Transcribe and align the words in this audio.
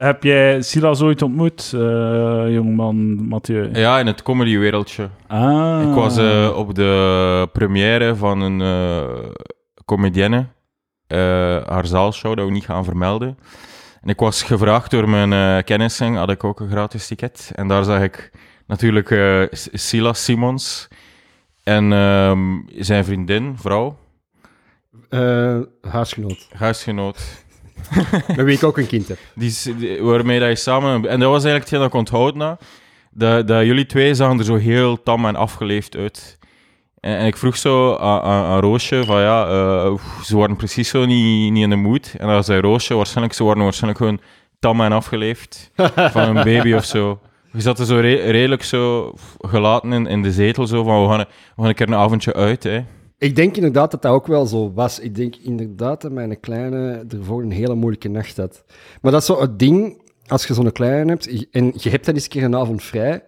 Heb 0.00 0.22
jij 0.22 0.62
Silas 0.62 1.02
ooit 1.02 1.22
ontmoet, 1.22 1.72
uh, 1.74 1.80
jongeman 2.52 3.26
Mathieu? 3.28 3.70
Ja, 3.72 3.98
in 3.98 4.06
het 4.06 4.22
comedywereldje. 4.22 5.08
Ah. 5.26 5.82
Ik 5.88 5.94
was 5.94 6.18
uh, 6.18 6.56
op 6.56 6.74
de 6.74 7.48
première 7.52 8.16
van 8.16 8.40
een 8.40 8.60
uh, 8.60 9.30
comedienne, 9.84 10.46
haar 11.66 11.86
zaalshow, 11.86 12.36
dat 12.36 12.46
we 12.46 12.52
niet 12.52 12.64
gaan 12.64 12.84
vermelden. 12.84 13.38
En 14.00 14.08
ik 14.08 14.18
was 14.18 14.42
gevraagd 14.42 14.90
door 14.90 15.08
mijn 15.08 15.64
kennissen, 15.64 16.14
had 16.14 16.30
ik 16.30 16.44
ook 16.44 16.60
een 16.60 16.70
gratis 16.70 17.06
ticket. 17.06 17.52
En 17.54 17.68
daar 17.68 17.84
zag 17.84 18.02
ik 18.02 18.30
natuurlijk 18.66 19.08
Silas 19.72 20.24
Simons 20.24 20.88
en 21.62 21.92
ehm, 21.92 22.58
zijn 22.76 23.04
vriendin, 23.04 23.56
vrouw. 23.56 23.98
huisgenoot. 25.80 26.48
Huisgenoot. 26.52 27.48
Met 28.36 28.44
wie 28.46 28.56
ik 28.56 28.62
ook 28.62 28.78
een 28.78 28.86
kind 28.86 29.08
heb. 29.08 29.18
Die, 29.34 29.52
waarmee 30.00 30.40
dat 30.40 30.48
je 30.48 30.54
samen... 30.54 31.08
En 31.08 31.20
dat 31.20 31.30
was 31.30 31.44
eigenlijk 31.44 31.60
hetgeen 31.60 31.78
dat 31.78 31.88
ik 31.88 31.94
onthoud. 31.94 32.58
Dat, 33.10 33.48
dat 33.48 33.64
jullie 33.64 33.86
twee 33.86 34.14
zagen 34.14 34.38
er 34.38 34.44
zo 34.44 34.56
heel 34.56 35.02
tam 35.02 35.26
en 35.26 35.36
afgeleefd 35.36 35.96
uit. 35.96 36.38
En, 37.00 37.16
en 37.16 37.26
ik 37.26 37.36
vroeg 37.36 37.56
zo 37.56 37.96
aan, 37.96 38.20
aan, 38.20 38.44
aan, 38.44 38.60
Roosje 38.60 39.02
van 39.04 39.20
ja, 39.20 39.46
uh, 39.48 39.94
ze 40.22 40.36
waren 40.36 40.56
precies 40.56 40.88
zo 40.88 41.04
niet, 41.04 41.52
niet 41.52 41.62
in 41.62 41.70
de 41.70 41.76
moed. 41.76 42.14
En 42.18 42.26
dan 42.26 42.44
zei 42.44 42.60
Roosje, 42.60 42.94
waarschijnlijk, 42.94 43.34
ze 43.34 43.44
waren 43.44 43.62
waarschijnlijk 43.62 44.02
gewoon 44.02 44.20
tam 44.58 44.80
en 44.80 44.92
afgeleefd 44.92 45.70
van 46.12 46.36
een 46.36 46.44
baby 46.44 46.72
of 46.72 46.84
zo. 46.84 47.20
Je 47.52 47.60
zat 47.60 47.78
er 47.78 47.86
zo 47.86 47.96
re 47.96 48.14
redelijk 48.14 48.62
zo 48.62 49.12
gelaten 49.38 49.92
in, 49.92 50.06
in 50.06 50.22
de 50.22 50.32
zetel, 50.32 50.66
zo 50.66 50.84
van 50.84 51.02
we 51.02 51.08
gaan, 51.08 51.18
we 51.18 51.26
gaan 51.56 51.66
een 51.66 51.74
keer 51.74 51.88
een 51.88 51.94
avondje 51.94 52.34
uit, 52.34 52.62
hè. 52.62 52.84
Ik 53.20 53.36
denk 53.36 53.56
inderdaad 53.56 53.90
dat 53.90 54.02
dat 54.02 54.12
ook 54.12 54.26
wel 54.26 54.46
zo 54.46 54.72
was. 54.74 54.98
Ik 54.98 55.14
denk 55.14 55.36
inderdaad 55.36 56.00
dat 56.00 56.12
mijn 56.12 56.40
kleine 56.40 57.04
ervoor 57.08 57.42
een 57.42 57.50
hele 57.50 57.74
moeilijke 57.74 58.08
nacht 58.08 58.36
had. 58.36 58.64
Maar 59.02 59.12
dat 59.12 59.20
is 59.20 59.26
zo 59.26 59.40
het 59.40 59.58
ding, 59.58 60.02
als 60.26 60.46
je 60.46 60.54
zo'n 60.54 60.72
kleine 60.72 61.10
hebt 61.10 61.48
en 61.50 61.72
je 61.76 61.90
hebt 61.90 62.04
dan 62.04 62.14
eens 62.14 62.24
een 62.24 62.30
keer 62.30 62.44
een 62.44 62.56
avond 62.56 62.82
vrij, 62.82 63.22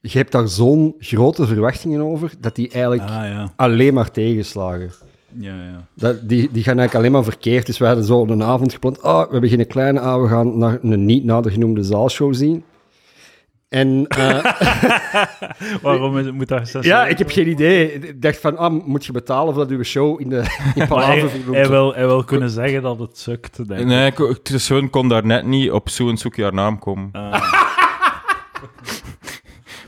je 0.00 0.18
hebt 0.18 0.32
daar 0.32 0.48
zo'n 0.48 0.94
grote 0.98 1.46
verwachtingen 1.46 2.00
over, 2.00 2.32
dat 2.40 2.54
die 2.54 2.68
eigenlijk 2.68 3.02
ah, 3.02 3.08
ja. 3.08 3.52
alleen 3.56 3.94
maar 3.94 4.10
tegenslagen. 4.10 4.90
Ja, 5.38 5.54
ja. 5.54 5.86
Dat, 5.94 6.28
die, 6.28 6.48
die 6.52 6.62
gaan 6.62 6.78
eigenlijk 6.78 6.94
alleen 6.94 7.12
maar 7.12 7.32
verkeerd. 7.32 7.66
Dus 7.66 7.78
we 7.78 7.86
hadden 7.86 8.04
zo 8.04 8.26
een 8.26 8.42
avond 8.42 8.72
gepland. 8.72 9.00
Oh, 9.00 9.20
we 9.20 9.32
hebben 9.32 9.50
geen 9.50 9.66
kleine, 9.66 10.00
ah, 10.00 10.22
we 10.22 10.28
gaan 10.28 10.58
naar 10.58 10.78
een 10.82 11.04
niet 11.04 11.24
nader 11.24 11.52
genoemde 11.52 11.82
zaalshow 11.82 12.34
zien. 12.34 12.64
En, 13.72 14.06
uh, 14.18 14.44
Waarom 15.82 16.34
moet 16.34 16.48
dat 16.48 16.68
zes 16.68 16.84
Ja, 16.84 17.06
ik 17.06 17.18
heb 17.18 17.30
geen 17.30 17.48
idee. 17.48 17.92
Ik 17.92 18.22
dacht 18.22 18.38
van, 18.40 18.56
ah, 18.56 18.84
moet 18.84 19.04
je 19.04 19.12
betalen 19.12 19.54
voor 19.54 19.62
dat 19.62 19.72
uw 19.72 19.82
show 19.82 20.20
in 20.20 20.28
de 20.28 20.42
in 20.74 20.86
Palaver 20.88 21.30
hij, 21.30 21.40
hij, 21.50 21.68
wil, 21.68 21.94
hij 21.94 22.06
wil 22.06 22.24
kunnen 22.24 22.50
zeggen 22.50 22.82
dat 22.82 22.98
het 22.98 23.18
sukt, 23.18 23.68
denk 23.68 23.84
Nee, 23.84 24.12
ik, 24.16 24.38
zoon 24.60 24.90
kon 24.90 25.08
daar 25.08 25.26
net 25.26 25.46
niet 25.46 25.70
op 25.70 25.88
zo'n 25.88 26.16
zoekje 26.16 26.42
haar 26.42 26.54
naam 26.54 26.78
komen. 26.78 27.10
Uh. 27.12 27.42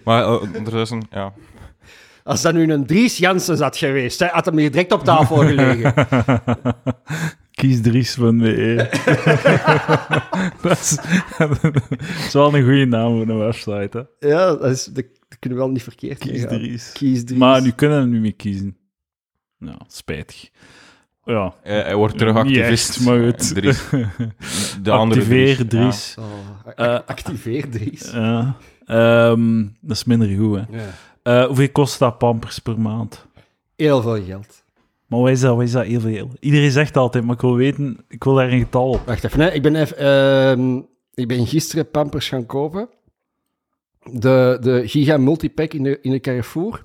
maar 0.05 0.23
uh, 0.23 0.43
ondertussen, 0.43 1.03
ja. 1.11 1.33
Als 2.23 2.43
dat 2.43 2.55
nu 2.55 2.73
een 2.73 2.87
Dries 2.87 3.17
Jansen 3.17 3.63
had 3.63 3.77
geweest, 3.77 4.19
hè, 4.19 4.27
had 4.27 4.45
hem 4.45 4.59
hier 4.59 4.71
direct 4.71 4.93
op 4.93 5.05
tafel 5.05 5.37
gelegen. 5.37 5.95
Kiesdries.be. 7.55 8.77
dat, 10.63 10.79
is, 10.79 10.99
dat 11.39 11.65
is 12.27 12.33
wel 12.33 12.55
een 12.55 12.63
goede 12.63 12.85
naam 12.85 13.17
voor 13.17 13.35
een 13.35 13.39
website. 13.39 14.09
Hè? 14.19 14.29
Ja, 14.29 14.55
dat, 14.55 14.71
is, 14.71 14.85
dat 14.85 15.05
kunnen 15.39 15.59
we 15.59 15.65
wel 15.65 15.73
niet 15.73 15.83
verkeerd 15.83 16.19
Kiesdries. 16.19 16.93
Kiesdries. 16.93 17.39
Maar 17.39 17.63
nu 17.63 17.71
kunnen 17.71 18.01
we 18.01 18.07
nu 18.07 18.21
meer 18.21 18.35
kiezen. 18.35 18.77
Nou, 19.59 19.79
spijtig. 19.87 20.51
Ja. 21.25 21.55
Hij, 21.63 21.81
hij 21.81 21.95
wordt 21.95 22.19
terug 22.19 22.37
activist. 22.37 22.89
Echt, 22.89 23.05
maar 23.05 23.25
goed. 23.25 23.55
Dries. 23.55 23.89
De 24.83 24.91
Activeer 24.91 25.59
andere 25.59 25.67
Dries. 25.67 26.17
Oh, 26.19 26.25
uh, 26.77 26.99
activeer 27.07 27.71
Dries. 27.71 28.11
Ja. 28.11 28.57
Um, 29.31 29.77
dat 29.81 29.97
is 29.97 30.05
minder 30.05 30.29
goed, 30.29 30.59
hè. 30.59 30.79
Ja. 30.79 31.43
Uh, 31.43 31.47
hoeveel 31.47 31.71
kost 31.71 31.99
dat 31.99 32.19
pampers 32.19 32.59
per 32.59 32.81
maand? 32.81 33.27
Heel 33.77 34.03
veel 34.03 34.25
geld. 34.25 34.64
Maar 35.15 35.23
wat 35.23 35.33
is 35.33 35.41
dat, 35.41 35.55
wat 35.55 35.65
is 35.65 35.73
dat 35.73 35.85
heel 35.85 36.01
veel? 36.01 36.31
Iedereen 36.41 36.71
zegt 36.71 36.97
altijd, 36.97 37.25
maar 37.25 37.35
ik 37.35 37.41
wil 37.41 37.57
weten, 37.57 38.05
ik 38.09 38.25
wil 38.25 38.35
daar 38.35 38.53
een 38.53 38.59
getal 38.59 38.89
op. 38.89 39.07
Wacht 39.07 39.25
even, 39.25 39.41
hè. 39.41 39.53
Ik, 39.53 39.63
ben 39.63 39.77
even 39.77 40.03
uh, 40.59 40.83
ik 41.15 41.29
ben 41.29 41.47
gisteren 41.47 41.91
pampers 41.91 42.29
gaan 42.29 42.47
kopen. 42.47 42.89
De, 44.13 44.59
de 44.61 44.83
Giga 44.87 45.17
Multipack 45.17 45.73
in 45.73 45.83
de, 45.83 45.99
in 46.01 46.11
de 46.11 46.21
Carrefour. 46.21 46.85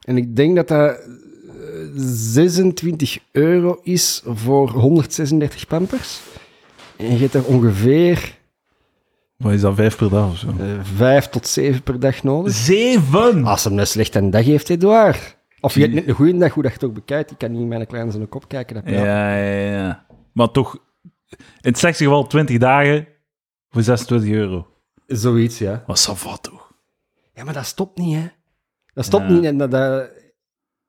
En 0.00 0.16
ik 0.16 0.36
denk 0.36 0.56
dat 0.56 0.68
dat 0.68 1.00
26 1.94 3.18
euro 3.32 3.78
is 3.82 4.22
voor 4.26 4.70
136 4.70 5.66
pampers. 5.66 6.20
En 6.96 7.12
je 7.12 7.18
hebt 7.18 7.34
er 7.34 7.44
ongeveer... 7.44 8.36
Wat 9.36 9.52
is 9.52 9.60
dat, 9.60 9.74
vijf 9.74 9.96
per 9.96 10.10
dag 10.10 10.30
of 10.30 10.38
zo? 10.38 10.46
Uh, 10.46 10.80
vijf 10.96 11.28
tot 11.28 11.46
zeven 11.46 11.82
per 11.82 12.00
dag 12.00 12.22
nodig. 12.22 12.52
Zeven? 12.52 13.44
Als 13.44 13.64
hem 13.64 13.78
een 13.78 13.86
slechte 13.86 14.28
dag 14.28 14.44
heeft, 14.44 14.70
Edouard. 14.70 15.37
Of 15.60 15.74
je 15.74 15.80
hebt 15.80 15.94
net 15.94 16.08
een 16.08 16.14
goede 16.14 16.38
dag, 16.38 16.52
hoe 16.52 16.62
dat 16.62 16.72
je 16.72 16.78
het 16.78 16.88
ook 16.88 16.94
bekijkt. 16.94 17.30
Ik 17.30 17.38
kan 17.38 17.50
niet 17.50 17.60
in 17.60 17.68
mijn 17.68 17.86
kleine 17.86 18.10
zijn 18.10 18.28
kop 18.28 18.48
kijken. 18.48 18.74
Dat 18.74 18.84
ja, 18.86 19.36
ja, 19.36 19.70
ja. 19.70 20.06
Maar 20.32 20.50
toch, 20.50 20.78
in 21.30 21.38
het 21.60 21.78
slechtste 21.78 22.04
geval 22.04 22.26
20 22.26 22.58
dagen 22.58 23.06
voor 23.68 23.82
26 23.82 24.30
euro. 24.30 24.66
Zoiets, 25.06 25.58
ja. 25.58 25.82
Wat 25.86 26.04
dat 26.06 26.42
toch? 26.42 26.72
Ja, 27.34 27.44
maar 27.44 27.54
dat 27.54 27.66
stopt 27.66 27.98
niet, 27.98 28.14
hè. 28.14 28.26
Dat 28.94 29.04
stopt 29.04 29.28
ja. 29.28 29.32
niet. 29.32 29.44
En 29.44 29.58
dat, 29.58 29.70
dat, 29.70 30.10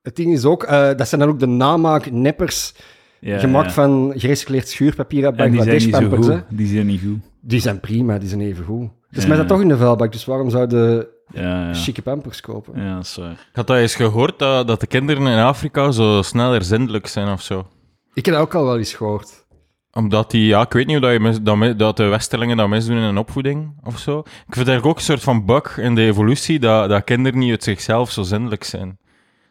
het 0.02 0.16
ding 0.16 0.32
is 0.32 0.44
ook, 0.44 0.64
uh, 0.64 0.70
dat 0.70 1.08
zijn 1.08 1.20
dan 1.20 1.30
ook 1.30 1.38
de 1.38 1.46
namaak-neppers 1.46 2.74
ja, 3.20 3.38
gemaakt 3.38 3.66
ja. 3.66 3.72
van 3.72 4.12
gerecycleerd 4.16 4.68
schuurpapier 4.68 5.24
uit 5.24 5.36
En 5.36 5.50
die 5.50 5.62
zijn 5.62 6.10
niet 6.10 6.14
goed. 6.14 6.42
Die 6.48 6.66
zijn 6.66 6.86
niet 6.86 7.00
goed. 7.00 7.18
Die 7.40 7.60
zijn 7.60 7.80
prima, 7.80 8.18
die 8.18 8.28
zijn 8.28 8.40
even 8.40 8.64
goed. 8.64 8.88
Dus 9.10 9.26
mij 9.26 9.36
dat 9.36 9.48
toch 9.48 9.60
in 9.60 9.68
de 9.68 9.76
vuilbak, 9.76 10.12
dus 10.12 10.24
waarom 10.24 10.50
zouden 10.50 11.08
Ja, 11.32 11.66
ja. 11.66 11.74
chique 11.74 12.02
pampers 12.02 12.40
kopen? 12.40 12.82
Ja, 12.82 12.94
dat 12.94 13.04
is 13.04 13.16
waar. 13.16 13.30
Ik 13.30 13.38
had 13.52 13.66
dat 13.66 13.76
eens 13.76 13.94
gehoord, 13.94 14.38
dat, 14.38 14.66
dat 14.66 14.80
de 14.80 14.86
kinderen 14.86 15.26
in 15.26 15.38
Afrika 15.38 15.90
zo 15.90 16.22
sneller 16.22 16.64
zindelijk 16.64 17.06
zijn 17.06 17.28
of 17.28 17.42
zo. 17.42 17.66
Ik 18.14 18.24
heb 18.24 18.34
dat 18.34 18.44
ook 18.44 18.54
al 18.54 18.64
wel 18.64 18.78
eens 18.78 18.94
gehoord. 18.94 19.46
Omdat 19.92 20.30
die, 20.30 20.46
ja, 20.46 20.60
ik 20.62 20.72
weet 20.72 20.86
niet 20.86 20.96
hoe 20.96 21.04
dat, 21.04 21.12
je 21.12 21.20
mis, 21.20 21.40
dat, 21.40 21.78
dat 21.78 21.96
de 21.96 22.04
Westerlingen 22.04 22.56
dat 22.56 22.68
misdoen 22.68 22.96
in 22.96 23.02
een 23.02 23.18
opvoeding 23.18 23.80
of 23.82 23.98
zo. 23.98 24.18
Ik 24.18 24.54
vind 24.54 24.68
eigenlijk 24.68 24.86
ook 24.86 24.96
een 24.96 25.02
soort 25.02 25.22
van 25.22 25.44
bug 25.44 25.78
in 25.78 25.94
de 25.94 26.02
evolutie 26.02 26.58
dat, 26.58 26.88
dat 26.88 27.04
kinderen 27.04 27.38
niet 27.38 27.50
uit 27.50 27.62
zichzelf 27.62 28.10
zo 28.10 28.22
zindelijk 28.22 28.64
zijn. 28.64 28.98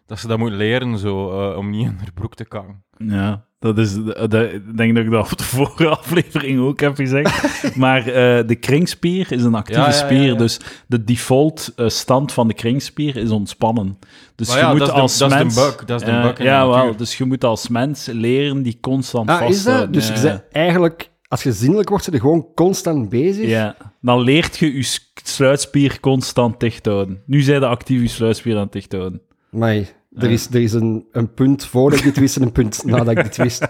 Dat 0.06 0.20
ze 0.20 0.28
dat 0.28 0.38
moeten 0.38 0.58
leren 0.58 0.98
zo, 0.98 1.42
eh, 1.52 1.58
om 1.58 1.70
niet 1.70 1.86
in 1.86 1.98
hun 1.98 2.14
broek 2.14 2.36
te 2.36 2.46
kangen. 2.46 2.84
Ja, 3.08 3.46
dat 3.60 3.78
is, 3.78 3.96
dat, 4.04 4.34
ik 4.34 4.78
denk 4.78 4.96
dat 4.96 5.04
ik 5.06 5.12
dat 5.12 5.32
op 5.32 5.38
de 5.38 5.44
vorige 5.56 5.88
aflevering 5.88 6.60
ook 6.60 6.80
heb 6.80 6.96
gezegd. 6.96 7.52
maar 7.76 8.08
eh, 8.08 8.48
de 8.48 8.56
kringspier 8.56 9.32
is 9.32 9.44
een 9.44 9.56
actieve 9.56 9.80
Ja, 9.82 9.88
ja, 9.88 9.94
ja, 9.94 9.98
spier, 10.06 10.24
ja. 10.24 10.34
dus 10.34 10.60
de 10.88 11.04
default 11.04 11.74
eh, 11.76 11.88
stand 11.88 12.32
van 12.34 12.48
de 12.48 12.54
kringspier 12.54 13.16
is 13.16 13.30
ontspannen. 13.30 14.00
Dus 14.36 14.48
Maar 14.48 14.58
je 14.58 14.64
ja, 14.64 14.70
moet 14.70 14.80
dat 14.80 14.88
is 14.88 14.94
de- 14.94 15.00
als 15.02 15.18
dat 15.18 15.32
is 15.32 15.38
de 15.38 15.44
mens... 15.44 15.56
bug, 15.56 15.86
dat 15.86 16.00
is 16.00 16.06
de 16.06 16.12
Ja, 16.12 16.22
bug 16.22 16.38
ja, 16.44 16.68
wel, 16.68 16.96
dus 16.96 17.18
je 17.18 17.26
moet 17.26 17.44
als 17.44 17.68
mens 17.68 18.06
leren 18.06 18.62
die 18.64 18.78
constant 18.82 19.30
Ah, 19.30 19.38
vast 19.40 19.50
is 19.52 19.64
dat? 19.64 19.94
Dus 19.94 20.08
je 20.08 20.42
eigenlijk, 20.52 21.10
als 21.28 21.44
je 21.44 21.52
zinnelijk 21.52 21.90
wordt, 21.90 22.04
zit 22.04 22.14
je 22.14 22.20
gewoon 22.20 22.48
constant 22.56 23.10
bezig. 23.10 23.48
Ja, 23.50 23.76
dan 24.02 24.22
leert 24.22 24.58
je 24.58 24.74
je 24.76 24.98
sluitspier 25.24 26.00
constant 26.00 26.60
dicht 26.60 26.86
houden. 26.86 27.22
Nu 27.26 27.42
zijn 27.42 27.60
de 27.60 27.68
actief 27.68 28.02
je 28.02 28.08
sluitspier 28.08 28.56
aan 28.56 28.62
het 28.64 28.72
dicht 28.72 28.92
houden. 28.92 29.22
Maar 29.50 29.76
er 30.16 30.31
is, 30.31 30.47
er 30.47 30.62
is 30.62 30.74
een, 30.74 31.08
een 31.12 31.34
punt 31.34 31.66
voordat 31.66 32.00
ik 32.00 32.06
dit 32.06 32.20
wist 32.20 32.36
en 32.36 32.42
een 32.42 32.52
punt 32.52 32.84
nadat 32.86 33.18
ik 33.18 33.24
dit 33.24 33.38
wist. 33.38 33.68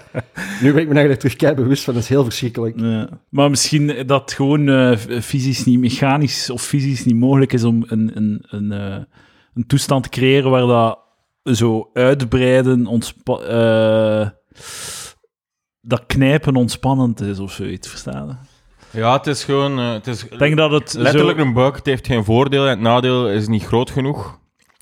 Nu 0.62 0.74
ben 0.74 0.82
ik 0.82 0.88
me 0.88 0.94
eigenlijk 0.94 1.20
terug 1.20 1.36
kei 1.36 1.54
bewust 1.54 1.84
van, 1.84 1.94
dat 1.94 2.04
is 2.04 2.10
heel 2.10 2.24
verschrikkelijk. 2.24 2.80
Ja. 2.80 3.10
Maar 3.30 3.50
misschien 3.50 4.04
dat 4.06 4.22
het 4.22 4.34
gewoon 4.34 4.70
eh, 4.70 4.98
fysisch 5.22 5.66
niet, 5.66 5.80
mechanisch 5.80 6.50
of 6.50 6.62
fysisch 6.62 7.06
niet 7.06 7.16
mogelijk 7.16 7.54
is 7.54 7.64
om 7.64 7.84
een, 7.88 8.12
een, 8.18 8.46
een, 8.48 8.72
eh, 8.72 9.04
een 9.54 9.68
toestand 9.68 10.04
te 10.04 10.10
creëren 10.10 10.52
waar 10.52 10.68
dat 10.68 11.00
zo 11.58 11.90
uitbreiden, 11.94 12.88
eh, 13.26 14.28
dat 15.82 16.06
knijpen 16.06 16.56
ontspannend 16.56 17.22
is 17.22 17.40
of 17.40 17.52
zoiets, 17.52 17.90
verstaan? 17.90 18.40
Ja, 18.92 19.18
het 19.18 19.28
is 19.28 19.44
gewoon... 19.44 19.80
eh, 19.80 19.92
het 19.92 20.08
is 20.08 20.26
denk 20.38 20.58
dat 20.58 20.72
het 20.72 20.94
letterlijk 20.94 21.40
zo... 21.40 21.46
een 21.46 21.54
bug. 21.54 21.76
Het 21.76 21.86
heeft 21.86 22.08
geen 22.08 22.24
voordeel 22.24 22.64
en 22.64 22.70
het 22.70 22.80
nadeel 22.80 23.30
is 23.30 23.48
niet 23.48 23.64
groot 23.64 23.90
genoeg. 23.90 24.40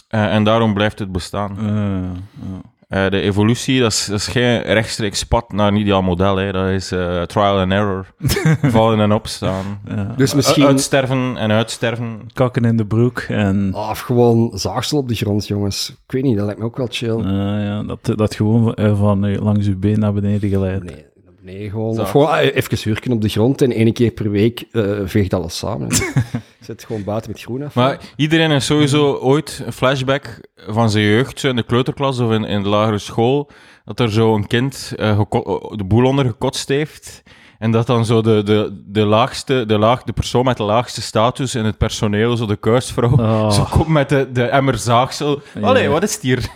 Eh, 0.07 0.33
en 0.36 0.44
daarom 0.44 0.74
blijft 0.74 1.00
het 1.00 1.12
bestaan. 1.12 1.57
Eh, 1.59 2.45
ja. 2.48 2.62
Eh, 2.88 3.12
de 3.12 3.21
evolutie, 3.21 3.80
dat 3.81 3.92
is, 3.92 4.06
dat 4.06 4.19
is 4.19 4.27
geen 4.27 4.62
rechtstreeks 4.62 5.24
pad 5.24 5.51
naar 5.51 5.68
een 5.68 5.75
ideaal 5.75 6.01
model. 6.01 6.36
Hè. 6.36 6.51
Dat 6.51 6.68
is 6.69 6.92
eh, 6.92 7.21
trial 7.21 7.59
and 7.59 7.71
error. 7.71 8.06
Vallen 8.62 9.00
en 9.00 9.12
opstaan. 9.12 9.80
Ja. 9.88 10.13
Dus 10.18 10.33
misschien... 10.33 10.63
U- 10.63 10.65
Uitsterven 10.68 11.38
en 11.38 11.51
uitsterven. 11.51 12.19
Kakken 12.33 12.65
in 12.65 12.77
de 12.77 12.86
broek 12.86 13.19
en... 13.19 13.71
Ah, 13.74 13.89
Of 13.89 14.00
gewoon 14.00 14.51
zaagsel 14.54 14.98
op 14.98 15.07
de 15.07 15.15
grond, 15.15 15.48
jongens. 15.48 15.89
Ik 16.06 16.12
weet 16.12 16.24
niet, 16.24 16.36
dat 16.38 16.45
lijkt 16.45 16.59
me 16.59 16.65
ook 16.65 16.77
wel 16.77 16.88
chill. 16.89 17.18
eh, 17.19 17.65
ja, 17.65 17.83
dat, 17.83 18.18
dat 18.18 18.36
gewoon 18.36 18.74
eh, 18.74 18.98
van 19.00 19.25
eh, 19.25 19.42
langs 19.42 19.68
uw 19.68 19.80
been 19.80 20.00
naar 20.00 20.13
beneden 20.13 20.50
geleid. 20.50 20.83
Nee, 20.83 21.06
beneden 21.47 21.71
gewoon. 21.71 21.94
Zo. 21.94 22.01
Of 22.01 22.11
gewoon 22.11 22.27
ah, 22.27 22.41
even 22.41 22.77
hurken 22.83 23.11
op 23.11 23.21
de 23.21 23.29
grond 23.29 23.61
en 23.61 23.71
één 23.71 23.94
keer 23.94 24.11
per 24.11 24.31
week 24.31 24.65
eh 24.71 24.83
veegt 25.05 25.33
alles 25.33 25.57
samen. 25.57 25.88
Zet 26.67 26.83
gewoon 26.85 27.03
buiten 27.03 27.31
met 27.31 27.41
groen 27.41 27.63
af. 27.63 27.75
Maar 27.75 27.99
iedereen 28.15 28.51
heeft 28.51 28.65
sowieso 28.65 29.13
ooit 29.13 29.61
een 29.65 29.73
flashback 29.73 30.39
van 30.67 30.89
zijn 30.89 31.03
jeugd, 31.05 31.39
zo 31.39 31.49
in 31.49 31.55
de 31.55 31.63
kleuterklas 31.63 32.19
of 32.19 32.31
in, 32.31 32.44
in 32.44 32.63
de 32.63 32.69
lagere 32.69 32.97
school, 32.97 33.49
dat 33.85 33.99
er 33.99 34.11
zo 34.11 34.35
een 34.35 34.47
kind 34.47 34.94
eh, 34.97 35.17
geko- 35.17 35.75
de 35.75 35.83
boel 35.83 36.05
onder 36.05 36.25
gekotst 36.25 36.67
heeft. 36.69 37.23
En 37.59 37.71
dat 37.71 37.88
dan 37.88 38.05
zo 38.05 38.21
de, 38.21 38.44
de, 38.44 38.83
de 38.85 39.05
laagste, 39.05 39.65
de, 39.67 39.77
laag, 39.77 40.03
de 40.03 40.13
persoon 40.13 40.45
met 40.45 40.57
de 40.57 40.63
laagste 40.63 41.01
status 41.01 41.55
in 41.55 41.65
het 41.65 41.77
personeel, 41.77 42.38
zo 42.38 42.45
de 42.45 42.55
kuisvrouw, 42.55 43.11
Oh. 43.11 43.51
zo 43.51 43.63
komt 43.71 43.88
met 43.88 44.09
de, 44.09 44.29
de 44.31 44.44
emmer 44.44 44.77
zaagsel. 44.77 45.41
Allee, 45.61 45.89
wat 45.89 46.03
is 46.03 46.13
het 46.13 46.21
hier? 46.21 46.49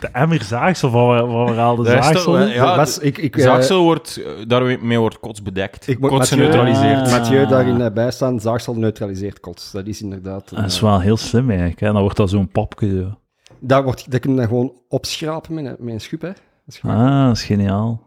De 0.00 0.06
emmer 0.12 0.42
zaagsel 0.42 0.90
van 0.90 1.06
waar, 1.06 1.76
Dat 1.76 1.86
is 1.86 1.92
toch- 1.94 2.04
zaagsel? 2.04 2.38
ja, 2.46 2.66
Dat 2.66 2.76
was- 2.76 2.98
ik, 2.98 3.18
ik, 3.18 3.36
eh, 3.36 3.42
Zaagsel 3.42 3.82
wordt, 3.82 4.16
eh, 4.16 4.32
daarmee 4.46 4.98
wordt 4.98 5.20
kots 5.20 5.42
bedekt. 5.42 5.88
Ik 5.88 5.98
moet 6.00 6.10
kots 6.10 6.30
Mathieu- 6.30 6.46
geneutraliseerd. 6.50 7.06
Ah. 7.06 7.10
Mathieu 7.12 7.46
daarin 7.46 7.80
eh, 7.80 7.92
bijstaan, 7.92 8.40
zaagsel 8.40 8.74
neutraliseert 8.74 9.40
kots. 9.40 9.70
Dat 9.70 9.86
is 9.86 10.02
inderdaad... 10.02 10.48
Dat 10.54 10.64
is 10.64 10.80
wel 10.80 11.00
heel 11.00 11.16
slim 11.16 11.48
eigenlijk. 11.50 11.80
Hè? 11.80 11.92
Dan 11.92 12.00
wordt 12.00 12.16
dat 12.16 12.30
zo'n 12.30 12.48
papje. 12.48 12.88
Zo. 13.00 13.18
Daar, 13.58 13.82
wordt, 13.82 14.10
daar 14.10 14.20
kun 14.20 14.30
je 14.30 14.36
dan 14.36 14.46
gewoon 14.46 14.72
opschrapen 14.88 15.54
met 15.54 15.64
een, 15.64 15.76
met 15.78 15.94
een 15.94 16.00
schub, 16.00 16.20
hè. 16.20 16.30
Dat 16.66 16.80
Ah, 16.82 17.26
dat 17.26 17.36
is 17.36 17.44
geniaal. 17.44 18.02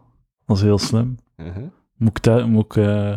Dat 0.46 0.56
is 0.56 0.62
heel 0.62 0.78
slim. 0.78 1.16
Uh-huh. 1.36 1.62
Moet 1.96 2.26
ik, 2.26 2.46
moet 2.46 2.64
ik, 2.64 2.76
eh, 2.76 3.10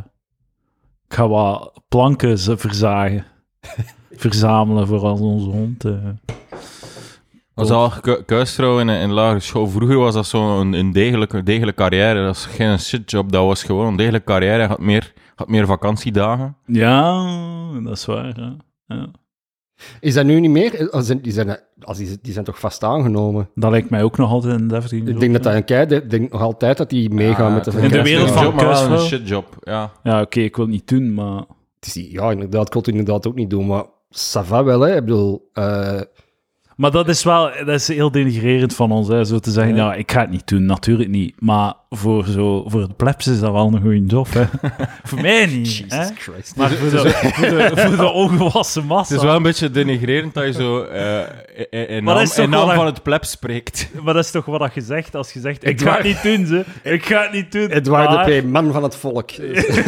ik 1.07 1.13
ga 1.15 1.27
wat 1.27 1.73
planken 1.87 2.39
verzagen. 2.39 3.25
Verzamelen 4.17 4.87
voor 4.87 4.99
als 5.05 5.19
onze 5.19 5.49
hond. 5.49 5.85
eh. 5.85 5.93
Dat 7.55 7.69
was 7.69 7.93
al 7.93 7.99
ku- 8.01 8.23
kuisvrouw 8.23 8.79
in, 8.79 8.87
een- 8.87 8.99
in 9.01 9.11
lagere 9.11 9.39
school. 9.39 9.67
Vroeger 9.67 9.97
was 9.97 10.13
dat 10.13 10.25
zo'n 10.25 10.49
een, 10.59 10.73
een 10.73 10.91
degelijke, 10.91 11.43
degelijke 11.43 11.81
carrière. 11.81 12.15
Dat 12.15 12.25
was 12.25 12.45
geen 12.45 12.79
shitjob, 12.79 13.31
dat 13.31 13.45
was 13.45 13.63
gewoon 13.63 13.87
een 13.87 13.95
degelijke 13.95 14.25
carrière. 14.25 14.61
Je 14.61 14.67
had 14.67 14.79
meer, 14.79 15.13
had 15.35 15.47
meer 15.47 15.65
vakantiedagen. 15.65 16.55
Ja, 16.65 17.25
dat 17.83 17.93
is 17.97 18.05
waar. 18.05 18.55
Ja. 18.87 19.07
Is 19.99 20.13
dat 20.13 20.25
nu 20.25 20.39
niet 20.39 20.51
meer? 20.51 20.89
Als 20.91 21.05
zijn- 21.05 21.21
Die 21.21 21.31
zijn, 21.31 21.57
als 21.81 21.97
die, 21.97 22.17
die 22.21 22.33
zijn 22.33 22.45
toch 22.45 22.59
vast 22.59 22.83
aangenomen? 22.83 23.49
Dat 23.55 23.71
lijkt 23.71 23.89
mij 23.89 24.03
ook 24.03 24.17
nog 24.17 24.31
altijd 24.31 24.59
een 24.59 24.67
deftige 24.67 24.95
Ik 24.95 25.19
denk 25.19 25.33
dat 25.33 25.43
dat 25.43 25.53
een 25.53 25.65
kei... 25.65 25.85
Ik 25.85 26.09
denk 26.09 26.31
nog 26.31 26.41
altijd 26.41 26.77
dat 26.77 26.89
die 26.89 27.09
meegaan 27.09 27.53
met 27.53 27.63
de 27.63 27.71
In 27.81 27.89
de 27.89 28.01
wereld 28.01 28.31
van 28.31 28.43
job, 28.43 28.53
maar 28.53 28.91
een 28.91 28.99
shitjob. 28.99 29.57
Ja. 29.61 29.91
Ja, 30.03 30.21
oké, 30.21 30.39
ik 30.39 30.55
wil 30.55 30.65
het 30.65 30.73
niet 30.73 30.87
doen, 30.87 31.13
maar... 31.13 31.37
Het 31.75 31.85
is 31.85 31.93
die- 31.93 32.11
Ja, 32.11 32.31
inderdaad, 32.31 32.67
ik 32.67 32.73
wil 32.73 32.81
het 32.81 32.91
inderdaad 32.91 33.27
ook 33.27 33.35
niet 33.35 33.49
doen, 33.49 33.65
maar 33.67 33.83
ça 34.13 34.41
va 34.43 34.63
wel, 34.63 34.81
hè. 34.81 34.95
Ik 34.95 35.05
bedoel... 35.05 35.49
eh, 35.53 36.01
Maar 36.75 36.91
dat 36.91 37.07
is 37.07 37.23
wel 37.23 37.51
dat 37.65 37.67
is 37.67 37.87
heel 37.87 38.11
denigrerend 38.11 38.75
van 38.75 38.91
ons, 38.91 39.07
hè, 39.07 39.25
zo 39.25 39.39
te 39.39 39.51
zeggen, 39.51 39.75
ja. 39.75 39.93
ik 39.93 40.11
ga 40.11 40.21
het 40.21 40.29
niet 40.29 40.47
doen, 40.47 40.65
natuurlijk 40.65 41.09
niet. 41.09 41.35
Maar 41.39 41.73
voor, 41.89 42.25
zo, 42.25 42.63
voor 42.67 42.81
het 42.81 42.97
plebs 42.97 43.27
is 43.27 43.39
dat 43.39 43.51
wel 43.51 43.67
een 43.73 43.81
goede 43.81 44.05
job, 44.05 44.27
hè. 44.33 44.45
voor 45.03 45.21
mij 45.21 45.45
niet, 45.45 45.83
hè. 45.87 45.97
Jesus 45.97 46.17
Christ. 46.17 46.55
Maar 46.55 46.69
voor 46.69 46.89
de, 46.89 47.09
voor, 47.09 47.47
de, 47.47 47.71
voor 47.75 47.97
de 47.97 48.11
ongewassen 48.11 48.85
massa. 48.85 49.13
Het 49.13 49.23
is 49.23 49.27
wel 49.27 49.35
een 49.35 49.43
beetje 49.43 49.71
denigrerend 49.71 50.33
dat 50.33 50.45
je 50.45 50.53
zo 50.53 50.83
eh, 50.83 51.19
in- 51.69 52.03
naam, 52.03 52.69
in 52.69 52.75
van 52.75 52.85
het 52.85 53.03
pleb 53.03 53.23
spreekt. 53.23 53.89
Maar 54.03 54.13
dat 54.13 54.23
is 54.23 54.31
toch 54.31 54.45
wat 54.45 54.73
je 54.73 54.81
zegt 54.81 55.15
als 55.15 55.33
je 55.33 55.39
zegt, 55.39 55.63
ik 55.63 55.69
Ik 55.69 55.81
ga 55.81 55.95
het 55.95 56.03
niet 56.03 56.23
doen, 56.23 56.45
ze. 56.45 56.65
Ik 56.83 57.05
ga 57.05 57.21
het 57.21 57.31
niet 57.31 57.51
doen. 57.51 57.67
Edouard 57.67 58.09
maar, 58.09 58.25
de 58.25 58.41
P., 58.41 58.45
man 58.45 58.71
van 58.71 58.83
het 58.83 58.95
volk. 58.95 59.31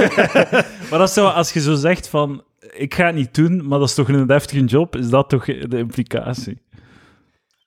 maar 0.90 1.00
dat 1.00 1.08
is 1.08 1.14
zo, 1.14 1.28
als 1.28 1.54
je 1.54 1.62
zo 1.62 1.74
zegt 1.76 2.08
van, 2.08 2.44
ik 2.74 2.94
ga 2.94 3.06
het 3.06 3.16
niet 3.16 3.36
doen, 3.36 3.68
maar 3.68 3.80
dat 3.80 3.88
is 3.88 3.94
toch 3.94 4.10
een 4.10 4.28
deftige 4.28 4.64
job, 4.64 4.96
is 4.96 5.10
dat 5.10 5.30
toch 5.30 5.46
de 5.46 5.78
implicatie? 5.78 6.58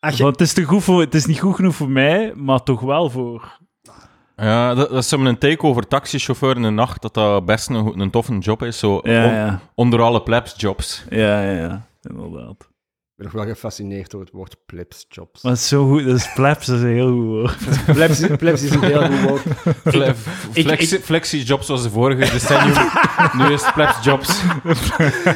Als 0.00 0.16
je- 0.16 0.22
Want 0.22 0.38
het 0.38 0.48
is, 0.48 0.54
te 0.54 0.62
goed 0.64 0.82
voor, 0.84 1.00
het 1.00 1.14
is 1.14 1.26
niet 1.26 1.40
goed 1.40 1.54
genoeg 1.54 1.74
voor 1.74 1.90
mij, 1.90 2.32
maar 2.36 2.62
toch 2.62 2.80
wel 2.80 3.10
voor... 3.10 3.58
Ja, 4.36 4.74
dat, 4.74 4.88
dat 4.90 4.98
is 4.98 5.08
zo'n 5.08 5.38
take 5.38 5.62
over 5.66 5.88
taxichauffeur 5.88 6.56
in 6.56 6.62
de 6.62 6.70
nacht, 6.70 7.02
dat 7.02 7.14
dat 7.14 7.44
best 7.44 7.68
een, 7.68 8.00
een 8.00 8.10
toffe 8.10 8.38
job 8.38 8.62
is. 8.62 8.78
Zo 8.78 9.00
Ja, 9.02 9.24
on- 9.26 9.32
ja, 9.32 9.60
onder 9.74 10.00
alle 10.02 10.22
plebs 10.22 10.54
jobs. 10.56 11.04
ja, 11.10 11.42
ja, 11.42 11.50
ja, 11.60 11.86
inderdaad. 12.02 12.69
Ik 13.20 13.26
ben 13.26 13.34
nog 13.34 13.44
wel 13.44 13.54
gefascineerd 13.54 14.10
door 14.10 14.20
het 14.20 14.30
woord 14.30 14.56
plebsjobs. 14.66 15.42
Het 15.42 15.52
is 15.52 15.68
zo 15.68 15.88
goed, 15.88 16.04
dat 16.04 16.16
is 16.16 16.32
plebs, 16.34 16.66
dat 16.66 16.76
is 16.76 16.82
een 16.82 16.92
heel 16.92 17.12
goed 17.12 17.26
woord. 17.26 17.56
Plebs, 17.96 18.20
plebs 18.38 18.62
is 18.62 18.70
een 18.70 18.82
heel 18.82 19.02
goed 19.06 19.20
woord. 19.28 19.42
Fle- 19.94 20.14
flexi, 20.52 20.98
flexi-jobs 20.98 21.66
zoals 21.66 21.82
de 21.82 21.90
vorige 21.90 22.32
decennium. 22.32 22.74
nu 23.38 23.52
is 23.52 23.64
het 23.64 23.74
plebs 23.74 24.04
jobs. 24.04 24.42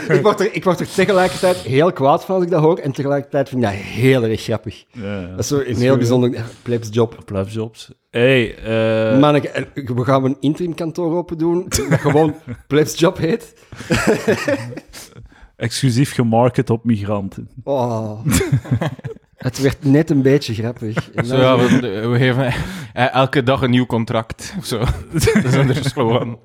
ik, 0.09 0.23
word 0.23 0.41
er, 0.41 0.55
ik 0.55 0.65
word 0.65 0.81
er 0.81 0.89
tegelijkertijd 0.91 1.57
heel 1.57 1.93
kwaad 1.93 2.25
van 2.25 2.35
als 2.35 2.45
ik 2.45 2.51
dat 2.51 2.63
hoor, 2.63 2.79
en 2.79 2.93
tegelijkertijd 2.93 3.49
vind 3.49 3.63
ik 3.63 3.69
dat 3.69 3.79
heel 3.79 4.23
erg 4.23 4.43
grappig. 4.43 4.85
Ja, 4.91 5.27
Dat 5.27 5.39
is 5.39 5.47
zo 5.47 5.59
een 5.59 5.77
heel 5.77 5.97
bijzonder 5.97 6.45
plebsjob. 6.63 7.19
Plebsjobs. 7.25 7.91
Hey, 8.11 8.57
eh, 8.57 9.19
Manneke, 9.21 9.49
en 9.49 9.67
we 9.75 10.05
gaan 10.05 10.25
een 10.25 10.37
interim 10.41 10.75
kantoor 10.75 11.17
open 11.17 11.39
doen, 11.39 11.65
dat 11.69 12.01
gewoon 12.01 12.35
plebsjob 12.67 13.19
heet. 13.19 13.55
Exclusief 15.56 16.15
gemarket 16.15 16.71
op 16.71 16.85
migranten. 16.85 17.49
Oh. 17.65 18.21
Het 19.45 19.61
werd 19.61 19.85
net 19.85 20.11
een 20.11 20.23
beetje 20.23 20.55
grappig. 20.55 21.11
Zo, 21.27 21.37
ja, 21.37 21.56
we, 21.56 22.09
we 22.09 22.19
geven 22.19 22.53
eh, 22.93 23.15
elke 23.15 23.43
dag 23.43 23.62
een 23.62 23.71
nieuw 23.71 23.87
contract. 23.87 24.55
Of 24.59 24.65
zo. 24.65 24.79
dat 25.12 25.45
is 25.45 25.55
een 25.55 25.85
slogan. 25.85 26.39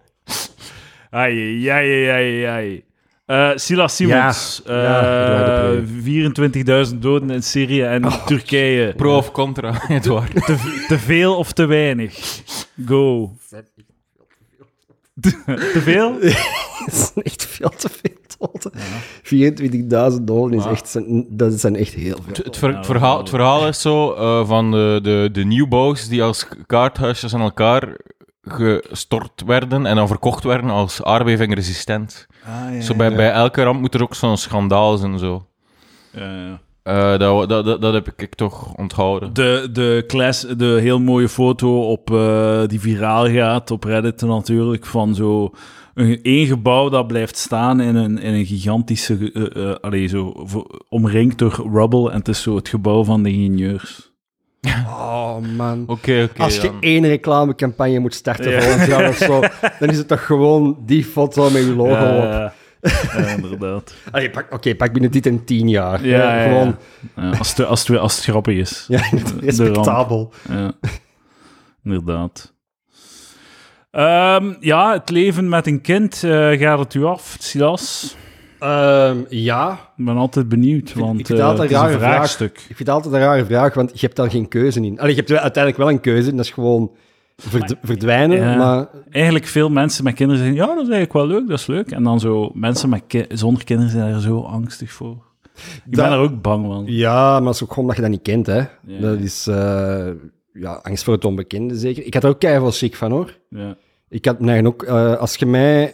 Ai, 1.10 1.68
ai, 1.70 2.10
ai, 2.10 2.44
ai. 2.44 2.84
Eh, 3.26 3.52
Silas 3.56 3.96
Simons, 3.96 4.62
Ja, 4.66 4.82
ja, 4.82 5.72
eh, 5.72 6.90
24.000 6.90 6.96
doden 7.00 7.30
in 7.30 7.44
Syrië 7.44 7.84
en 7.84 8.26
Turkije. 8.26 8.94
Pro 8.96 9.18
of 9.18 9.32
contra, 9.32 9.82
Edouard. 9.88 10.46
Te, 10.46 10.86
te 10.88 11.00
veel 11.00 11.38
of 11.38 11.52
te 11.52 11.66
weinig? 11.66 12.42
Go. 12.86 13.36
te 15.46 15.82
veel? 15.84 16.20
Dat 16.20 16.32
is 16.86 17.12
echt 17.24 17.46
veel 17.46 17.70
te 17.70 17.90
veel 17.90 18.20
doden. 18.40 18.72
24.000 20.18 20.24
doden 20.24 20.58
is 20.60 20.66
echt, 20.66 21.00
dat 21.30 21.60
zijn 21.60 21.76
echt 21.76 21.94
heel 21.94 22.16
veel. 22.16 22.34
Het, 22.34 22.38
het 22.46 22.58
ver- 22.58 22.76
het 22.76 22.86
verhaal, 22.86 23.18
het 23.18 23.30
verhaal 23.30 23.68
is 23.68 23.82
zo 23.82 24.14
eh, 24.14 24.48
van 24.48 24.72
de, 24.72 25.00
de, 25.04 25.30
de 25.32 25.44
nieuwbouws 25.44 26.08
die 26.08 26.24
als 26.24 26.48
kaarthuisjes 26.66 27.34
aan 27.34 27.42
elkaar 27.42 27.98
gestort 28.42 29.44
werden 29.46 29.86
en 29.86 29.96
dan 29.96 30.08
verkocht 30.08 30.44
werden 30.44 30.70
als 30.70 31.04
aardbevingresistent. 31.04 32.28
zo 32.82 32.96
bij, 32.96 33.16
bij 33.16 33.32
elke 33.32 33.64
ramp 33.64 33.80
moet 33.80 33.94
er 33.94 34.02
ook 34.02 34.16
zo'n 34.16 34.38
schandaal 34.38 34.98
zijn. 34.98 35.20
Zo. 35.20 35.46
Ja, 36.12 36.32
ja. 36.32 36.60
Eh, 36.84 37.18
dat, 37.18 37.50
dat, 37.50 37.66
dat, 37.66 37.82
dat 37.82 37.94
heb 37.94 38.14
ik 38.18 38.36
toch 38.36 38.74
onthouden. 38.76 39.34
De, 39.34 39.70
de, 39.72 40.04
class, 40.08 40.42
de 40.58 40.78
heel 40.82 41.00
mooie 41.00 41.30
foto 41.30 41.92
op, 41.92 42.12
eh, 42.12 42.62
die 42.68 42.80
viraal 42.80 43.30
gaat 43.30 43.72
op 43.72 43.84
Reddit 43.84 44.22
natuurlijk, 44.22 44.86
van 44.86 45.16
zo 45.16 45.52
een, 45.94 46.20
één 46.22 46.46
gebouw 46.48 46.90
dat 46.90 47.08
blijft 47.08 47.38
staan 47.38 47.80
in 47.80 47.96
een, 47.96 48.18
in 48.20 48.34
een 48.34 48.46
gigantische... 48.46 49.78
allee, 49.82 50.08
zo, 50.08 50.46
omringd 50.90 51.38
door 51.38 51.70
rubble 51.74 52.12
en 52.12 52.18
het 52.18 52.28
is 52.28 52.42
zo 52.42 52.56
het 52.56 52.70
gebouw 52.70 53.04
van 53.04 53.24
de 53.24 53.30
ingenieurs. 53.32 54.08
Oh 54.88 55.38
man. 55.58 55.84
Oké, 55.88 56.24
oké. 56.32 56.42
Als 56.44 56.56
je 56.56 56.62
dan. 56.62 56.78
één 56.82 57.06
reclamecampagne 57.08 58.00
moet 58.00 58.14
starten 58.14 58.52
Ja. 58.52 58.62
volgend 58.62 58.88
jaar 58.88 59.10
of 59.10 59.16
zo, 59.18 59.40
dan 59.80 59.90
is 59.90 59.98
het 59.98 60.08
toch 60.08 60.26
gewoon 60.26 60.78
die 60.86 61.04
foto 61.06 61.50
met 61.50 61.64
je 61.64 61.76
logo 61.76 61.90
Ja, 61.92 62.18
op. 62.18 62.24
ja, 62.32 62.54
ja, 63.22 63.28
inderdaad. 63.28 63.94
Oké, 64.50 64.76
pak 64.76 64.92
binnen 64.94 65.12
dit 65.12 65.26
en 65.26 65.44
tien 65.46 65.70
jaar. 65.70 66.06
Ja, 66.06 66.18
ja, 66.18 66.44
ja. 66.44 66.48
Gewoon, 66.50 66.76
Ja, 67.16 67.30
als, 67.38 67.50
het, 67.56 67.66
als, 67.66 67.88
het, 67.88 67.98
als 67.98 68.16
het 68.16 68.24
grappig 68.24 68.58
is. 68.58 68.86
ja, 68.88 69.02
respectabel. 69.40 70.34
Ja, 70.50 70.72
inderdaad. 71.84 72.54
Ehm, 73.92 74.54
ja, 74.60 74.94
het 74.94 75.10
leven 75.10 75.50
met 75.50 75.68
een 75.68 75.82
kind, 75.82 76.24
eh, 76.24 76.50
gaat 76.60 76.80
het 76.80 76.94
u 76.94 77.04
af, 77.04 77.36
Silas? 77.40 78.16
Ehm, 78.60 79.18
ja, 79.30 79.72
Ik 79.98 80.06
ben 80.06 80.18
altijd 80.18 80.50
benieuwd, 80.50 80.94
want 80.94 81.20
ik 81.20 81.26
vind 81.26 81.40
eh, 81.40 81.50
het 81.50 81.60
is 81.72 81.78
een 81.78 81.90
vraag. 81.90 81.92
vraagstuk. 82.00 82.56
ik 82.58 82.64
vind 82.66 82.80
het 82.80 82.90
altijd 82.90 83.14
een 83.14 83.20
rare 83.20 83.46
vraag, 83.46 83.74
want 83.74 83.92
je 83.94 84.06
hebt 84.06 84.16
daar 84.16 84.30
geen 84.30 84.48
keuze 84.48 84.82
in. 84.82 85.00
Allee, 85.00 85.16
je 85.16 85.18
hebt 85.26 85.32
uiteindelijk 85.32 85.78
wel 85.84 85.90
een 85.90 86.00
keuze, 86.02 86.30
en 86.30 86.36
dat 86.36 86.46
is 86.46 86.52
gewoon 86.52 86.92
verd- 87.38 87.76
verdwijnen, 87.84 88.38
Ja. 88.38 88.56
maar 88.56 88.88
Eigenlijk 89.12 89.46
veel 89.46 89.70
mensen 89.70 90.04
met 90.04 90.14
kinderen 90.14 90.44
zeggen, 90.44 90.58
ja, 90.62 90.66
dat 90.66 90.76
is 90.88 90.90
eigenlijk 90.94 91.14
wel 91.14 91.28
leuk, 91.28 91.48
dat 91.48 91.60
is 91.60 91.68
leuk. 91.68 91.92
En 91.92 92.04
dan 92.04 92.20
zo, 92.20 92.52
mensen 92.54 92.90
met 92.90 93.04
ki- 93.08 93.26
zonder 93.30 93.64
kinderen 93.64 93.92
zijn 93.92 94.14
er 94.14 94.22
zo 94.22 94.40
angstig 94.42 94.92
voor. 94.92 95.18
Ik 95.86 95.96
Dat- 95.96 96.06
ben 96.06 96.12
er 96.14 96.20
ook 96.20 96.42
bang 96.42 96.66
van. 96.66 96.84
ja, 96.88 97.38
maar 97.40 97.46
het 97.48 97.56
is 97.56 97.64
ook 97.64 97.70
gewoon 97.74 97.88
dat 97.88 97.96
je 97.96 98.02
dat 98.02 98.12
niet 98.12 98.22
kent, 98.22 98.46
hè. 98.48 98.58
Ja. 98.86 99.00
Dat 99.00 99.20
is 99.20 99.48
eh, 99.48 100.08
ja, 100.54 100.80
angst 100.84 101.04
voor 101.04 101.14
het 101.14 101.26
onbekende, 101.26 101.76
zeker. 101.76 102.06
Ik 102.06 102.14
had 102.14 102.24
er 102.24 102.30
ook 102.30 102.40
keihard 102.40 102.74
schrik 102.74 102.96
van, 102.96 103.12
hoor. 103.12 103.38
Ja. 103.50 103.78
Ik 104.10 104.26
had 104.26 104.40
mij 104.40 104.66
ook, 104.66 104.84
eh, 104.84 105.16
als 105.16 105.36
je 105.36 105.46
mij... 105.46 105.94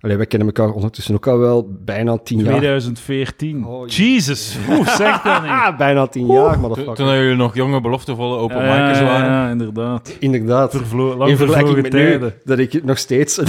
Allee, 0.00 0.16
wij 0.16 0.26
kennen 0.26 0.48
elkaar 0.48 0.72
ondertussen 0.72 1.14
ook 1.14 1.26
al 1.26 1.38
wel 1.38 1.68
bijna 1.84 2.18
tien 2.18 2.38
jaar. 2.38 2.56
2014. 2.56 3.64
Oh, 3.66 3.88
Jesus, 3.88 4.56
hoe 4.66 4.84
zeg 4.84 5.22
dat 5.22 5.42
niet? 5.42 5.50
Ah, 5.60 5.76
bijna 5.78 6.06
tien 6.06 6.26
jaar, 6.26 6.52
Toen, 6.52 6.60
motherfucker. 6.60 6.94
toen 6.94 7.14
jullie 7.14 7.36
nog 7.36 7.54
jonge, 7.54 7.80
beloftevolle 7.80 8.36
open 8.36 8.56
Ja, 8.56 8.66
waren. 8.66 9.30
ja, 9.30 9.50
inderdaad. 9.50 10.16
Inderdaad. 10.18 10.70
Vervlo 10.70 11.16
lang 11.16 11.30
In 11.30 11.36
vergelijking 11.36 11.82
met 11.82 11.90
tijden. 11.90 12.20
nu, 12.20 12.32
dat 12.44 12.58
ik 12.58 12.84
nog 12.84 12.98
steeds... 12.98 13.36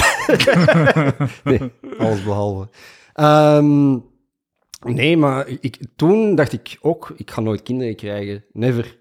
nee, 1.44 1.60
alles 2.00 2.24
behalve. 2.24 2.68
Ehm, 3.14 3.98
nee, 4.84 5.18
maar 5.18 5.48
ik, 5.60 5.78
toen 5.96 6.36
dacht 6.36 6.54
ik 6.54 6.78
ook, 6.82 7.14
ik 7.16 7.32
ga 7.32 7.42
nooit 7.42 7.64
kinderen 7.64 7.96
krijgen. 7.96 8.44
Never. 8.52 8.98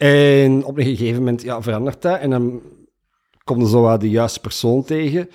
En 0.00 0.64
op 0.64 0.78
een 0.78 0.84
gegeven 0.84 1.18
moment 1.18 1.42
ja, 1.42 1.62
verandert 1.62 2.02
dat. 2.02 2.18
En 2.20 2.30
dan 2.30 2.60
komt 3.44 3.62
er 3.62 3.68
zo 3.68 3.80
wat 3.80 4.00
de 4.00 4.10
juiste 4.10 4.40
persoon 4.40 4.84
tegen. 4.84 5.28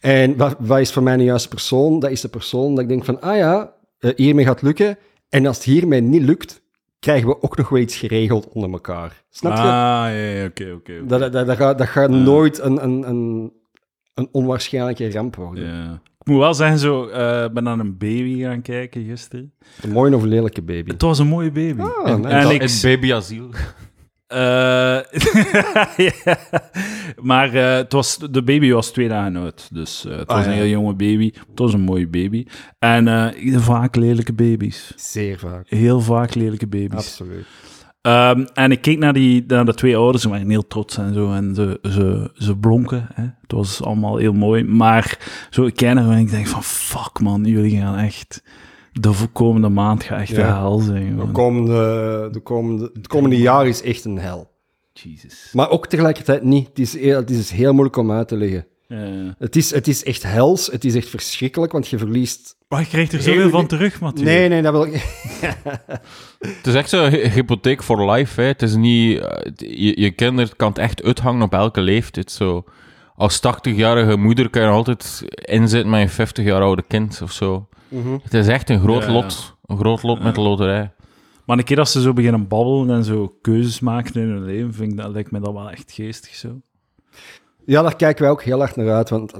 En 0.00 0.36
wat, 0.36 0.56
wat 0.58 0.78
is 0.78 0.92
voor 0.92 1.02
mij 1.02 1.14
een 1.14 1.24
juiste 1.24 1.48
persoon? 1.48 1.98
Dat 1.98 2.10
is 2.10 2.20
de 2.20 2.28
persoon 2.28 2.70
dat 2.74 2.82
ik 2.82 2.88
denk 2.88 3.04
van, 3.04 3.20
ah 3.20 3.36
ja, 3.36 3.72
eh, 3.98 4.10
hiermee 4.16 4.44
gaat 4.44 4.54
het 4.54 4.64
lukken. 4.64 4.98
En 5.28 5.46
als 5.46 5.56
het 5.56 5.64
hiermee 5.64 6.00
niet 6.00 6.22
lukt, 6.22 6.62
krijgen 6.98 7.28
we 7.28 7.42
ook 7.42 7.56
nog 7.56 7.68
wel 7.68 7.80
iets 7.80 7.96
geregeld 7.96 8.48
onder 8.48 8.70
elkaar. 8.70 9.24
Snap 9.30 9.52
je? 9.52 9.58
Ah, 9.58 9.66
ja, 9.68 10.08
ja, 10.08 10.44
oké, 10.44 10.62
oké. 10.62 10.72
oké. 10.72 11.06
Dat, 11.06 11.32
dat, 11.32 11.46
dat, 11.46 11.56
gaat, 11.56 11.78
dat 11.78 11.86
gaat 11.88 12.10
nooit 12.10 12.58
een, 12.60 12.84
een, 12.84 13.08
een 13.08 13.52
een 14.14 14.28
onwaarschijnlijke 14.32 15.10
ramp 15.10 15.36
worden. 15.36 15.64
Ja. 15.64 16.00
Ik 16.20 16.26
moet 16.30 16.38
wel 16.38 16.54
zeggen, 16.54 16.78
zo, 16.78 17.06
eh, 17.06 17.44
ik 17.44 17.52
ben 17.52 17.68
aan 17.68 17.80
een 17.80 17.98
baby 17.98 18.42
gaan 18.42 18.62
kijken 18.62 19.04
gisteren. 19.04 19.52
Een 19.82 19.90
mooie 19.90 20.16
of 20.16 20.22
een 20.22 20.28
lelijke 20.28 20.62
baby. 20.62 20.90
Het 20.90 21.02
was 21.02 21.18
een 21.18 21.26
mooie 21.26 21.50
baby. 21.50 21.80
Ah, 21.80 22.10
En, 22.10 22.20
nice. 22.20 22.34
En 22.34 22.50
ik- 22.50 22.80
babyasiel. 22.82 23.48
Eh, 24.34 24.98
ja. 26.24 26.38
Maar 27.22 27.54
eh, 27.54 27.74
het 27.76 27.92
was, 27.92 28.18
de 28.30 28.42
baby 28.42 28.70
was 28.70 28.90
twee 28.90 29.08
dagen 29.08 29.36
oud. 29.36 29.68
Dus 29.72 30.04
eh, 30.06 30.16
het 30.16 30.28
Ah, 30.28 30.36
was 30.36 30.44
ja. 30.44 30.50
een 30.50 30.56
heel 30.56 30.66
jonge 30.66 30.94
baby. 30.94 31.32
Het 31.32 31.58
was 31.58 31.72
een 31.72 31.80
mooie 31.80 32.08
baby. 32.08 32.46
En 32.78 33.34
vaak 33.60 33.96
lelijke 33.96 34.32
baby's. 34.32 34.92
Zeer 34.96 35.38
vaak. 35.38 35.68
Heel 35.68 36.00
vaak 36.00 36.34
lelijke 36.34 36.66
baby's. 36.66 36.98
Absoluut. 36.98 37.46
Ehm, 38.00 38.44
en 38.54 38.70
ik 38.70 38.80
keek 38.80 38.98
naar, 38.98 39.12
die, 39.12 39.44
naar 39.46 39.64
de 39.64 39.74
twee 39.74 39.96
ouders, 39.96 40.22
ze 40.22 40.28
waren 40.28 40.50
heel 40.50 40.66
trots 40.66 40.96
en 40.98 41.14
zo. 41.14 41.32
En 41.32 41.54
ze, 41.54 41.78
ze, 41.82 42.30
ze 42.34 42.56
blonken. 42.56 43.08
Hè. 43.14 43.22
Het 43.22 43.52
was 43.52 43.82
allemaal 43.82 44.16
heel 44.16 44.32
mooi. 44.32 44.64
Maar 44.64 45.18
zo, 45.50 45.64
ik 45.64 45.80
naar 45.80 45.96
en 46.10 46.18
ik 46.18 46.30
denk 46.30 46.46
van, 46.46 46.62
fuck 46.62 47.20
man, 47.20 47.44
jullie 47.44 47.76
gaan 47.76 47.96
echt... 47.98 48.42
De 49.00 49.12
komende 49.32 49.68
maand 49.68 50.02
gaat 50.04 50.20
echt 50.20 50.28
Ja. 50.28 50.36
de 50.36 50.42
hel 50.58 50.78
zijn. 50.78 51.16
De 51.16 51.30
komende, 51.32 52.28
de 52.32 52.40
komende, 52.40 52.90
het 52.94 53.06
komende 53.06 53.38
jaar 53.38 53.66
is 53.66 53.82
echt 53.82 54.04
een 54.04 54.18
hel. 54.18 54.50
Jesus. 54.92 55.48
Maar 55.52 55.70
ook 55.70 55.86
tegelijkertijd 55.86 56.42
niet. 56.42 56.68
Het 56.68 56.78
is, 56.78 56.98
heel, 56.98 57.16
het 57.16 57.30
is 57.30 57.50
heel 57.50 57.72
moeilijk 57.72 57.96
om 57.96 58.10
uit 58.12 58.28
te 58.28 58.36
leggen. 58.36 58.66
Ja. 58.88 59.34
Het 59.38 59.56
is, 59.56 59.70
het 59.70 59.88
is 59.88 60.04
echt 60.04 60.22
hels. 60.22 60.66
Het 60.66 60.84
is 60.84 60.94
echt 60.94 61.08
verschrikkelijk, 61.08 61.72
want 61.72 61.88
je 61.88 61.98
verliest... 61.98 62.56
Maar 62.68 62.80
je 62.80 62.86
krijgt 62.86 63.12
er 63.12 63.18
Heel 63.20 63.34
zoveel 63.34 63.50
van 63.50 63.66
terug, 63.66 64.00
Mathieu. 64.00 64.24
Nee, 64.24 64.48
nee, 64.48 64.62
dat 64.62 64.72
wil 64.72 64.84
ik 64.84 64.92
Het 66.38 66.66
is 66.66 66.74
echt 66.74 66.88
zo'n 66.88 67.08
hy- 67.08 67.28
hypotheek 67.30 67.82
voor 67.82 68.10
life. 68.10 68.40
Hè. 68.40 68.46
Het 68.46 68.62
is 68.62 68.74
niet, 68.76 69.18
eh, 69.18 69.52
je, 69.56 70.00
je 70.00 70.10
kinderen 70.10 70.56
kan 70.56 70.68
het 70.68 70.78
echt 70.78 71.02
uithangen 71.02 71.42
op 71.42 71.52
elke 71.52 71.80
leeftijd. 71.80 72.30
Zo. 72.30 72.64
Als 73.16 73.38
80-jarige 73.38 74.16
moeder 74.16 74.50
kan 74.50 74.62
je 74.62 74.68
altijd 74.68 75.22
inzitten 75.34 75.90
met 75.90 76.00
een 76.00 76.08
50 76.08 76.44
jaar 76.44 76.60
oude 76.62 76.84
kind 76.88 77.20
of 77.22 77.32
zo. 77.32 77.66
Het 78.22 78.34
is 78.34 78.48
echt 78.48 78.70
een 78.70 78.80
groot 78.80 79.02
Ja, 79.02 79.08
ja. 79.08 79.12
lot. 79.12 79.56
Een 79.66 79.76
groot 79.78 80.02
lot 80.02 80.22
met 80.22 80.34
de 80.34 80.40
loterij. 80.40 80.92
Maar 81.46 81.58
een 81.58 81.64
keer 81.64 81.78
als 81.78 81.92
ze 81.92 82.00
zo 82.00 82.12
beginnen 82.12 82.48
babbelen 82.48 82.96
en 82.96 83.04
zo 83.04 83.34
keuzes 83.40 83.80
maken 83.80 84.20
in 84.20 84.28
hun 84.28 84.44
leven, 84.44 84.74
vind 84.74 84.92
ik 84.92 84.98
dat, 84.98 85.12
lijkt 85.12 85.30
me 85.30 85.40
dat 85.40 85.52
wel 85.52 85.70
echt 85.70 85.92
geestig 85.92 86.34
zo. 86.34 86.48
Ja, 87.66 87.82
daar 87.82 87.96
kijken 87.96 88.22
wij 88.22 88.30
ook 88.30 88.42
heel 88.42 88.62
erg 88.62 88.76
naar 88.76 88.92
uit. 88.92 89.10
Want 89.10 89.32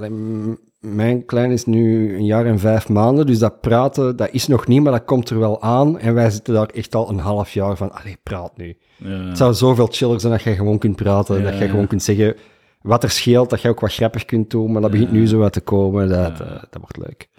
mijn 0.79 1.25
klein 1.25 1.51
is 1.51 1.65
nu 1.65 2.15
een 2.15 2.25
jaar 2.25 2.45
en 2.45 2.59
vijf 2.59 2.89
maanden. 2.89 3.25
Dus 3.25 3.39
dat 3.39 3.61
praten, 3.61 4.15
dat 4.15 4.29
is 4.31 4.47
nog 4.47 4.67
niet, 4.67 4.81
maar 4.83 4.91
dat 4.91 5.05
komt 5.05 5.29
er 5.29 5.39
wel 5.39 5.61
aan. 5.61 5.99
En 5.99 6.13
wij 6.13 6.29
zitten 6.29 6.53
daar 6.53 6.67
echt 6.69 6.95
al 6.95 7.09
een 7.09 7.19
half 7.19 7.53
jaar 7.53 7.77
van. 7.77 7.91
Allee, 7.91 8.17
praat 8.23 8.57
nu. 8.57 8.77
Ja. 8.97 9.09
Het 9.09 9.37
zou 9.37 9.53
zoveel 9.53 9.87
chiller 9.91 10.19
zijn 10.19 10.31
dat 10.33 10.41
je 10.41 10.53
gewoon 10.55 10.77
kunt 10.77 10.95
praten. 10.95 11.37
Ja, 11.37 11.43
dat 11.43 11.57
je 11.57 11.63
ja. 11.63 11.69
gewoon 11.69 11.87
kunt 11.87 12.03
zeggen 12.03 12.35
wat 12.81 13.03
er 13.03 13.09
scheelt. 13.09 13.49
Dat 13.49 13.61
je 13.61 13.69
ook 13.69 13.79
wat 13.79 13.93
grappig 13.93 14.25
kunt 14.25 14.49
doen. 14.49 14.71
Maar 14.71 14.81
dat 14.81 14.91
begint 14.91 15.11
nu 15.11 15.27
zo 15.27 15.37
wat 15.37 15.53
te 15.53 15.61
komen. 15.61 16.07
Dat, 16.09 16.37
Ja. 16.37 16.45
eh, 16.45 16.51
dat 16.69 16.81
wordt 16.81 16.97
leuk. 16.97 17.29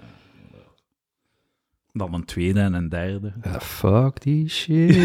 Dan 1.97 2.15
een 2.15 2.25
tweede 2.25 2.61
en 2.61 2.75
een 2.75 2.89
derde. 2.89 3.33
Ah, 3.43 3.61
fuck 3.61 4.21
die 4.23 4.49
shit. 4.49 4.97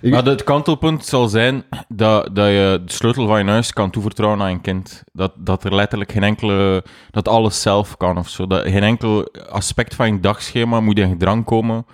Ik- 0.00 0.10
Maar 0.12 0.24
het 0.24 0.44
kantelpunt 0.44 1.04
zal 1.04 1.28
zijn 1.28 1.64
dat, 1.88 2.34
dat 2.36 2.46
je 2.48 2.82
de 2.84 2.92
sleutel 2.92 3.26
van 3.26 3.38
je 3.44 3.50
huis 3.50 3.72
kan 3.72 3.90
toevertrouwen 3.90 4.40
aan 4.42 4.48
een 4.50 4.60
kind. 4.60 5.02
Dat, 5.12 5.32
dat 5.36 5.64
er 5.64 5.74
letterlijk 5.74 6.12
geen 6.12 6.22
enkele... 6.22 6.84
Dat 7.10 7.28
alles 7.28 7.62
zelf 7.62 7.96
kan 7.96 8.18
of 8.18 8.28
zo. 8.28 8.46
Dat 8.46 8.62
geen 8.62 8.82
enkel 8.82 9.28
aspect 9.50 9.94
van 9.94 10.12
je 10.14 10.20
dagschema 10.20 10.80
moet 10.80 10.98
in 10.98 11.08
gedrang 11.08 11.44
komen 11.44 11.86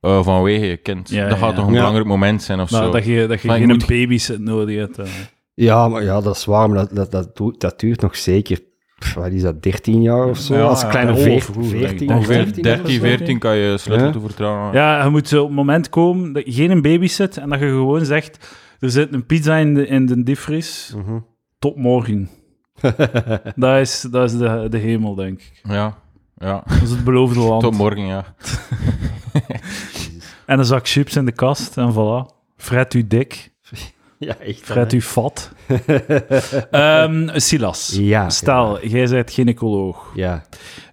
eh, 0.00 0.22
vanwege 0.24 0.66
je 0.66 0.76
kind. 0.76 1.08
Ja, 1.10 1.28
dat 1.28 1.38
gaat 1.38 1.50
ja. 1.50 1.56
toch 1.56 1.64
een 1.66 1.72
Ja. 1.72 1.78
belangrijk 1.78 2.06
moment 2.08 2.42
zijn 2.42 2.60
of 2.60 2.70
Maar 2.70 2.82
zo. 2.84 2.90
dat 2.90 3.04
je, 3.04 3.26
dat 3.26 3.40
je 3.40 3.46
Maar 3.48 3.58
je 3.58 3.66
geen 3.66 3.76
moet- 3.76 3.86
babysit 3.86 4.40
nodig 4.40 4.76
hebt. 4.78 4.98
eh. 4.98 5.06
Ja, 5.54 5.88
maar 5.88 6.02
ja, 6.04 6.20
dat 6.20 6.36
is 6.36 6.44
waar. 6.44 6.68
Maar 6.70 6.78
dat, 6.78 6.90
dat, 6.96 7.10
dat, 7.10 7.36
doet- 7.36 7.60
dat 7.60 7.80
duurt 7.80 8.00
nog 8.00 8.16
zeker... 8.16 8.58
pff, 9.02 9.14
Wat 9.14 9.30
is 9.32 9.42
dat, 9.42 9.62
13 9.62 10.02
jaar 10.02 10.26
of 10.26 10.38
zo? 10.38 10.54
Ja, 10.54 10.62
Als 10.62 10.86
kleine 10.88 11.12
ja, 11.12 11.18
veer- 11.18 11.34
overgoed, 11.34 11.70
denk 11.70 11.82
ik. 11.82 11.88
14, 11.88 12.10
Ongeveer 12.10 12.34
14 12.34 12.64
Ongeveer 12.64 12.80
of 12.80 12.86
13, 12.86 12.92
zo. 13.00 13.00
14 13.16 13.38
kan 13.38 13.56
je 13.56 13.78
sleutel 13.78 14.06
Ja. 14.06 14.12
toevertrouwen. 14.12 14.72
Ja, 14.72 15.04
je 15.04 15.10
moet 15.10 15.28
zo 15.28 15.40
op 15.42 15.46
het 15.46 15.56
moment 15.56 15.88
komen 15.88 16.32
dat 16.32 16.44
je 16.44 16.52
geen 16.52 16.82
babysit 16.82 17.36
en 17.36 17.48
dat 17.48 17.58
je 17.60 17.66
gewoon 17.66 18.04
zegt, 18.04 18.56
er 18.80 18.90
zit 18.90 19.12
een 19.12 19.26
pizza 19.26 19.56
in 19.56 19.74
de, 19.74 19.86
in 19.86 20.06
de 20.06 20.22
diepvries, 20.22 20.94
Mhm. 20.96 21.18
tot 21.58 21.76
morgen. 21.76 22.28
dat 23.56 23.80
is, 23.80 24.00
dat 24.10 24.30
is 24.32 24.38
de, 24.38 24.66
de 24.70 24.78
hemel, 24.78 25.14
denk 25.14 25.40
ik. 25.40 25.60
Ja, 25.62 25.94
ja. 26.36 26.62
Dat 26.66 26.82
is 26.82 26.90
het 26.90 27.04
beloofde 27.04 27.40
land. 27.40 27.62
Tot 27.62 27.76
morgen, 27.76 28.06
ja. 28.06 28.24
En 30.46 30.58
een 30.58 30.64
zak 30.64 30.88
chips 30.88 31.16
in 31.16 31.24
de 31.24 31.32
kast 31.32 31.76
en 31.78 31.92
voilà. 31.92 32.40
Fret 32.56 32.94
u 32.94 33.06
dik, 33.06 33.51
Ja, 34.28 34.36
echt. 34.38 34.92
u 34.92 35.00
fat. 35.02 35.52
Ehm, 36.70 37.28
Silas, 37.38 37.96
Ja. 38.00 38.30
stel, 38.30 38.86
jij 38.86 39.08
bent 39.08 39.30
gynaecoloog. 39.30 40.12
Ja, 40.14 40.42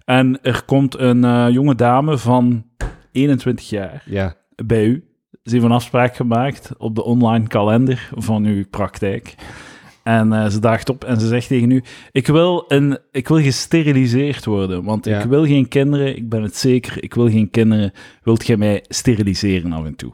En 0.04 0.38
er 0.42 0.62
komt 0.64 0.98
een 0.98 1.24
eh, 1.24 1.46
jonge 1.50 1.74
dame 1.74 2.18
van 2.18 2.64
21 3.12 3.68
jaar 3.68 4.02
ja. 4.06 4.34
bij 4.64 4.84
u. 4.84 5.04
Ze 5.42 5.52
heeft 5.52 5.64
een 5.64 5.72
afspraak 5.72 6.16
gemaakt 6.16 6.70
op 6.78 6.94
de 6.94 7.04
online 7.04 7.46
kalender 7.46 8.10
van 8.16 8.44
uw 8.44 8.64
praktijk. 8.70 9.34
En 10.02 10.32
eh, 10.32 10.46
ze 10.48 10.58
daagt 10.60 10.88
op 10.88 11.04
en 11.04 11.20
ze 11.20 11.26
zegt 11.26 11.48
tegen 11.48 11.70
u: 11.70 11.82
ik 12.12 12.26
wil, 12.26 12.64
een, 12.68 12.98
ik 13.12 13.28
wil 13.28 13.40
gesteriliseerd 13.42 14.44
worden, 14.44 14.84
want 14.84 15.04
Ja. 15.04 15.20
ik 15.20 15.28
wil 15.28 15.44
geen 15.46 15.68
kinderen, 15.68 16.16
ik 16.16 16.28
ben 16.28 16.42
het 16.42 16.56
zeker, 16.56 17.02
ik 17.02 17.14
wil 17.14 17.30
geen 17.30 17.50
kinderen. 17.50 17.92
Wilt 18.22 18.46
jij 18.46 18.56
mij 18.56 18.84
steriliseren 18.88 19.72
af 19.72 19.84
en 19.84 19.96
toe? 19.96 20.12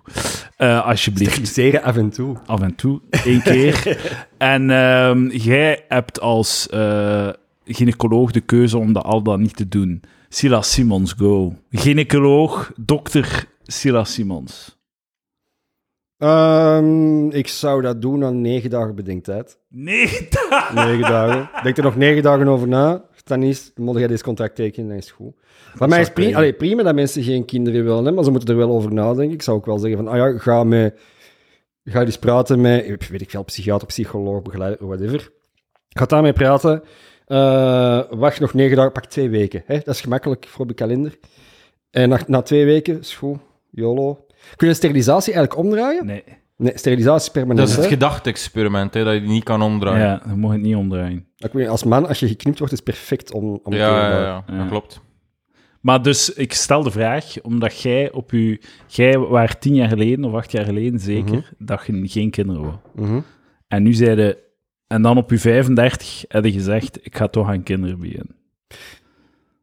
Eh, 0.56 0.86
alsjeblieft 0.86 1.30
Steriliseren 1.30 1.82
af 1.82 1.96
en 1.96 2.10
toe. 2.10 2.36
af 2.46 2.60
en 2.60 2.74
toe, 2.74 3.00
één 3.24 3.42
keer. 3.42 3.98
en 4.38 4.70
ehm, 4.70 5.26
jij 5.28 5.84
hebt 5.88 6.20
als 6.20 6.68
eh, 6.68 7.28
gynaecoloog 7.64 8.30
de 8.30 8.40
keuze 8.40 8.78
om 8.78 8.92
dat 8.92 9.04
al 9.04 9.22
dan 9.22 9.40
niet 9.40 9.56
te 9.56 9.68
doen. 9.68 10.00
Silas 10.28 10.72
Simons, 10.72 11.12
go. 11.12 11.54
Gynaecoloog, 11.70 12.72
dokter 12.76 13.46
Silas 13.62 14.12
Simons. 14.12 14.75
Ehm, 16.18 17.28
ik 17.28 17.48
zou 17.48 17.82
dat 17.82 18.02
doen 18.02 18.24
aan 18.24 18.40
negen 18.40 18.70
dagen 18.70 18.94
bedenktijd. 18.94 19.58
Nee, 19.68 20.28
Negen 20.74 21.00
dagen. 21.00 21.50
Denk 21.62 21.76
er 21.76 21.82
nog 21.82 21.96
negen 21.96 22.22
dagen 22.22 22.48
over 22.48 22.68
na. 22.68 23.04
Dan 23.24 23.42
is, 23.42 23.72
moet 23.74 23.98
jij 23.98 24.06
deze 24.06 24.22
contract 24.22 24.54
tekenen, 24.54 24.88
dan 24.88 24.98
is 24.98 25.04
het 25.04 25.14
goed. 25.14 25.34
Maar 25.78 25.88
mij 25.88 26.00
is 26.00 26.10
prima, 26.10 26.36
allee, 26.36 26.52
prima 26.52 26.82
dat 26.82 26.94
mensen 26.94 27.22
geen 27.22 27.44
kinderen 27.44 27.84
willen, 27.84 28.04
hè, 28.04 28.12
maar 28.12 28.24
ze 28.24 28.30
moeten 28.30 28.48
er 28.48 28.56
wel 28.56 28.70
over 28.70 28.92
nadenken. 28.92 29.34
Ik 29.34 29.42
zou 29.42 29.56
ook 29.56 29.66
wel 29.66 29.78
zeggen 29.78 30.04
van, 30.04 30.08
ah 30.08 30.16
ja, 30.16 30.38
ga, 30.38 30.64
met, 30.64 30.98
ga 31.84 32.00
eens 32.00 32.18
praten 32.18 32.60
met, 32.60 33.08
weet 33.08 33.20
ik 33.20 33.30
veel, 33.30 33.44
psychiater, 33.44 33.86
psycholoog, 33.86 34.42
begeleider, 34.42 34.86
whatever. 34.86 35.30
Ga 35.88 36.04
daarmee 36.04 36.32
praten. 36.32 36.82
Eh, 37.26 38.02
wacht 38.10 38.40
nog 38.40 38.54
negen 38.54 38.76
dagen, 38.76 38.92
pak 38.92 39.06
twee 39.06 39.30
weken. 39.30 39.62
Hè? 39.66 39.74
Dat 39.76 39.94
is 39.94 40.00
gemakkelijk 40.00 40.46
voor 40.48 40.60
op 40.60 40.68
de 40.68 40.74
kalender. 40.74 41.18
En 41.90 42.08
na, 42.08 42.20
na 42.26 42.42
twee 42.42 42.64
weken, 42.64 42.98
is 42.98 43.14
goed, 43.14 43.38
YOLO. 43.70 44.25
Kun 44.56 44.68
je 44.68 44.74
sterilisatie 44.74 45.32
eigenlijk 45.32 45.64
omdraaien? 45.66 46.06
nee. 46.06 46.24
Nee, 46.58 46.78
sterilisatie 46.78 47.26
is 47.26 47.32
permanent. 47.32 47.58
Dat 47.58 47.68
is 47.68 47.74
het 47.74 47.84
hè? 47.84 47.90
gedachte-experiment, 47.90 48.94
hè, 48.94 49.04
dat 49.04 49.14
je 49.14 49.20
niet 49.20 49.44
kan 49.44 49.62
omdraaien. 49.62 50.06
Ja, 50.06 50.22
dan 50.26 50.38
mag 50.38 50.52
het 50.52 50.60
niet 50.60 50.74
omdraaien. 50.76 51.26
Ik 51.36 51.52
weet 51.52 51.54
niet, 51.54 51.68
als 51.68 51.84
man, 51.84 52.06
als 52.08 52.20
je 52.20 52.28
geknipt 52.28 52.58
wordt, 52.58 52.72
is 52.72 52.78
het 52.78 52.88
perfect 52.88 53.32
om, 53.32 53.60
om 53.62 53.72
ja, 53.72 53.88
te 53.88 53.94
ja, 53.94 54.10
doen. 54.10 54.20
ja, 54.20 54.44
Ja. 54.46 54.58
dat 54.58 54.68
klopt. 54.68 55.00
Maar 55.80 56.02
dus, 56.02 56.32
ik 56.32 56.52
stel 56.52 56.82
de 56.82 56.90
vraag, 56.90 57.40
omdat 57.42 57.80
jij 57.80 58.12
op 58.12 58.30
je... 58.30 58.60
Jij 58.86 59.18
waar 59.18 59.58
tien 59.58 59.74
jaar 59.74 59.88
geleden, 59.88 60.24
of 60.24 60.34
acht 60.34 60.52
jaar 60.52 60.64
geleden 60.64 61.00
zeker, 61.00 61.52
dat 61.58 61.82
je 61.86 62.08
geen 62.08 62.30
kinderen 62.30 62.62
wou. 62.62 62.74
Mhm. 62.94 63.20
En 63.68 63.82
nu 63.82 63.92
zeiden... 63.92 64.36
En 64.86 65.02
dan 65.02 65.16
op 65.16 65.30
je 65.30 65.38
35 65.38 66.24
heb 66.28 66.44
je 66.44 66.52
gezegd, 66.52 66.98
ik 67.06 67.16
ga 67.16 67.28
toch 67.28 67.48
aan 67.48 67.62
kinderen 67.62 67.98
beginnen. 67.98 68.36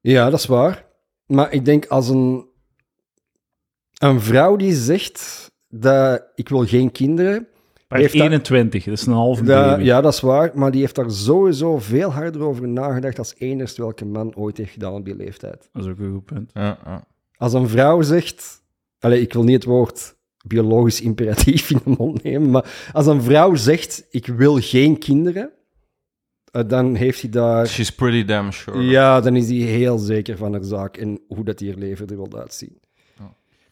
Ja, 0.01 0.29
dat 0.29 0.39
is 0.39 0.45
waar. 0.45 0.85
Maar 1.25 1.51
ik 1.51 1.65
denk 1.65 1.85
als 1.85 2.09
een, 2.09 2.45
een 4.03 4.22
vrouw 4.22 4.55
die 4.55 4.74
zegt 4.75 5.51
dat 5.69 6.24
ik 6.36 6.50
wil 6.50 6.65
geen 6.65 6.91
kinderen, 6.91 7.48
Maar 7.88 8.00
Heeft 8.01 8.13
dat- 8.13 8.22
21, 8.22 8.83
dat 8.83 8.93
is 8.93 9.05
een 9.05 9.13
halve 9.13 9.43
dat, 9.43 9.65
baby. 9.65 9.83
ja, 9.83 10.01
dat 10.01 10.13
is 10.13 10.19
waar, 10.19 10.51
maar 10.53 10.72
die 10.72 10.81
heeft 10.81 10.95
daar 10.95 11.12
sowieso 11.12 11.77
veel 11.79 12.12
harder 12.12 12.41
over 12.41 12.67
nagedacht 12.67 13.17
als 13.17 13.33
enigst 13.38 13.77
welke 13.77 14.05
man 14.05 14.36
ooit 14.36 14.57
heeft 14.57 14.72
gedaan 14.72 14.93
op 14.93 15.05
die 15.05 15.15
leeftijd. 15.15 15.69
Dat 15.74 15.83
is 15.83 15.89
ook 15.91 16.00
een 16.00 16.12
goed 16.13 16.25
punt. 16.25 16.51
Ja, 16.53 16.77
ja. 16.86 17.03
Als 17.38 17.53
een 17.53 17.67
vrouw 17.69 18.01
zegt, 18.01 18.62
allez, 19.00 19.22
ik 19.22 19.33
wil 19.33 19.43
niet 19.43 19.55
het 19.55 19.63
woord 19.63 20.15
biologisch 20.48 21.01
imperatief 21.01 21.69
in 21.69 21.79
de 21.83 21.95
mond 21.98 22.24
nemen, 22.24 22.50
maar 22.51 22.89
als 22.93 23.05
een 23.05 23.22
vrouw 23.22 23.55
zegt, 23.55 24.07
ik 24.10 24.27
wil 24.27 24.57
geen 24.62 24.98
kinderen, 25.00 25.51
eh, 26.51 26.62
dan 26.67 26.95
heeft 26.95 27.22
hij 27.22 27.29
daar... 27.29 27.67
She's 27.67 27.91
pretty 27.95 28.24
damn 28.25 28.51
sure. 28.51 28.81
Ja, 28.81 29.22
dan 29.22 29.36
is 29.36 29.48
hij 29.48 29.57
heel 29.57 29.98
zeker 29.98 30.38
van 30.38 30.51
haar 30.53 30.63
zaak 30.63 30.98
en 30.98 31.19
hoe 31.27 31.43
dat 31.43 31.60
hier 31.60 31.75
leven 31.75 32.07
er 32.07 32.15
wil 32.15 32.39
uitzien. 32.39 32.81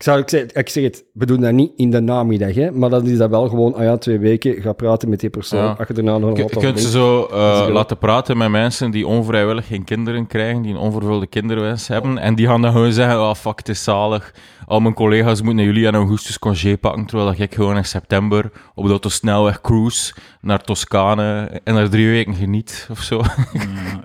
Ik, 0.01 0.08
zou, 0.08 0.20
ik, 0.20 0.29
zeg, 0.29 0.43
ik 0.43 0.70
zeg 0.70 0.84
het, 0.84 1.05
we 1.13 1.25
doen 1.25 1.41
dat 1.41 1.51
niet 1.51 1.72
in 1.75 1.91
de 1.91 2.00
namiddag, 2.00 2.55
hè, 2.55 2.72
maar 2.72 2.89
dan 2.89 3.05
is 3.05 3.17
dat 3.17 3.29
wel 3.29 3.50
gewoon, 3.50 3.74
ah 3.74 3.84
ja, 3.84 3.98
twee 3.98 4.20
weken, 4.20 4.62
ga 4.62 4.74
praten 4.74 5.10
met 5.10 5.20
die 5.20 5.29
persoon. 5.29 5.63
Ja. 5.63 5.75
Als 5.77 5.88
je 5.88 5.93
daarna 5.93 6.17
nog 6.17 6.38
Je, 6.38 6.46
kunt 6.46 6.79
ze 6.79 6.89
zo 6.89 7.25
eh, 7.25 7.67
laten 7.70 7.98
praten 7.98 8.38
met 8.38 8.50
mensen 8.50 8.91
die 8.91 9.08
onvrijwillig 9.08 9.67
geen 9.67 9.84
kinderen 9.84 10.27
krijgen, 10.27 10.62
die 10.62 10.72
een 10.72 10.79
onvervulde 10.79 11.27
kinderwens 11.27 11.88
hebben. 11.88 12.17
En 12.17 12.36
die 12.36 12.48
gaan 12.48 12.62
dan 12.62 12.72
gewoon 12.72 12.91
zeggen, 12.91 13.20
oh 13.20 13.34
fuck, 13.34 13.58
het 13.58 13.70
is 13.70 13.84
zalig. 13.84 14.34
Al 14.65 14.79
mijn 14.79 14.93
collega's 14.93 15.41
moeten 15.41 15.63
in 15.63 15.74
juli 15.74 15.86
en 15.86 15.96
augustus 15.96 16.39
congé 16.39 16.77
pakken, 16.77 17.05
terwijl 17.05 17.34
ik 17.38 17.53
gewoon 17.53 17.77
in 17.77 17.86
september 17.86 18.51
op 18.75 18.84
de 18.84 18.91
autosnelweg 18.91 19.62
cruise 19.62 20.13
naar 20.41 20.63
Toscane 20.63 21.62
en 21.63 21.75
er 21.75 21.89
drie 21.89 22.10
weken 22.10 22.34
geniet, 22.34 22.88
of 22.91 23.01
zo. 23.01 23.22
Ja, 23.53 24.03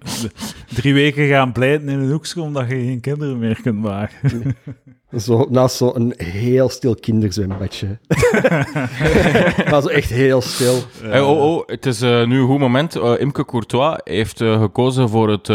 drie 0.74 0.94
weken 0.94 1.28
gaan 1.28 1.52
pleiten 1.52 1.88
in 1.88 1.98
een 1.98 2.10
hoekje 2.10 2.40
omdat 2.40 2.68
je 2.68 2.74
geen 2.74 3.00
kinderen 3.00 3.38
meer 3.38 3.60
kunt 3.62 3.80
maken. 3.80 4.16
Zo, 5.18 5.46
naast 5.50 5.76
zo'n 5.76 6.14
heel 6.16 6.68
stil 6.68 6.94
kinderzwembadje. 6.94 7.98
maar 9.70 9.82
zo 9.82 9.88
echt 9.88 10.10
heel 10.10 10.40
stil. 10.40 10.78
Hey, 11.02 11.20
oh, 11.20 11.44
oh, 11.44 11.62
het 11.66 11.86
is 11.86 12.00
eh, 12.02 12.26
nu 12.26 12.40
een 12.40 12.46
goed 12.46 12.58
moment. 12.58 12.96
Eh, 12.96 13.12
Imke 13.20 13.44
Courtois 13.44 14.00
heeft 14.04 14.40
eh, 14.40 14.60
gekozen 14.60 15.08
voor 15.08 15.28
het 15.30 15.46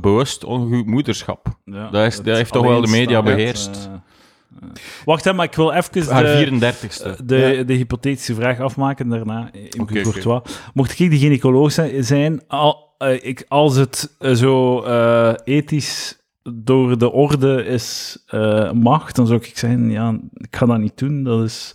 bewust 0.00 0.44
ongehuwd 0.44 0.86
moederschap. 0.86 1.46
Ja, 1.64 1.90
Dat 1.90 2.06
is- 2.06 2.16
het 2.16 2.24
dat 2.24 2.36
heeft 2.36 2.52
toch 2.52 2.66
wel 2.66 2.80
de 2.80 2.90
media 2.90 3.22
beheerst. 3.22 3.76
eh, 3.76 3.92
eh. 3.92 4.68
Wacht, 5.04 5.24
hè, 5.24 5.32
maar 5.32 5.46
ik 5.46 5.54
wil 5.54 5.72
even 5.72 6.12
Haar 6.12 6.22
de, 6.24 6.46
34ste. 6.50 7.24
de, 7.24 7.62
de 7.66 7.74
hypothetische 7.74 8.34
vraag 8.34 8.60
afmaken 8.60 9.08
daarna. 9.08 9.48
In 9.52 9.80
Oké, 9.80 10.00
Courtois. 10.00 10.40
Mocht 10.74 10.98
ik 11.00 11.10
die 11.10 11.18
gynaecoloog 11.18 11.72
zi- 11.72 12.02
zijn, 12.02 12.42
al, 12.48 12.94
ik, 13.20 13.44
als 13.48 13.76
het 13.76 14.16
zo 14.34 14.80
eh, 14.82 15.32
ethisch 15.44 16.24
door 16.54 16.98
de 16.98 17.12
orde 17.12 17.64
is 17.64 18.18
eh, 18.26 18.72
mag, 18.72 19.12
dan 19.12 19.26
zou 19.26 19.40
ik 19.42 19.58
zeggen, 19.58 19.90
ja, 19.90 20.18
ik 20.34 20.56
ga 20.56 20.66
dat 20.66 20.78
niet 20.78 20.98
doen. 20.98 21.22
Dat 21.22 21.44
is, 21.44 21.72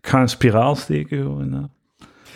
ik 0.00 0.06
ga 0.08 0.20
een 0.20 0.28
spiraal 0.28 0.74
steken 0.76 1.18
gewoon. 1.22 1.50
ja. 1.50 1.68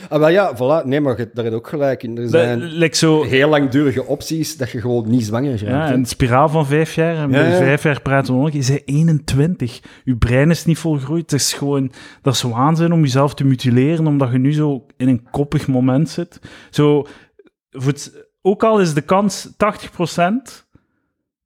Ah, 0.08 0.18
wel 0.18 0.28
ja, 0.28 0.54
voilà. 0.56 0.86
Nee, 0.86 1.00
maar 1.00 1.18
je- 1.18 1.30
daar 1.34 1.44
heb 1.44 1.52
je 1.52 1.58
ook 1.58 1.68
gelijk 1.68 2.02
in. 2.02 2.16
Er 2.16 2.22
Dat 2.22 2.30
zijn 2.30 2.94
zo... 2.94 3.22
heel 3.22 3.48
langdurige 3.48 4.04
opties 4.06 4.56
dat 4.56 4.70
je 4.70 4.80
gewoon 4.80 5.08
niet 5.10 5.24
zwanger 5.24 5.64
Ja, 5.64 5.70
raakt. 5.70 5.88
hè. 5.88 5.94
een 5.94 6.04
spiraal 6.06 6.48
van 6.48 6.66
vijf 6.66 6.94
jaar. 6.94 7.14
En 7.16 7.20
Ja, 7.22 7.26
bij 7.28 7.50
ja. 7.50 7.56
vijf 7.56 7.82
jaar 7.82 8.00
praten 8.02 8.34
we 8.34 8.40
nog. 8.40 8.50
Je 8.52 8.64
bent 8.66 8.82
21. 8.84 9.80
Je 10.04 10.16
brein 10.16 10.50
is 10.50 10.64
niet 10.64 10.78
volgroeid. 10.78 11.30
Het 11.30 11.40
is 11.40 11.52
gewoon... 11.52 11.92
Dat 12.22 12.34
is 12.34 12.42
waanzin 12.42 12.92
om 12.92 13.00
jezelf 13.00 13.34
te 13.34 13.44
mutileren, 13.44 14.06
omdat 14.06 14.32
je 14.32 14.38
nu 14.38 14.52
zo 14.52 14.86
in 14.96 15.08
een 15.08 15.26
koppig 15.30 15.66
moment 15.68 16.08
zit. 16.08 16.40
Zo... 16.70 17.06
voor 17.70 17.92
het- 17.92 18.26
ook 18.42 18.62
al 18.64 18.80
is 18.80 18.94
de 18.94 19.00
kans 19.00 19.48
80% 19.52 20.66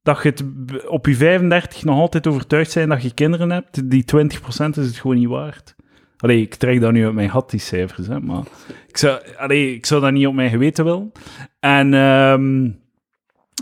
dat 0.03 0.23
je 0.23 0.29
het 0.29 0.43
op 0.87 1.05
je 1.05 1.15
35 1.15 1.83
nog 1.83 1.99
altijd 1.99 2.27
overtuigd 2.27 2.73
bent 2.73 2.89
dat 2.89 3.03
je 3.03 3.13
kinderen 3.13 3.49
hebt, 3.51 3.89
die 3.89 4.05
20% 4.15 4.17
is 4.47 4.75
het 4.75 4.97
gewoon 4.97 5.17
niet 5.17 5.27
waard. 5.27 5.75
Allee, 6.17 6.41
ik 6.41 6.55
trek 6.55 6.81
dat 6.81 6.91
nu 6.91 7.05
uit 7.05 7.13
mijn 7.13 7.29
gat, 7.29 7.49
die 7.49 7.59
cijfers, 7.59 8.07
hè, 8.07 8.19
maar 8.19 8.43
ik 8.87 8.97
zou, 8.97 9.21
allee, 9.37 9.75
ik 9.75 9.85
zou 9.85 10.01
dat 10.01 10.11
niet 10.11 10.27
op 10.27 10.33
mijn 10.33 10.49
geweten 10.49 10.85
willen. 10.85 11.11
En 11.59 11.93
ehm, 11.93 12.63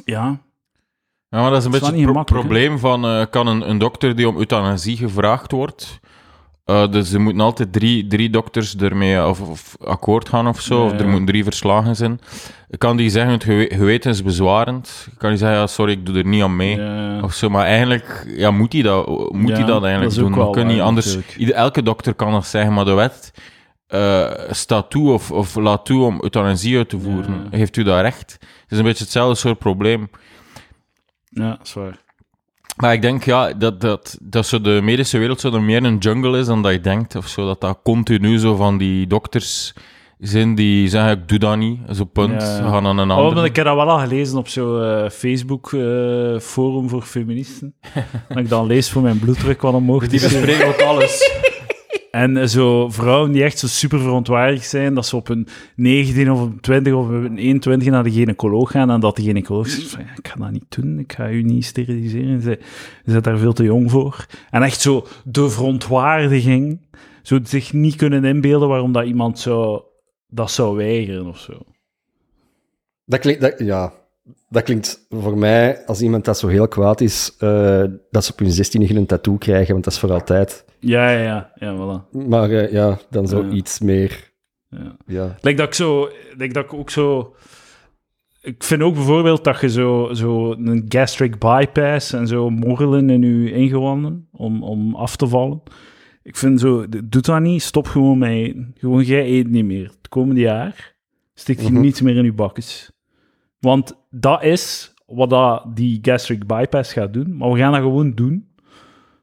ja, 0.05 0.39
Ja, 1.29 1.41
maar 1.41 1.49
dat 1.49 1.59
is 1.59 1.65
een 1.65 1.71
Dat 1.71 1.81
beetje 1.81 1.95
het 2.05 2.11
pro- 2.13 2.23
probleem 2.23 2.79
van... 2.79 3.05
eh, 3.05 3.25
kan 3.29 3.47
een, 3.47 3.69
een 3.69 3.77
dokter 3.77 4.15
die 4.15 4.27
om 4.27 4.37
euthanasie 4.37 4.97
gevraagd 4.97 5.51
wordt... 5.51 5.99
eh, 6.65 6.91
dus 6.91 7.13
er 7.13 7.21
moeten 7.21 7.41
altijd 7.41 7.73
drie, 7.73 8.07
drie 8.07 8.29
dokters 8.29 8.75
ermee 8.75 9.25
of, 9.27 9.41
of 9.41 9.75
akkoord 9.79 10.29
gaan 10.29 10.47
of 10.47 10.61
zo. 10.61 10.85
Of 10.85 10.91
er 10.91 10.99
ja. 10.99 11.05
moeten 11.05 11.25
drie 11.25 11.43
verslagen 11.43 11.95
zijn. 11.95 12.19
Kan 12.77 12.97
die 12.97 13.09
zeggen, 13.09 13.31
het 13.31 13.43
gewe- 13.43 13.75
gewetensbezwarend? 13.75 15.07
Kan 15.17 15.29
die 15.29 15.37
zeggen, 15.37 15.57
ja, 15.57 15.67
sorry, 15.67 15.91
ik 15.91 16.05
doe 16.05 16.17
er 16.17 16.25
niet 16.25 16.43
aan 16.43 16.55
mee? 16.55 16.77
ja. 16.77 17.21
Of 17.21 17.33
zo, 17.33 17.49
maar 17.49 17.65
eigenlijk 17.65 18.25
ja, 18.27 18.51
moet 18.51 18.73
hij 18.73 18.81
dat, 18.81 19.07
moet 19.31 19.51
hij 19.51 19.65
dat 19.65 19.83
eigenlijk 19.83 20.01
dat 20.01 20.11
is 20.11 20.17
doen. 20.17 20.35
wel 20.35 20.65
niet 20.65 20.77
waar, 20.77 20.85
anders. 20.85 21.17
Ieder, 21.37 21.55
elke 21.55 21.83
dokter 21.83 22.13
kan 22.13 22.31
dat 22.31 22.45
zeggen, 22.45 22.73
maar 22.73 22.85
de 22.85 22.93
wet 22.93 23.33
eh, 23.87 24.31
staat 24.49 24.89
toe 24.89 25.11
of, 25.11 25.31
of 25.31 25.55
laat 25.55 25.85
toe 25.85 26.03
om 26.03 26.19
euthanasie 26.21 26.77
uit 26.77 26.89
te 26.89 26.99
voeren. 26.99 27.47
Heeft 27.49 27.77
u 27.77 27.83
dat 27.83 28.01
recht? 28.01 28.31
Het 28.41 28.71
is 28.71 28.77
een 28.77 28.83
beetje 28.83 29.03
hetzelfde 29.03 29.35
soort 29.35 29.57
probleem. 29.59 30.09
Ja, 31.29 31.59
zwaar. 31.63 31.97
Maar 32.77 32.93
ik 32.93 33.01
denk 33.01 33.23
ja, 33.23 33.53
dat, 33.53 33.81
dat, 33.81 34.17
dat 34.21 34.45
zo 34.47 34.61
de 34.61 34.79
medische 34.83 35.17
wereld 35.17 35.39
zo 35.39 35.53
er 35.53 35.61
meer 35.61 35.83
een 35.83 35.97
jungle 35.97 36.39
is 36.39 36.45
dan 36.45 36.61
dat 36.61 36.71
je 36.71 36.81
denkt. 36.81 37.15
Of 37.15 37.27
zo, 37.27 37.45
dat 37.45 37.61
dat 37.61 37.79
continu 37.83 38.37
zo 38.37 38.55
van 38.55 38.77
die 38.77 39.07
dokters 39.07 39.73
zijn 40.19 40.55
die 40.55 40.87
zeggen: 40.89 41.11
Ik 41.11 41.27
doe 41.27 41.39
dat 41.39 41.57
niet. 41.57 41.79
Zo 41.91 42.03
punt. 42.03 42.41
Ja. 42.41 42.69
Gaan 42.69 42.85
aan 42.87 42.97
een 42.97 43.11
Oh, 43.11 43.17
ander. 43.17 43.33
maar 43.35 43.45
ik 43.45 43.55
heb 43.55 43.65
dat 43.65 43.75
wel 43.75 43.89
al 43.89 43.99
gelezen 43.99 44.37
op 44.37 44.47
zo'n 44.47 45.09
Facebook-forum 45.11 46.89
voor 46.89 47.01
feministen. 47.01 47.73
dat 48.29 48.37
ik 48.37 48.49
dan 48.49 48.65
lees 48.67 48.89
voor 48.89 49.01
mijn 49.01 49.19
bloeddruk 49.19 49.61
wat 49.61 49.73
omhoog 49.73 50.07
die 50.07 50.21
bespreken 50.21 50.67
ook 50.67 50.81
alles. 50.81 51.29
En 52.11 52.49
zo 52.49 52.89
vrouwen 52.89 53.31
die 53.31 53.43
echt 53.43 53.59
zo 53.59 53.67
super 53.67 53.99
verontwaardigd 53.99 54.69
zijn, 54.69 54.93
dat 54.93 55.05
ze 55.05 55.15
op 55.15 55.29
een 55.29 55.47
19 55.75 56.31
of 56.31 56.39
een 56.39 56.59
20 56.59 56.93
of 56.93 57.07
een 57.07 57.37
21 57.37 57.89
naar 57.89 58.03
de 58.03 58.11
gynaecoloog 58.11 58.71
gaan 58.71 58.89
en 58.89 58.99
dat 58.99 59.15
de 59.15 59.21
gynaecoloog 59.21 59.67
zegt 59.69 59.97
ik 60.17 60.27
ga 60.27 60.35
dat 60.35 60.51
niet 60.51 60.65
doen, 60.69 60.99
ik 60.99 61.13
ga 61.13 61.29
u 61.29 61.41
niet 61.43 61.65
steriliseren, 61.65 62.41
ze, 62.41 62.59
zijn 63.05 63.21
daar 63.21 63.37
veel 63.37 63.53
te 63.53 63.63
jong 63.63 63.91
voor. 63.91 64.25
En 64.49 64.63
echt 64.63 64.81
zo 64.81 65.07
de 65.23 65.49
verontwaardiging, 65.49 66.87
zo 67.21 67.39
zich 67.43 67.73
niet 67.73 67.95
kunnen 67.95 68.25
inbeelden 68.25 68.67
waarom 68.67 68.91
dat 68.91 69.05
iemand 69.05 69.39
zou, 69.39 69.81
dat 70.27 70.51
zou 70.51 70.75
weigeren 70.75 71.25
of 71.25 71.39
zo. 71.39 71.59
Dat 73.05 73.19
klinkt, 73.19 73.41
dat, 73.41 73.59
ja, 73.59 73.93
dat 74.49 74.63
klinkt 74.63 75.05
voor 75.09 75.37
mij, 75.37 75.85
als 75.85 76.01
iemand 76.01 76.25
dat 76.25 76.37
zo 76.37 76.47
heel 76.47 76.67
kwaad 76.67 77.01
is, 77.01 77.35
eh, 77.39 77.83
dat 78.11 78.25
ze 78.25 78.31
op 78.31 78.39
hun 78.39 78.51
16 78.51 78.95
een 78.95 79.05
tattoo 79.05 79.37
krijgen, 79.37 79.71
want 79.71 79.83
dat 79.83 79.93
is 79.93 79.99
voor 79.99 80.11
altijd. 80.11 80.65
Ja, 80.79 81.09
ja, 81.11 81.21
ja, 81.23 81.51
ja, 81.55 81.75
voilà. 81.75 82.27
Maar 82.27 82.49
eh, 82.51 82.71
ja, 82.71 82.97
dan 83.09 83.27
zo 83.27 83.49
iets 83.49 83.79
meer. 83.79 84.31
Ja. 84.69 84.95
Ja. 85.05 85.35
Lijkt 85.41 85.59
dat 85.59 85.67
ik 85.67 85.73
zo, 85.73 86.09
lijkt 86.37 86.53
dat 86.53 86.63
ik 86.63 86.73
ook 86.73 86.89
zo. 86.89 87.35
Ik 88.41 88.63
vind 88.63 88.81
ook 88.81 88.93
bijvoorbeeld 88.93 89.43
dat 89.43 89.61
je 89.61 89.69
zo, 89.69 90.09
zo 90.13 90.51
een 90.51 90.85
gastric 90.87 91.39
bypass 91.39 92.13
en 92.13 92.27
zo 92.27 92.49
morrelen 92.49 93.09
in 93.09 93.43
je 93.43 93.51
ingewanden 93.53 94.27
om, 94.31 94.63
om 94.63 94.95
af 94.95 95.15
te 95.15 95.27
vallen. 95.27 95.61
Ik 96.23 96.35
vind 96.37 96.59
zo, 96.59 96.85
doe 96.89 97.21
dat 97.21 97.39
niet, 97.41 97.61
stop 97.61 97.87
gewoon 97.87 98.17
met 98.17 98.29
eten. 98.29 98.71
Gewoon, 98.77 99.03
jij 99.03 99.25
eet 99.25 99.49
niet 99.49 99.65
meer. 99.65 99.83
Het 99.85 100.09
komende 100.09 100.41
jaar 100.41 100.95
stikt 101.33 101.61
je 101.61 101.71
Mhm. 101.71 101.81
niets 101.81 102.01
meer 102.01 102.15
in 102.15 102.23
je 102.23 102.33
bakjes. 102.33 102.91
Want 103.59 103.95
dat 104.11 104.43
is 104.43 104.93
wat 105.05 105.29
dat 105.29 105.63
die 105.75 105.99
gastric 106.01 106.45
bypass 106.47 106.93
gaat 106.93 107.13
doen. 107.13 107.37
Maar 107.37 107.51
we 107.51 107.57
gaan 107.59 107.71
dat 107.71 107.81
gewoon 107.81 108.11
doen, 108.15 108.47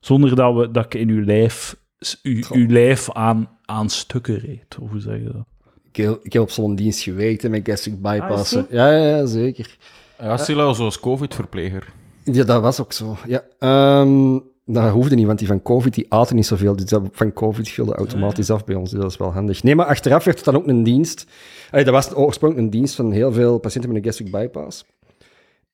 zonder 0.01 0.35
dat, 0.37 0.55
we, 0.55 0.70
dat 0.70 0.85
ik 0.85 0.94
in 0.94 1.09
uw 1.09 1.24
lijf, 1.24 1.77
s- 1.98 2.18
uw, 2.22 2.42
lijf 2.68 3.12
aan, 3.12 3.48
aan 3.64 3.88
stukken 3.88 4.38
reed. 4.38 4.77
Of 4.81 4.90
hoe 4.90 5.01
zeg 5.01 5.16
je 5.18 5.24
dat? 5.24 5.44
Ik, 5.92 5.96
heb, 5.96 6.18
ik 6.22 6.33
heb 6.33 6.42
op 6.42 6.51
zo'n 6.51 6.74
dienst 6.74 7.01
gewerkt 7.03 7.42
hè, 7.42 7.48
met 7.48 7.68
gastric 7.68 8.03
bypassen. 8.03 8.59
Ah, 8.61 8.68
is 8.68 8.74
ja, 8.77 8.92
ja, 8.92 9.16
ja, 9.16 9.27
zeker. 9.27 9.77
Ja, 10.18 10.37
Silla, 10.37 10.72
zoals 10.72 11.01
COVID-verpleger. 11.01 11.87
Ja, 12.24 12.44
dat 12.44 12.62
was 12.62 12.81
ook 12.81 12.92
zo. 12.92 13.16
Ja. 13.27 13.42
Ehm, 13.59 14.38
dat 14.74 14.90
hoefde 14.90 15.14
niet, 15.14 15.26
want 15.26 15.38
die 15.38 15.48
van 15.48 15.62
COVID 15.62 15.94
die 15.94 16.07
aten 16.09 16.37
niet 16.37 16.46
zoveel. 16.46 16.76
Dus 16.76 16.85
dat 16.85 17.02
van 17.12 17.33
COVID 17.33 17.68
viel 17.68 17.94
automatisch 17.94 18.50
af 18.50 18.64
bij 18.64 18.74
ons. 18.74 18.90
Dus 18.90 19.00
dat 19.00 19.11
is 19.11 19.16
wel 19.16 19.33
handig. 19.33 19.62
Nee, 19.62 19.74
maar 19.74 19.87
achteraf 19.87 20.24
werd 20.24 20.37
het 20.37 20.44
dan 20.46 20.57
ook 20.57 20.66
een 20.66 20.83
dienst. 20.83 21.26
Allee, 21.70 21.85
dat 21.85 21.94
was 21.94 22.14
oorspronkelijk 22.14 22.66
een 22.66 22.78
dienst 22.78 22.94
van 22.94 23.12
heel 23.12 23.33
veel 23.33 23.59
patiënten 23.59 23.92
met 23.92 23.98
een 23.98 24.04
gastric 24.04 24.31
bypass. 24.31 24.85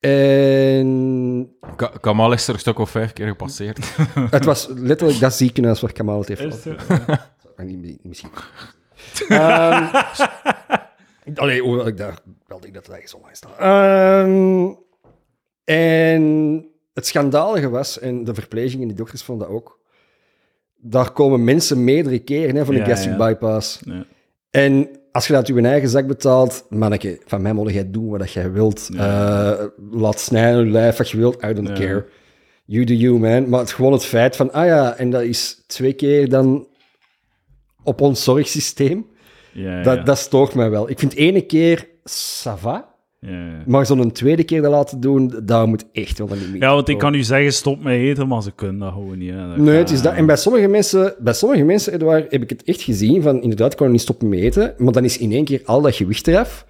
En 0.01 1.51
Ka- 1.77 1.93
Kamal 2.01 2.33
is 2.33 2.49
er 2.49 2.55
een 2.55 2.61
stuk 2.61 2.79
of 2.79 2.91
vijf 2.91 3.13
keer 3.13 3.27
gepasseerd. 3.27 3.97
het 4.31 4.45
was 4.45 4.69
letterlijk 4.75 5.21
dat 5.21 5.35
ziekenhuis 5.35 5.81
waar 5.81 5.93
Kamal 5.93 6.19
het 6.19 6.29
heeft 6.29 6.67
Misschien. 8.03 8.31
Ehm, 9.29 9.87
Allee, 11.35 11.61
hoewel 11.61 11.87
ik 11.87 11.97
daar 11.97 12.19
wel 12.47 12.61
denk 12.61 12.75
dat 12.75 12.87
het 12.87 12.95
eigenlijk 12.95 13.09
zo 13.09 13.19
lang 13.21 13.37
staat. 13.37 13.59
Ehm, 13.59 14.73
en 15.65 16.65
het 16.95 17.07
schandalige 17.07 17.69
was, 17.69 17.99
en 17.99 18.25
de 18.25 18.35
verpleging 18.35 18.83
en 18.83 18.89
die 18.89 18.97
dokters 18.97 19.23
vonden 19.23 19.47
dat 19.47 19.57
ook, 19.57 19.79
daar 20.77 21.11
komen 21.11 21.45
mensen 21.45 21.85
meerdere 21.85 22.19
keren 22.19 22.57
hè, 22.57 22.65
voor 22.65 22.75
een 22.75 22.81
Ja, 22.81 22.87
gastric 22.87 23.19
ja. 23.19 23.27
bypass. 23.27 23.81
Ja. 23.85 24.07
En 24.51 24.89
als 25.13 25.27
je 25.27 25.33
dat 25.33 25.51
uit 25.51 25.59
je 25.59 25.69
eigen 25.69 25.89
zak 25.89 26.07
betaalt, 26.07 26.67
manneke, 26.69 27.21
van 27.25 27.43
mij 27.43 27.53
moet 27.53 27.73
jij 27.73 27.91
doen 27.91 28.09
wat 28.09 28.33
jij 28.33 28.53
wilt. 28.53 28.89
Eh, 28.97 29.65
laat 29.91 30.21
snijden 30.21 30.65
je 30.65 30.71
lijf 30.71 30.97
wat 30.97 31.11
je 31.11 31.17
wilt, 31.17 31.43
I 31.45 31.53
don't 31.53 31.73
care. 31.73 32.07
You 32.65 32.85
do 32.85 32.93
you, 32.93 33.19
man. 33.19 33.49
Maar 33.49 33.61
het, 33.61 33.73
gewoon 33.73 33.93
het 33.93 34.05
feit 34.05 34.37
van, 34.37 34.53
ah 34.53 34.67
ja, 34.67 34.97
en 34.97 35.11
dat 35.11 35.23
is 35.23 35.65
twee 35.67 35.93
keer 35.93 36.29
dan 36.29 36.67
op 37.83 38.01
ons 38.01 38.25
zorgsysteem, 38.25 39.07
dat, 39.83 40.07
dat 40.07 40.19
stoort 40.19 40.55
mij 40.55 40.71
wel. 40.71 40.91
Ik 40.91 40.99
vind 40.99 41.15
ene 41.15 41.41
keer, 41.41 41.89
ça 42.11 42.53
va, 42.59 42.94
ja, 43.27 43.63
maar 43.67 43.87
zo'n 43.87 44.13
tweede 44.13 44.45
keer 44.45 44.63
dat 44.63 44.71
laten 44.71 45.01
doen, 45.01 45.35
daar 45.43 45.69
moet 45.69 45.85
echt 45.93 46.19
wel 46.19 46.29
niet 46.29 46.51
meer. 46.53 46.61
Ja, 46.61 46.75
want 46.75 46.89
ik 46.89 46.99
kan 46.99 47.15
u 47.15 47.23
zeggen, 47.23 47.53
stop 47.53 47.83
met 47.83 47.93
eten, 47.95 48.29
maar 48.29 48.43
ze 48.43 48.53
kunnen 48.55 48.79
dat 48.79 48.93
gewoon 48.93 49.19
niet. 49.19 49.31
hè. 49.31 49.49
Dat 49.49 49.57
Nee, 49.57 49.77
het 49.77 49.91
is 49.91 50.03
dat. 50.03 50.15
En 50.15 50.27
bij 50.27 50.37
sommige 50.37 50.69
mensen, 50.69 51.15
bij 51.19 51.33
sommige 51.33 51.63
mensen, 51.65 51.93
Edouard, 51.93 52.31
heb 52.31 52.43
ik 52.43 52.51
het 52.51 52.63
echt 52.65 52.83
gezien 52.83 53.23
van, 53.23 53.43
inderdaad, 53.43 53.73
ik 53.73 53.79
kan 53.79 53.91
niet 53.91 54.01
stoppen 54.01 54.29
met 54.29 54.39
eten, 54.39 54.75
maar 54.79 54.93
dan 54.93 55.05
is 55.05 55.19
in 55.19 55.33
één 55.33 55.45
keer 55.45 55.61
al 55.65 55.81
dat 55.81 55.95
gewicht 55.97 56.27
eraf, 56.27 56.67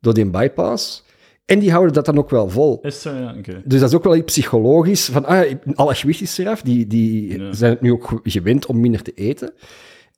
door 0.00 0.14
die 0.14 0.30
bypass. 0.30 1.02
En 1.46 1.58
die 1.58 1.70
houden 1.70 1.92
dat 1.92 2.04
dan 2.06 2.18
ook 2.18 2.30
wel 2.30 2.48
vol. 2.48 2.78
Is 2.82 3.02
zo, 3.02 3.10
ja, 3.14 3.34
oké. 3.38 3.62
Dus 3.64 3.80
dat 3.80 3.88
is 3.88 3.96
ook 3.96 4.04
wel 4.04 4.16
iets 4.16 4.24
psychologisch. 4.24 5.04
Van, 5.08 5.24
ah, 5.24 5.52
alle 5.74 5.94
gewicht 5.94 6.20
is 6.20 6.38
eraf. 6.38 6.62
Die, 6.62 6.86
die 6.86 7.38
Ja. 7.40 7.52
zijn 7.52 7.70
het 7.72 7.80
nu 7.80 7.92
ook 7.92 8.20
gewend 8.22 8.66
om 8.66 8.80
minder 8.80 9.02
te 9.02 9.12
eten. 9.14 9.52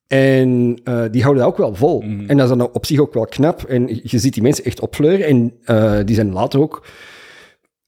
En 0.07 0.81
eh, 0.85 1.05
die 1.11 1.23
houden 1.23 1.43
dat 1.43 1.53
ook 1.53 1.59
wel 1.59 1.75
vol. 1.75 2.01
Mhm. 2.01 2.29
En 2.29 2.37
dat 2.37 2.51
is 2.51 2.57
dan 2.57 2.73
op 2.73 2.87
zich 2.87 2.99
ook 2.99 3.15
wel 3.15 3.25
knap. 3.25 3.63
En 3.63 4.01
je 4.03 4.19
ziet 4.19 4.35
die 4.35 4.43
mensen 4.43 4.65
echt 4.65 4.81
opfleuren. 4.81 5.27
En 5.27 5.53
eh, 5.65 5.99
die 6.05 6.15
zijn 6.15 6.33
later 6.33 6.61
ook 6.61 6.87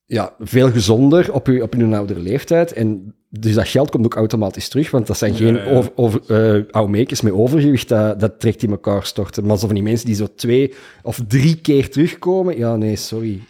ja, 0.04 0.35
veel 0.38 0.70
gezonder 0.70 1.33
op, 1.33 1.46
hun, 1.46 1.62
op 1.62 1.72
hun 1.72 1.94
oudere 1.94 2.20
leeftijd. 2.20 2.72
En 2.72 3.14
dus 3.31 3.54
dat 3.54 3.68
geld 3.68 3.90
komt 3.90 4.04
ook 4.04 4.14
automatisch 4.14 4.68
terug. 4.68 4.90
Want 4.90 5.07
dat 5.07 5.18
zijn 5.18 5.35
geen 5.35 5.54
Ja, 5.54 5.62
ja. 5.62 5.70
over, 5.70 5.92
over, 5.94 6.66
oude 6.70 6.90
meekers 6.92 7.20
met 7.20 7.33
overgewicht. 7.33 7.88
Dat, 7.88 8.20
dat 8.20 8.40
trekt 8.40 8.62
in 8.62 8.70
elkaar 8.70 9.04
storten. 9.04 9.46
Maar 9.46 9.59
zo 9.59 9.66
van 9.66 9.74
die 9.74 9.85
mensen 9.85 10.07
die 10.07 10.14
zo 10.14 10.26
twee 10.37 10.74
of 11.02 11.20
drie 11.28 11.61
keer 11.61 11.90
terugkomen. 11.90 12.59
Ja, 12.59 12.76
nee, 12.76 12.96
sorry. 12.96 13.40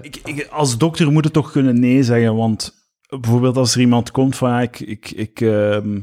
Ik, 0.00 0.20
ik, 0.24 0.48
als 0.50 0.78
dokter 0.78 1.12
moet 1.12 1.24
het 1.24 1.32
toch 1.32 1.52
kunnen 1.52 1.80
nee 1.80 2.02
zeggen, 2.02 2.36
want 2.36 2.81
bijvoorbeeld 3.20 3.56
als 3.56 3.74
er 3.74 3.80
iemand 3.80 4.10
komt 4.10 4.36
van 4.36 4.50
ja, 4.50 4.60
ik, 4.60 4.80
ik, 4.80 5.10
ik, 5.10 5.40
ehm, 5.40 5.98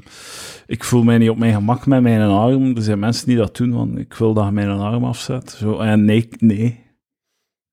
ik 0.68 0.84
voel 0.84 1.04
mij 1.04 1.18
niet 1.18 1.30
op 1.30 1.38
mijn 1.38 1.54
gemak 1.54 1.86
met 1.86 2.02
mijn 2.02 2.22
arm. 2.30 2.76
Er 2.76 2.82
zijn 2.82 3.00
mensen 3.00 3.28
die 3.28 3.38
dat 3.38 3.58
doen, 3.58 3.72
van 3.74 3.98
ik 3.98 4.14
wil 4.14 4.34
dat 4.34 4.46
je 4.46 4.52
mijn 4.52 4.70
arm 4.70 5.04
afzet. 5.04 5.50
Zo, 5.60 5.78
en 5.78 6.06
nee, 6.06 6.28
nee. 6.38 6.88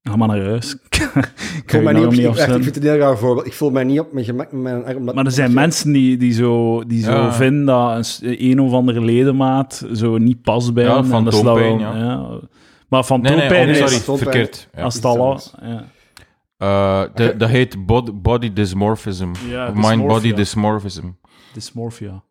Ga 0.03 0.17
maar 0.17 0.29
naar 0.29 0.43
huis. 0.45 0.77
ik 1.63 1.65
voel 1.67 1.83
mij 1.83 1.93
niet 1.93 2.03
arm 2.03 2.11
op, 2.11 2.17
niet 2.17 2.21
ik, 2.21 2.27
echt, 2.27 2.35
ik 2.37 2.41
afzetten. 2.41 2.63
vind 2.63 2.75
het 2.75 2.85
een 2.85 2.91
heel 2.91 2.99
raar 3.01 3.19
voorbeeld. 3.19 3.47
Ik 3.47 3.53
voel 3.53 3.71
mij 3.71 3.85
niet 3.85 4.01
op 4.01 4.13
mijn 4.13 4.25
gemak 4.25 4.53
met 4.53 4.63
mijn 4.63 4.85
arm. 4.85 5.05
Maar 5.05 5.25
er 5.25 5.31
zijn 5.33 5.53
mensen 5.53 5.93
die, 5.93 6.17
die 6.17 6.33
zo, 6.33 6.83
die 6.87 7.03
zo 7.03 7.11
Ja. 7.13 7.33
vinden 7.33 7.65
dat 7.67 8.19
een, 8.23 8.51
een 8.51 8.61
of 8.61 8.73
andere 8.73 9.01
ledemaat 9.01 9.87
zo 9.93 10.19
niet 10.19 10.43
past 10.43 10.75
bij 10.75 10.85
Ja, 10.85 11.03
hen. 11.03 11.13
en 11.13 11.25
dat 11.25 11.33
is 11.33 11.39
fantoompijn, 11.39 11.79
dat 11.79 11.93
wel- 11.93 12.03
ja. 12.03 12.41
Maar 12.89 13.05
van 13.05 13.21
Nee, 13.21 13.37
nee, 13.37 13.45
oh, 13.45 13.51
nee, 13.51 13.75
sorry, 13.75 13.89
fantoompijn. 13.93 14.31
verkeerd. 14.31 14.69
Ja. 14.77 14.83
als 14.83 14.95
het 14.95 15.05
al 15.05 15.41
ja. 15.63 15.85
Eh, 16.57 17.03
de- 17.15 17.35
dat 17.37 17.49
heet 17.49 17.87
bod- 17.87 18.23
body 18.23 18.53
dysmorphism. 18.53 19.29
Ja, 19.49 19.71
Mind-body 19.75 20.33
dysmorphism. 20.33 21.07
Dysmorphia. 21.53 22.23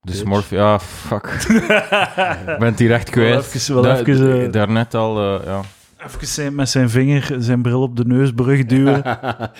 Dysmorphia, 0.00 0.58
ja, 0.58 0.78
fuck. 0.80 1.26
Ik 2.48 2.58
ben 2.58 2.62
het 2.62 2.78
hier 2.78 2.92
echt 2.92 3.14
Wel 3.14 3.24
kwijt. 3.24 3.54
even- 3.54 3.74
wel 3.82 3.94
even, 3.96 4.44
eh, 4.46 4.52
Daarnet 4.52 4.94
al, 4.94 5.40
eh, 5.40 5.46
ja. 5.46 5.60
Even 6.06 6.26
zijn, 6.26 6.54
met 6.54 6.68
zijn 6.68 6.90
vinger 6.90 7.34
zijn 7.38 7.62
bril 7.62 7.82
op 7.82 7.96
de 7.96 8.04
neusbrug 8.04 8.66
duwen. 8.66 9.02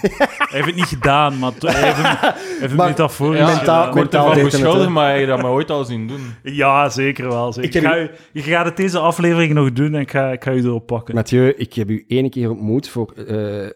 hij 0.00 0.46
heeft 0.48 0.66
het 0.66 0.74
niet 0.74 0.84
gedaan, 0.84 1.38
maar 1.38 1.52
hij 1.58 1.82
heeft 1.82 1.96
hem, 1.96 2.32
heeft 2.60 2.60
hem 2.60 2.76
metaforisch 2.76 3.38
Ja, 3.40 3.46
mentaal- 3.46 3.94
hè. 4.80 4.88
maar 4.88 5.04
hij 5.06 5.16
heeft 5.16 5.28
dat 5.28 5.42
me 5.42 5.48
ooit 5.48 5.70
al 5.70 5.84
zien 5.84 6.06
doen. 6.06 6.34
Ja, 6.42 6.88
zeker 6.88 7.28
wel. 7.28 7.52
Zeker. 7.52 7.68
Ik 7.68 7.74
heb 7.74 7.82
Ik 7.84 7.88
ga, 7.90 7.98
u- 7.98 8.10
je 8.32 8.42
gaat 8.42 8.64
het 8.64 8.76
deze 8.76 8.98
aflevering 8.98 9.52
nog 9.54 9.72
doen 9.72 9.94
en 9.94 10.00
ik 10.00 10.10
ga, 10.10 10.32
ik 10.32 10.44
ga 10.44 10.50
u 10.52 10.58
erop 10.64 10.86
pakken. 10.86 11.14
Mathieu, 11.14 11.48
ik 11.56 11.72
heb 11.74 11.88
u 11.90 12.04
ene 12.08 12.28
keer 12.28 12.50
ontmoet 12.50 12.88
voor 12.88 13.12
eh 13.26 13.70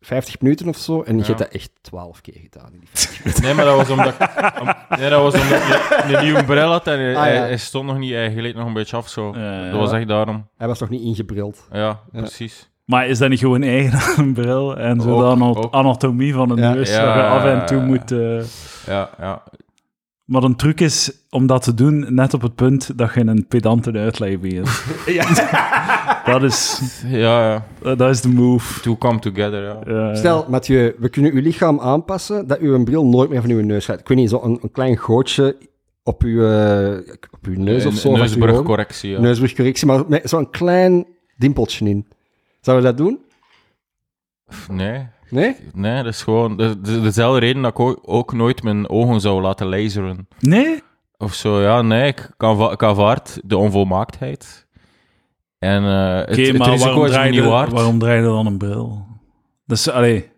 50 0.00 0.40
minuten 0.40 0.68
of 0.68 0.76
zo. 0.76 1.02
En 1.02 1.12
je 1.14 1.20
Ja. 1.20 1.26
hebt 1.26 1.38
dat 1.38 1.48
echt 1.48 1.70
12 1.80 2.20
keer 2.20 2.34
gedaan. 2.42 2.72
in 2.72 2.78
die 2.78 2.88
50 2.92 3.18
minuten. 3.24 3.42
Nee, 3.44 3.54
maar 3.54 3.64
dat 3.64 3.76
was 3.76 3.90
omdat, 3.90 4.14
om- 4.60 4.74
nee, 4.98 5.10
dat 5.10 5.22
was 5.32 5.34
omdat 5.42 5.60
een 6.04 6.24
nieuwe 6.24 6.44
bril 6.44 6.70
had 6.70 6.86
en 6.86 6.98
hij, 6.98 7.16
Ah, 7.16 7.22
hij- 7.22 7.34
ja. 7.34 7.40
hij 7.40 7.56
stond 7.56 7.86
nog 7.86 7.98
niet, 7.98 8.12
hij 8.12 8.32
gleed 8.32 8.54
nog 8.54 8.66
een 8.66 8.72
beetje 8.72 8.96
af 8.96 9.08
zo. 9.08 9.32
Ja, 9.36 9.64
ja. 9.64 9.70
Dat 9.70 9.80
was 9.80 9.92
echt 9.92 10.08
daarom. 10.08 10.48
Hij 10.56 10.66
was 10.66 10.78
nog 10.80 10.88
niet 10.88 11.02
ingebrild. 11.02 11.68
Ja, 11.72 11.78
Ja. 11.78 12.00
precies. 12.12 12.70
Maar 12.86 13.08
is 13.08 13.18
dat 13.18 13.28
niet 13.28 13.38
gewoon 13.38 13.62
eigen 13.62 13.98
aan 14.16 14.24
een 14.24 14.32
bril 14.32 14.76
en 14.76 15.00
zo 15.00 15.24
Ook, 15.28 15.38
de 15.38 15.44
ook. 15.60 15.74
anatomie 15.74 16.32
van 16.34 16.50
een 16.50 16.56
Ja. 16.56 16.72
neus 16.74 16.90
Ja, 16.90 17.04
dat 17.04 17.14
je 17.14 17.22
af 17.22 17.44
en 17.44 17.66
toe 17.66 17.76
ja, 17.76 17.82
ja. 17.82 17.88
moet... 17.88 18.12
eh, 18.12 18.42
Ja, 18.86 19.10
ja. 19.18 19.42
Maar 20.24 20.42
een 20.42 20.56
truc 20.56 20.80
is 20.80 21.12
om 21.30 21.46
dat 21.46 21.62
te 21.62 21.74
doen 21.74 22.06
net 22.14 22.34
op 22.34 22.42
het 22.42 22.54
punt 22.54 22.98
dat 22.98 23.14
je 23.14 23.20
een 23.20 23.46
pedante 23.48 23.92
uitleg 23.92 24.40
begint. 24.40 24.84
dat, 26.24 26.42
is, 26.42 26.80
Ja, 27.06 27.62
ja. 27.82 27.94
dat 27.94 28.10
is 28.10 28.20
de 28.20 28.28
move. 28.28 28.80
To 28.80 28.96
come 28.96 29.18
together, 29.18 29.62
ja. 29.62 29.76
Ja, 29.86 30.14
Stel, 30.14 30.46
Mathieu, 30.48 30.94
we 30.98 31.08
kunnen 31.08 31.32
uw 31.32 31.40
lichaam 31.40 31.80
aanpassen 31.80 32.46
dat 32.46 32.58
uw 32.58 32.84
bril 32.84 33.06
nooit 33.06 33.30
meer 33.30 33.40
van 33.40 33.50
uw 33.50 33.60
neus 33.64 33.84
gaat. 33.84 34.00
Ik 34.00 34.08
weet 34.08 34.18
niet, 34.18 34.30
zo 34.30 34.40
een, 34.42 34.58
een 34.62 34.70
klein 34.70 34.96
gootje 34.96 35.56
op 36.02 36.22
uw, 36.22 36.46
eh, 36.48 36.98
op 37.30 37.46
uw 37.46 37.58
neus 37.62 37.86
of 37.86 37.94
zo. 37.94 38.12
Neusbrugcorrectie, 38.16 39.10
ja. 39.10 39.20
Neusbrugcorrectie, 39.20 39.86
maar 39.86 40.02
met 40.08 40.28
zo'n 40.28 40.50
klein 40.50 41.06
dimpeltje 41.36 41.88
in. 41.88 42.06
Zouden 42.66 42.90
we 42.90 42.96
dat 42.96 43.06
doen? 43.06 43.20
Nee, 44.76 45.06
Nee? 45.30 45.56
nee, 45.74 46.02
dat 46.02 46.12
is 46.12 46.22
gewoon 46.22 46.56
de, 46.56 46.80
de- 46.80 47.00
dezelfde 47.00 47.40
reden 47.40 47.62
dat 47.62 47.70
ik 47.70 47.80
ook, 47.80 47.98
ook 48.02 48.32
nooit 48.32 48.62
mijn 48.62 48.88
ogen 48.88 49.20
zou 49.20 49.40
laten 49.42 49.66
laseren. 49.66 50.28
Nee? 50.38 50.82
Of 51.16 51.34
zo, 51.34 51.60
ja, 51.60 51.82
nee, 51.82 52.06
ik 52.06 52.30
kan, 52.36 52.56
va- 52.56 52.70
ik 52.72 52.82
aanvaard 52.82 53.40
de 53.44 53.56
onvolmaaktheid. 53.56 54.66
En 55.58 55.84
eh, 55.84 56.16
het, 56.16 56.30
Oké, 56.30 56.40
het 56.40 56.56
risico 56.56 56.84
waarom 56.84 57.04
is 57.04 57.08
me 57.10 57.14
draai, 57.14 57.30
niet 57.30 57.40
je, 57.42 57.48
waard. 57.48 57.72
waarom 57.72 57.98
draai 57.98 58.16
je 58.16 58.22
dan 58.24 58.46
een 58.46 58.58
bril? 58.58 59.06
Dat 59.66 59.78
is, 59.78 59.88
allee, 59.90 60.30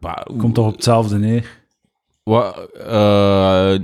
Maar, 0.00 0.26
komt 0.38 0.54
toch 0.54 0.66
op 0.66 0.72
hetzelfde 0.72 1.18
neer? 1.18 1.60
Wa- 2.22 2.54
eh, 2.78 3.80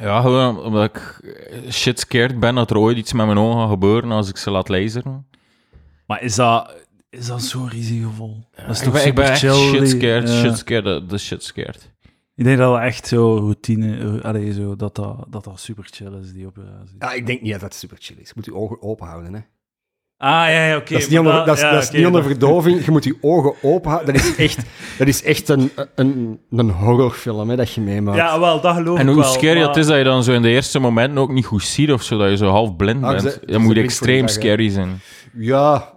ja, 0.00 0.20
gewoon 0.20 0.60
omdat 0.62 0.84
ik 0.84 1.20
shit 1.70 2.00
scared 2.00 2.40
ben 2.40 2.54
dat 2.54 2.70
er 2.70 2.78
ooit 2.78 2.96
iets 2.96 3.12
met 3.12 3.26
mijn 3.26 3.38
ogen 3.38 3.60
gaat 3.60 3.70
gebeuren 3.70 4.10
als 4.10 4.28
ik 4.28 4.36
ze 4.36 4.50
laat 4.50 4.68
laseren. 4.68 5.26
Maar 6.12 6.22
is 6.22 6.34
dat, 6.34 6.74
is 7.10 7.26
dat 7.26 7.42
zo 7.42 7.64
risicovol? 7.70 8.44
dat 8.66 8.70
is 8.70 8.78
ik 8.78 8.84
toch 8.84 8.92
ben, 8.92 9.06
ik 9.06 9.14
ben 9.14 9.36
super 9.36 9.50
echt 9.50 9.56
chill? 9.70 9.78
shit 9.78 9.88
scared, 9.88 10.28
ja. 10.28 10.34
shit 10.40 10.58
scared, 10.58 10.84
dat 10.84 11.08
dat 11.08 11.18
is 11.18 11.26
shit 11.26 11.42
scared. 11.44 11.90
Ik 12.34 12.44
denk 12.44 12.58
dat 12.58 12.72
dat 12.74 12.82
echt 12.82 13.06
zo 13.06 13.36
routine, 13.36 14.18
eh, 14.18 14.24
allee, 14.24 14.52
zo, 14.52 14.76
dat, 14.76 14.94
dat, 14.94 15.26
dat 15.30 15.44
dat 15.44 15.60
super 15.60 15.84
chill 15.90 16.12
is, 16.22 16.32
die 16.32 16.46
operatie. 16.46 16.96
Ja, 16.98 17.12
ik 17.12 17.26
denk 17.26 17.40
niet 17.42 17.52
dat 17.52 17.60
dat 17.60 17.74
super 17.74 17.96
chill 18.00 18.16
is. 18.20 18.26
Je 18.26 18.32
moet 18.36 18.44
je 18.44 18.54
ogen 18.54 18.82
open 18.82 19.06
houden, 19.06 19.34
hè. 19.34 19.40
Ah, 20.16 20.28
ja, 20.30 20.66
ja, 20.66 20.76
oké. 20.76 20.92
dat 20.92 21.02
is 21.02 21.08
niet 21.08 21.18
onder, 21.18 21.44
dat 21.44 21.56
is, 21.56 21.60
ja, 21.62 21.72
dat 21.72 21.82
is 21.82 21.90
niet 21.90 22.06
onder 22.06 22.22
verdoving. 22.24 22.84
Je 22.84 22.90
moet 22.90 23.04
je 23.04 23.16
ogen 23.20 23.54
open 23.62 23.90
houden. 23.90 24.14
Dat 24.14 24.22
is 24.24 24.36
echt, 24.46 24.58
dat 24.98 25.08
is 25.08 25.22
echt 25.22 25.48
een, 25.48 25.70
een, 25.94 26.40
een 26.50 26.70
horrorfilm 26.70 27.48
hè, 27.50 27.56
dat 27.56 27.72
je 27.72 27.80
meemaakt. 27.80 28.16
Ja, 28.18 28.40
wel, 28.40 28.60
dat 28.60 28.74
geloof 28.74 28.98
En 28.98 29.08
ik 29.08 29.14
hoe 29.14 29.22
wel. 29.22 29.32
scary 29.32 29.58
maar- 29.58 29.68
het 29.68 29.76
is 29.76 29.86
dat 29.86 29.96
je 29.98 30.04
dan 30.04 30.22
zo 30.24 30.32
in 30.32 30.42
de 30.42 30.48
eerste 30.48 30.78
momenten 30.78 31.18
ook 31.18 31.32
niet 31.32 31.46
goed 31.46 31.62
ziet 31.64 31.92
of 31.92 32.02
zo, 32.02 32.18
dat 32.18 32.30
je 32.30 32.36
zo 32.36 32.48
half 32.48 32.76
blind 32.76 33.02
Ah, 33.04 33.10
bent. 33.10 33.22
ze- 33.22 33.30
ze 33.30 33.52
dat 33.52 33.60
moet 33.60 33.76
extreem 33.76 34.28
scary 34.28 34.68
zijn. 34.68 35.00
Ja. 35.32 35.91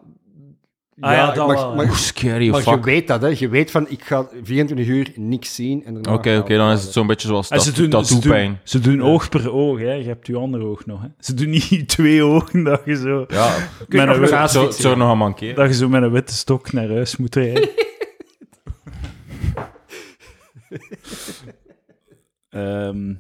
Ah 0.99 1.11
ja, 1.11 1.31
dat 1.31 1.47
maar, 1.47 1.55
wel, 1.55 1.75
maar, 1.75 1.95
scary, 1.95 2.49
maar 2.49 2.69
je 2.69 2.79
weet 2.79 3.07
dat, 3.07 3.21
hè. 3.21 3.27
Je 3.27 3.49
weet 3.49 3.71
van, 3.71 3.89
ik 3.89 4.03
ga 4.03 4.27
24 4.43 4.87
uur 4.87 5.11
niks 5.15 5.55
zien. 5.55 5.83
en 5.85 5.93
daarna 5.93 6.13
Oké, 6.13 6.37
oké, 6.37 6.57
dan 6.57 6.71
is 6.71 6.83
het 6.83 6.91
zo'n 6.93 7.07
beetje 7.07 7.27
zoals 7.27 7.49
En 7.49 7.61
ze 7.61 7.71
doen, 7.71 8.05
ze, 8.05 8.19
doen, 8.19 8.57
ze 8.63 8.79
doen 8.79 9.01
oog 9.03 9.29
per 9.29 9.51
oog, 9.51 9.79
hè. 9.79 9.93
Je 9.93 10.03
hebt 10.03 10.27
je 10.27 10.35
andere 10.35 10.63
oog 10.63 10.85
nog, 10.85 11.01
hè. 11.01 11.07
Ze 11.19 11.33
doen 11.33 11.49
niet 11.49 11.87
twee 11.97 12.23
ogen 12.23 12.63
dat 12.63 12.81
je 12.85 12.95
zo, 12.95 13.25
Ja, 13.27 13.55
Kun 13.87 13.99
je 13.99 14.05
met 14.05 14.31
een, 14.31 14.41
een 14.41 14.49
zo, 14.49 14.71
zou 14.71 14.97
nog 14.97 15.09
aan 15.09 15.17
mankeren. 15.17 15.55
dat 15.55 15.67
je 15.67 15.73
zo 15.73 15.89
met 15.89 16.03
een 16.03 16.11
witte 16.11 16.33
stok 16.33 16.71
naar 16.71 16.87
huis 16.89 17.17
moet 17.17 17.35
rijden. 17.35 17.69
Ehm, 22.49 23.13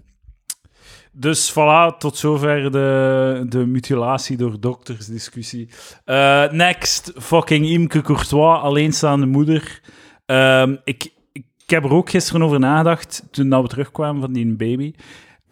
dus 1.17 1.51
voilà, 1.51 1.97
tot 1.97 2.17
zover 2.17 2.71
de, 2.71 3.45
de 3.49 3.65
mutilatie 3.65 4.37
door 4.37 4.59
dokters 4.59 5.05
discussie. 5.05 5.69
Eh, 6.05 6.51
next, 6.51 7.11
fucking 7.17 7.65
Imke 7.65 8.01
Courtois, 8.01 8.61
alleenstaande 8.61 9.25
moeder. 9.25 9.81
Ehm, 10.25 10.75
ik, 10.83 11.11
ik 11.31 11.45
heb 11.65 11.83
er 11.83 11.93
ook 11.93 12.09
gisteren 12.09 12.41
over 12.41 12.59
nagedacht, 12.59 13.23
toen 13.31 13.49
dat 13.49 13.61
we 13.61 13.67
terugkwamen 13.67 14.21
van 14.21 14.33
die 14.33 14.55
baby. 14.55 14.93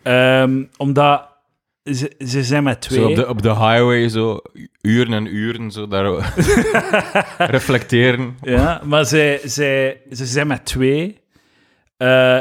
Ehm, 0.04 0.63
omdat 0.78 1.28
ze, 1.84 2.12
ze 2.19 2.43
zijn 2.43 2.63
met 2.63 2.82
twee. 2.82 2.99
Zo 2.99 3.10
op 3.10 3.15
de, 3.15 3.28
op 3.28 3.41
de 3.41 3.49
highway, 3.49 4.10
zo 4.10 4.39
uren 4.82 5.13
en 5.13 5.36
uren, 5.36 5.71
zo 5.71 5.88
daar 5.88 6.34
reflecteren. 7.56 8.38
Ja, 8.41 8.82
maar 8.86 9.06
zij, 9.06 9.39
zij, 9.43 10.02
ze 10.12 10.26
zijn 10.26 10.47
met 10.47 10.65
twee. 10.65 11.21
Eh, 12.03 12.37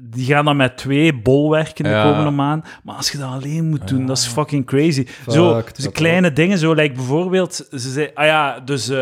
die 0.00 0.24
gaan 0.26 0.44
dan 0.44 0.56
met 0.56 0.76
twee 0.76 1.14
bolwerken 1.14 1.84
de 1.84 1.90
Ja. 1.90 2.02
komende 2.02 2.30
maand. 2.30 2.64
Maar 2.84 2.94
als 2.94 3.10
je 3.12 3.18
dat 3.18 3.28
alleen 3.30 3.68
moet 3.68 3.88
doen, 3.88 4.06
dat 4.06 4.16
is 4.18 4.26
fucking 4.26 4.66
crazy. 4.66 5.06
zo, 5.28 5.54
Fuck, 5.54 5.70
zo 5.76 5.82
dat 5.82 5.92
kleine 5.92 6.32
dingen, 6.32 6.58
zo, 6.58 6.72
like 6.72 6.94
bijvoorbeeld, 6.94 7.54
ze 7.70 7.78
zei, 7.90 8.10
ah 8.14 8.24
ja, 8.26 8.60
dus 8.60 8.88
eh, 8.88 8.96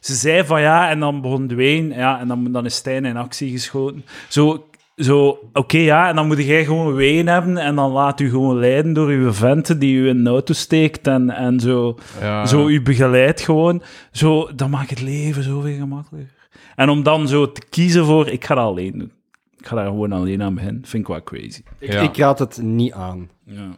ze 0.00 0.14
zei 0.14 0.44
van 0.44 0.60
ja, 0.60 0.90
en 0.90 1.00
dan 1.00 1.20
begon 1.20 1.46
Dwayne, 1.48 1.94
ja, 1.94 2.20
en 2.20 2.28
dan, 2.28 2.52
dan 2.52 2.64
is 2.64 2.74
Stijn 2.74 3.04
in 3.04 3.16
actie 3.16 3.50
geschoten. 3.50 4.04
Zo, 4.28 4.66
zo 4.96 5.38
oké, 5.52 5.78
ja, 5.78 6.08
en 6.08 6.14
dan 6.16 6.26
moet 6.26 6.44
jij 6.44 6.64
gewoon 6.64 6.94
ween 6.94 7.26
hebben, 7.26 7.56
en 7.58 7.74
dan 7.74 7.90
laat 7.92 8.20
u 8.20 8.30
gewoon 8.30 8.58
leiden 8.58 8.92
door 8.92 9.08
uw 9.08 9.32
venten 9.32 9.78
die 9.78 9.94
u 9.96 10.08
in 10.08 10.18
een 10.18 10.26
auto 10.26 10.52
steekt, 10.54 11.06
en, 11.06 11.30
en 11.30 11.60
zo, 11.60 11.98
Ja. 12.20 12.46
zo 12.46 12.68
u 12.68 12.82
begeleidt 12.82 13.40
gewoon. 13.40 13.82
Zo, 14.12 14.48
dat 14.54 14.68
maakt 14.68 14.90
het 14.90 15.00
leven 15.02 15.42
zoveel 15.42 15.74
gemakkelijker. 15.76 16.40
En 16.76 16.88
om 16.88 17.02
dan 17.02 17.28
zo 17.28 17.52
te 17.52 17.62
kiezen 17.70 18.04
voor, 18.04 18.28
ik 18.28 18.44
ga 18.44 18.54
dat 18.54 18.64
alleen 18.64 18.98
doen. 18.98 19.12
Ik 19.62 19.68
ga 19.68 19.76
daar 19.76 19.86
gewoon 19.86 20.12
alleen 20.12 20.42
aan 20.42 20.54
beginnen. 20.54 20.82
Vind 20.86 21.02
ik 21.02 21.08
wel 21.08 21.22
crazy. 21.22 21.62
Ik, 21.78 21.92
Ja. 21.92 22.00
ik 22.00 22.16
raad 22.16 22.38
het 22.38 22.58
niet 22.62 22.92
aan. 22.92 23.28
Ja. 23.44 23.68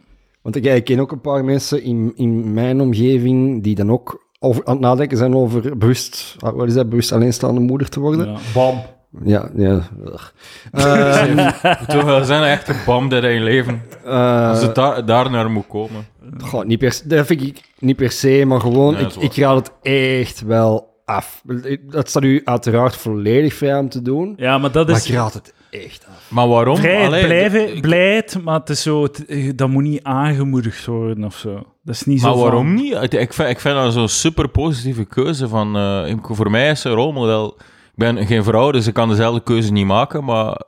Want 0.41 0.55
ik, 0.55 0.65
ik 0.65 0.83
ken 0.83 0.99
ook 0.99 1.11
een 1.11 1.21
paar 1.21 1.45
mensen 1.45 1.83
in, 1.83 2.13
in 2.15 2.53
mijn 2.53 2.81
omgeving 2.81 3.63
die 3.63 3.75
dan 3.75 3.91
ook 3.91 4.25
over, 4.39 4.65
aan 4.65 4.73
het 4.73 4.81
nadenken 4.81 5.17
zijn 5.17 5.35
over 5.35 5.77
bewust, 5.77 6.35
ah, 6.39 6.55
wat 6.55 6.67
is 6.67 6.73
dat, 6.73 6.89
bewust 6.89 7.11
alleenstaande 7.11 7.59
moeder 7.59 7.89
te 7.89 7.99
worden. 7.99 8.27
Ja. 8.27 8.37
Bam. 8.53 8.81
Ja, 9.23 9.49
ja. 9.55 9.81
ugh. 10.05 10.29
Ehm, 10.71 11.51
Toch 11.87 12.03
wel 12.03 12.23
zijn 12.23 12.41
er 12.43 12.49
echt 12.49 12.69
gebamd 12.69 13.13
in 13.13 13.29
je 13.31 13.39
leven. 13.39 13.81
eh, 14.05 14.49
Als 14.49 14.61
het 14.61 14.75
daar, 14.75 15.05
daar 15.05 15.31
naar 15.31 15.51
moet 15.51 15.67
komen. 15.67 16.05
goh, 16.43 16.63
niet 16.65 16.79
per, 16.79 16.91
se- 16.91 17.07
dat 17.07 17.25
vind 17.25 17.41
ik 17.41 17.61
niet 17.79 17.95
per 17.95 18.11
se, 18.11 18.43
maar 18.47 18.59
gewoon, 18.59 18.93
Nee, 18.93 19.03
dat 19.03 19.15
ik, 19.15 19.21
ik 19.21 19.35
raad 19.35 19.55
het 19.57 19.71
echt 19.91 20.41
wel 20.41 20.93
af. 21.05 21.43
Dat 21.89 22.09
staat 22.09 22.23
u 22.23 22.41
uiteraard 22.43 22.95
volledig 22.95 23.53
vrij 23.53 23.77
om 23.79 23.89
te 23.89 24.01
doen, 24.01 24.33
Ja, 24.37 24.57
maar 24.57 24.71
dat 24.71 24.87
maar 24.87 24.95
is 24.95 25.07
ik 25.09 25.15
raad 25.15 25.33
het 25.33 25.53
echt 25.83 26.05
af. 26.09 26.27
Maar 26.31 26.47
waarom? 26.47 26.75
vrijheid, 26.77 27.07
Allee, 27.07 27.25
blijven, 27.25 27.81
blijheid, 27.81 28.37
maar 28.43 28.59
het 28.59 28.69
is 28.69 28.81
zo, 28.81 29.03
het- 29.03 29.25
eh, 29.25 29.51
dat 29.55 29.69
moet 29.69 29.83
niet 29.83 30.03
aangemoedigd 30.03 30.85
worden 30.85 31.23
of 31.23 31.35
zo. 31.35 31.53
Dat 31.83 31.95
is 31.95 32.03
niet 32.03 32.19
zo 32.19 32.25
Maar 32.25 32.35
van- 32.35 32.43
waarom 32.43 32.73
niet? 32.73 32.93
Ik- 32.93 33.13
Ik 33.13 33.33
vind, 33.33 33.49
ik 33.49 33.59
vind 33.59 33.75
dat 33.75 33.93
zo'n 33.93 34.07
super 34.07 34.47
positieve 34.49 35.05
keuze. 35.05 35.47
Van, 35.47 35.75
eh, 35.77 36.07
ik- 36.09 36.17
voor 36.35 36.51
mij 36.51 36.69
is 36.69 36.83
een 36.83 36.91
rolmodel. 36.91 37.55
Ik 37.57 37.95
ben 37.95 38.27
geen 38.27 38.43
vrouw, 38.43 38.71
dus 38.71 38.87
ik 38.87 38.93
kan 38.93 39.09
dezelfde 39.09 39.43
keuze 39.43 39.71
niet 39.71 39.85
maken. 39.85 40.23
Maar 40.23 40.59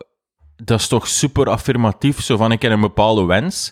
dat 0.56 0.80
is 0.80 0.88
toch 0.88 1.08
super 1.08 1.50
affirmatief. 1.50 2.22
Zo 2.22 2.38
van, 2.38 2.52
ik 2.52 2.62
heb 2.62 2.72
een 2.72 2.82
bepaalde 2.82 3.26
wens. 3.26 3.72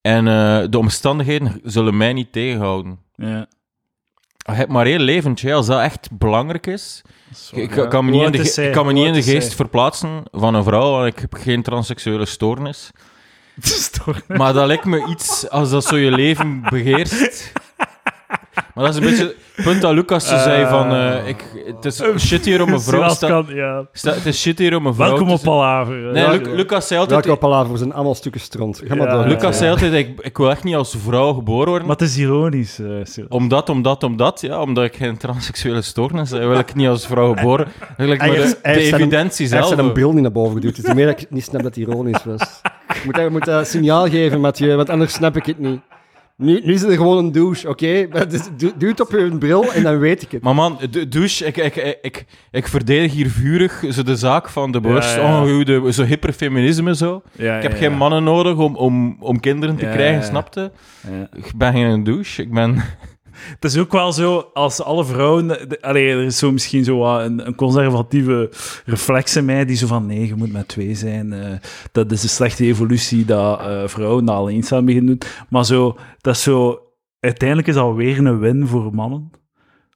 En 0.00 0.28
eh, 0.28 0.62
de 0.70 0.78
omstandigheden 0.78 1.60
zullen 1.64 1.96
mij 1.96 2.12
niet 2.12 2.32
tegenhouden. 2.32 2.98
Ja, 3.14 3.46
Je 4.46 4.52
hebt 4.52 4.70
maar 4.70 4.86
één 4.86 5.00
leventje. 5.00 5.48
hè. 5.48 5.54
Als 5.54 5.66
dat 5.66 5.80
echt 5.80 6.08
belangrijk 6.12 6.66
is... 6.66 7.02
Ik, 7.52 7.70
kan 7.88 8.04
me 8.04 8.10
niet 8.10 8.22
in 8.24 8.32
de, 8.32 8.38
oud 8.38 8.46
is 8.46 8.46
ge- 8.46 8.52
zij? 8.52 8.66
ik 8.66 8.72
kan 8.72 8.86
me 8.86 8.92
Hoe 8.92 8.98
niet 9.00 9.08
in 9.08 9.12
de 9.12 9.18
oud 9.26 9.28
is 9.28 9.42
geest 9.42 9.54
verplaatsen 9.54 10.22
van 10.32 10.54
een 10.54 10.64
vrouw, 10.64 10.90
want 10.90 11.06
ik 11.06 11.18
heb 11.18 11.34
geen 11.34 11.62
transseksuele 11.62 12.26
stoornis. 12.26 12.90
Het 13.54 13.64
is 13.64 13.90
toch- 13.90 14.20
Maar 14.26 14.52
dat 14.52 14.66
lijkt 14.66 14.84
me 14.84 15.06
iets 15.08 15.48
als 15.50 15.70
dat 15.70 15.84
zo 15.84 15.96
je 15.96 16.10
leven 16.10 16.62
beheerst. 16.70 17.52
Maar 18.74 18.84
dat 18.84 18.88
is 18.88 18.96
een 19.00 19.06
beetje 19.10 19.34
het 19.54 19.64
punt 19.64 19.82
dat 19.82 19.92
Lucas 19.92 20.28
zo 20.28 20.36
zei 20.38 20.66
van... 20.66 20.90
eh, 20.94 21.28
ik, 21.28 21.44
het 21.74 21.84
is 21.84 22.02
shit 22.26 22.44
hier 22.44 22.62
om 22.62 22.72
een 22.72 22.80
vrouw 22.80 22.98
Zoals 23.00 23.14
sta- 23.16 23.28
kan, 23.28 23.46
ja. 23.48 23.86
sta- 23.92 24.12
Het 24.14 24.26
is 24.26 24.40
shit 24.40 24.58
hier 24.58 24.76
om 24.76 24.86
een 24.86 24.94
vrouw 24.94 25.08
Welkom 25.08 25.26
te 25.26 25.32
op 25.32 25.38
zijn. 25.38 25.50
Palaver. 25.52 25.94
Nee, 25.96 26.22
Ja, 26.24 26.30
Lu- 26.30 26.54
Lucas 26.54 26.86
zei 26.86 27.00
altijd... 27.00 27.24
Welke 27.24 27.40
palaver 27.40 27.78
zijn 27.78 27.92
allemaal 27.92 28.14
stukken 28.14 28.40
stront. 28.40 28.82
Ga 28.84 28.94
maar 28.94 29.06
Ja, 29.06 29.12
door. 29.12 29.22
ja, 29.22 29.28
Lucas 29.28 29.58
zei 29.58 29.70
altijd, 29.70 29.92
ik, 29.92 30.20
ik 30.20 30.36
wil 30.36 30.50
echt 30.50 30.64
niet 30.64 30.74
als 30.74 30.96
vrouw 31.04 31.32
geboren 31.32 31.68
worden. 31.68 31.86
Maar 31.86 31.96
het 31.96 32.08
is 32.08 32.18
ironisch, 32.18 32.78
eh. 32.78 33.24
Omdat, 33.28 33.68
omdat, 33.68 34.02
omdat, 34.02 34.40
ja, 34.40 34.60
omdat 34.60 34.84
ik 34.84 34.96
geen 34.96 35.16
transseksuele 35.16 35.82
stoornis 35.82 36.30
heb, 36.30 36.40
wil 36.42 36.58
ik 36.58 36.74
niet 36.74 36.88
als 36.88 37.06
vrouw 37.06 37.34
geboren. 37.34 37.66
Eigenlijk 37.96 38.20
Hij 38.20 38.28
maar 38.30 38.38
heeft- 38.38 38.50
de, 38.52 38.58
hij 38.62 38.72
de 38.72 38.78
heeft 38.78 38.90
zijn- 38.90 39.00
evidentie 39.00 39.46
Hij 39.46 39.56
heeft 39.56 39.68
zelf. 39.68 39.80
zijn 39.80 39.92
bril 39.92 40.12
niet 40.12 40.22
naar 40.22 40.32
boven 40.32 40.54
geduwd. 40.54 40.76
Het 40.76 40.86
is 40.86 40.94
meer 40.94 41.06
dat 41.06 41.20
ik 41.20 41.30
niet 41.30 41.44
snap 41.44 41.62
dat 41.62 41.74
het 41.74 41.86
ironisch 41.86 42.24
was. 42.24 42.42
Je 42.96 43.02
moet, 43.04 43.16
je 43.16 43.28
moet 43.30 43.44
dat 43.44 43.68
signaal 43.68 44.08
geven, 44.08 44.40
Mathieu, 44.40 44.76
want 44.76 44.90
anders 44.90 45.12
snap 45.12 45.36
ik 45.36 45.46
het 45.46 45.58
niet. 45.58 45.80
Nu, 46.36 46.60
nu 46.64 46.72
is 46.72 46.82
het 46.82 46.92
gewoon 46.92 47.18
een 47.18 47.32
douche, 47.32 47.68
oké? 47.68 48.08
Dus 48.28 48.42
doe, 48.56 48.72
doe 48.78 48.88
het 48.88 49.00
op 49.00 49.10
je 49.10 49.38
bril 49.38 49.72
en 49.72 49.82
dan 49.82 49.98
weet 49.98 50.22
ik 50.22 50.30
het. 50.30 50.42
Maar 50.42 50.54
man, 50.54 50.78
de 50.90 51.08
douche, 51.08 51.46
ik, 51.46 51.56
ik, 51.56 51.98
ik, 52.02 52.24
ik, 52.50 52.66
verdedig 52.66 53.12
hier 53.12 53.30
vurig 53.30 53.84
zo 53.90 54.02
de 54.02 54.16
zaak 54.16 54.48
van 54.48 54.72
de 54.72 54.80
borst. 54.80 55.14
Ja, 55.14 55.44
ja. 55.44 55.78
Oh, 55.80 55.90
zo 55.90 56.04
hyperfeminisme 56.04 56.96
zo. 56.96 57.22
Ja, 57.32 57.56
Ik 57.56 57.62
heb 57.62 57.72
ja, 57.72 57.78
geen 57.78 57.90
ja. 57.90 57.96
mannen 57.96 58.24
nodig 58.24 58.56
om, 58.56 58.76
om, 58.76 59.16
om 59.20 59.40
kinderen 59.40 59.76
te 59.76 59.84
Ja, 59.84 59.92
krijgen, 59.92 60.24
snapte? 60.24 60.72
Ja. 61.10 61.28
Ik 61.32 61.52
ben 61.56 61.72
geen 61.72 62.04
douche, 62.04 62.42
ik 62.42 62.52
ben... 62.52 62.82
Het 63.50 63.64
is 63.64 63.78
ook 63.78 63.92
wel 63.92 64.12
zo, 64.12 64.50
als 64.52 64.82
alle 64.82 65.04
vrouwen... 65.04 65.68
allee, 65.80 66.10
er 66.10 66.24
is 66.24 66.38
zo 66.38 66.52
misschien 66.52 66.84
zo 66.84 67.18
een, 67.18 67.54
conservatieve 67.54 68.50
reflex 68.84 69.36
in 69.36 69.44
mij, 69.44 69.64
die 69.64 69.76
zo 69.76 69.86
van, 69.86 70.06
nee, 70.06 70.26
je 70.26 70.34
moet 70.34 70.52
met 70.52 70.68
twee 70.68 70.94
zijn. 70.94 71.32
eh, 71.32 71.58
dat 71.92 72.12
is 72.12 72.22
een 72.22 72.28
slechte 72.28 72.64
evolutie, 72.64 73.24
dat 73.24 73.60
eh, 73.60 73.82
vrouwen 73.86 74.24
dat 74.24 74.34
alleenstaand 74.36 74.86
beginnen 74.86 75.18
doen. 75.18 75.30
Maar 75.48 75.64
zo, 75.64 75.96
dat 76.20 76.34
is 76.34 76.42
zo... 76.42 76.80
Uiteindelijk 77.20 77.68
is 77.68 77.74
dat 77.74 77.94
weer 77.94 78.18
een 78.18 78.38
win 78.38 78.66
voor 78.66 78.94
mannen. 78.94 79.30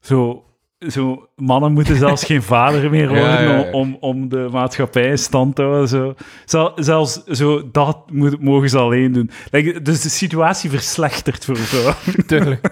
Zo... 0.00 0.44
Zo, 0.88 1.28
mannen 1.40 1.72
moeten 1.72 1.96
zelfs 1.96 2.24
geen 2.24 2.42
vader 2.42 2.90
meer 2.90 3.08
worden 3.08 3.24
Ja, 3.24 3.40
ja, 3.40 3.56
ja. 3.56 3.70
Om, 3.70 3.96
om 4.00 4.28
de 4.28 4.48
maatschappij 4.52 5.08
in 5.08 5.18
stand 5.18 5.54
te 5.54 5.62
houden. 5.62 5.88
Zo. 5.88 6.14
Zel- 6.44 6.72
zelfs 6.76 7.24
zo, 7.24 7.70
dat 7.72 7.98
moet, 8.12 8.40
mogen 8.42 8.68
ze 8.68 8.78
alleen 8.78 9.12
doen. 9.12 9.30
Like, 9.50 9.82
dus 9.82 10.00
de 10.02 10.08
situatie 10.08 10.70
verslechtert 10.70 11.44
voor 11.44 11.56
vrouwen. 11.56 11.94
Tuurlijk. 12.26 12.68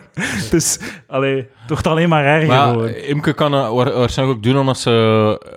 Dus, 0.50 0.78
allee, 1.06 1.36
het 1.36 1.68
wordt 1.68 1.86
alleen 1.86 2.08
maar 2.08 2.24
erger 2.24 2.48
Maar 2.48 2.88
ja, 2.88 2.94
Imke 2.94 3.32
kan 3.32 3.52
het 3.52 3.72
wa- 3.72 3.92
waarschijnlijk 3.92 4.38
ook 4.38 4.44
doen 4.44 4.58
omdat 4.58 4.78
ze 4.78 4.90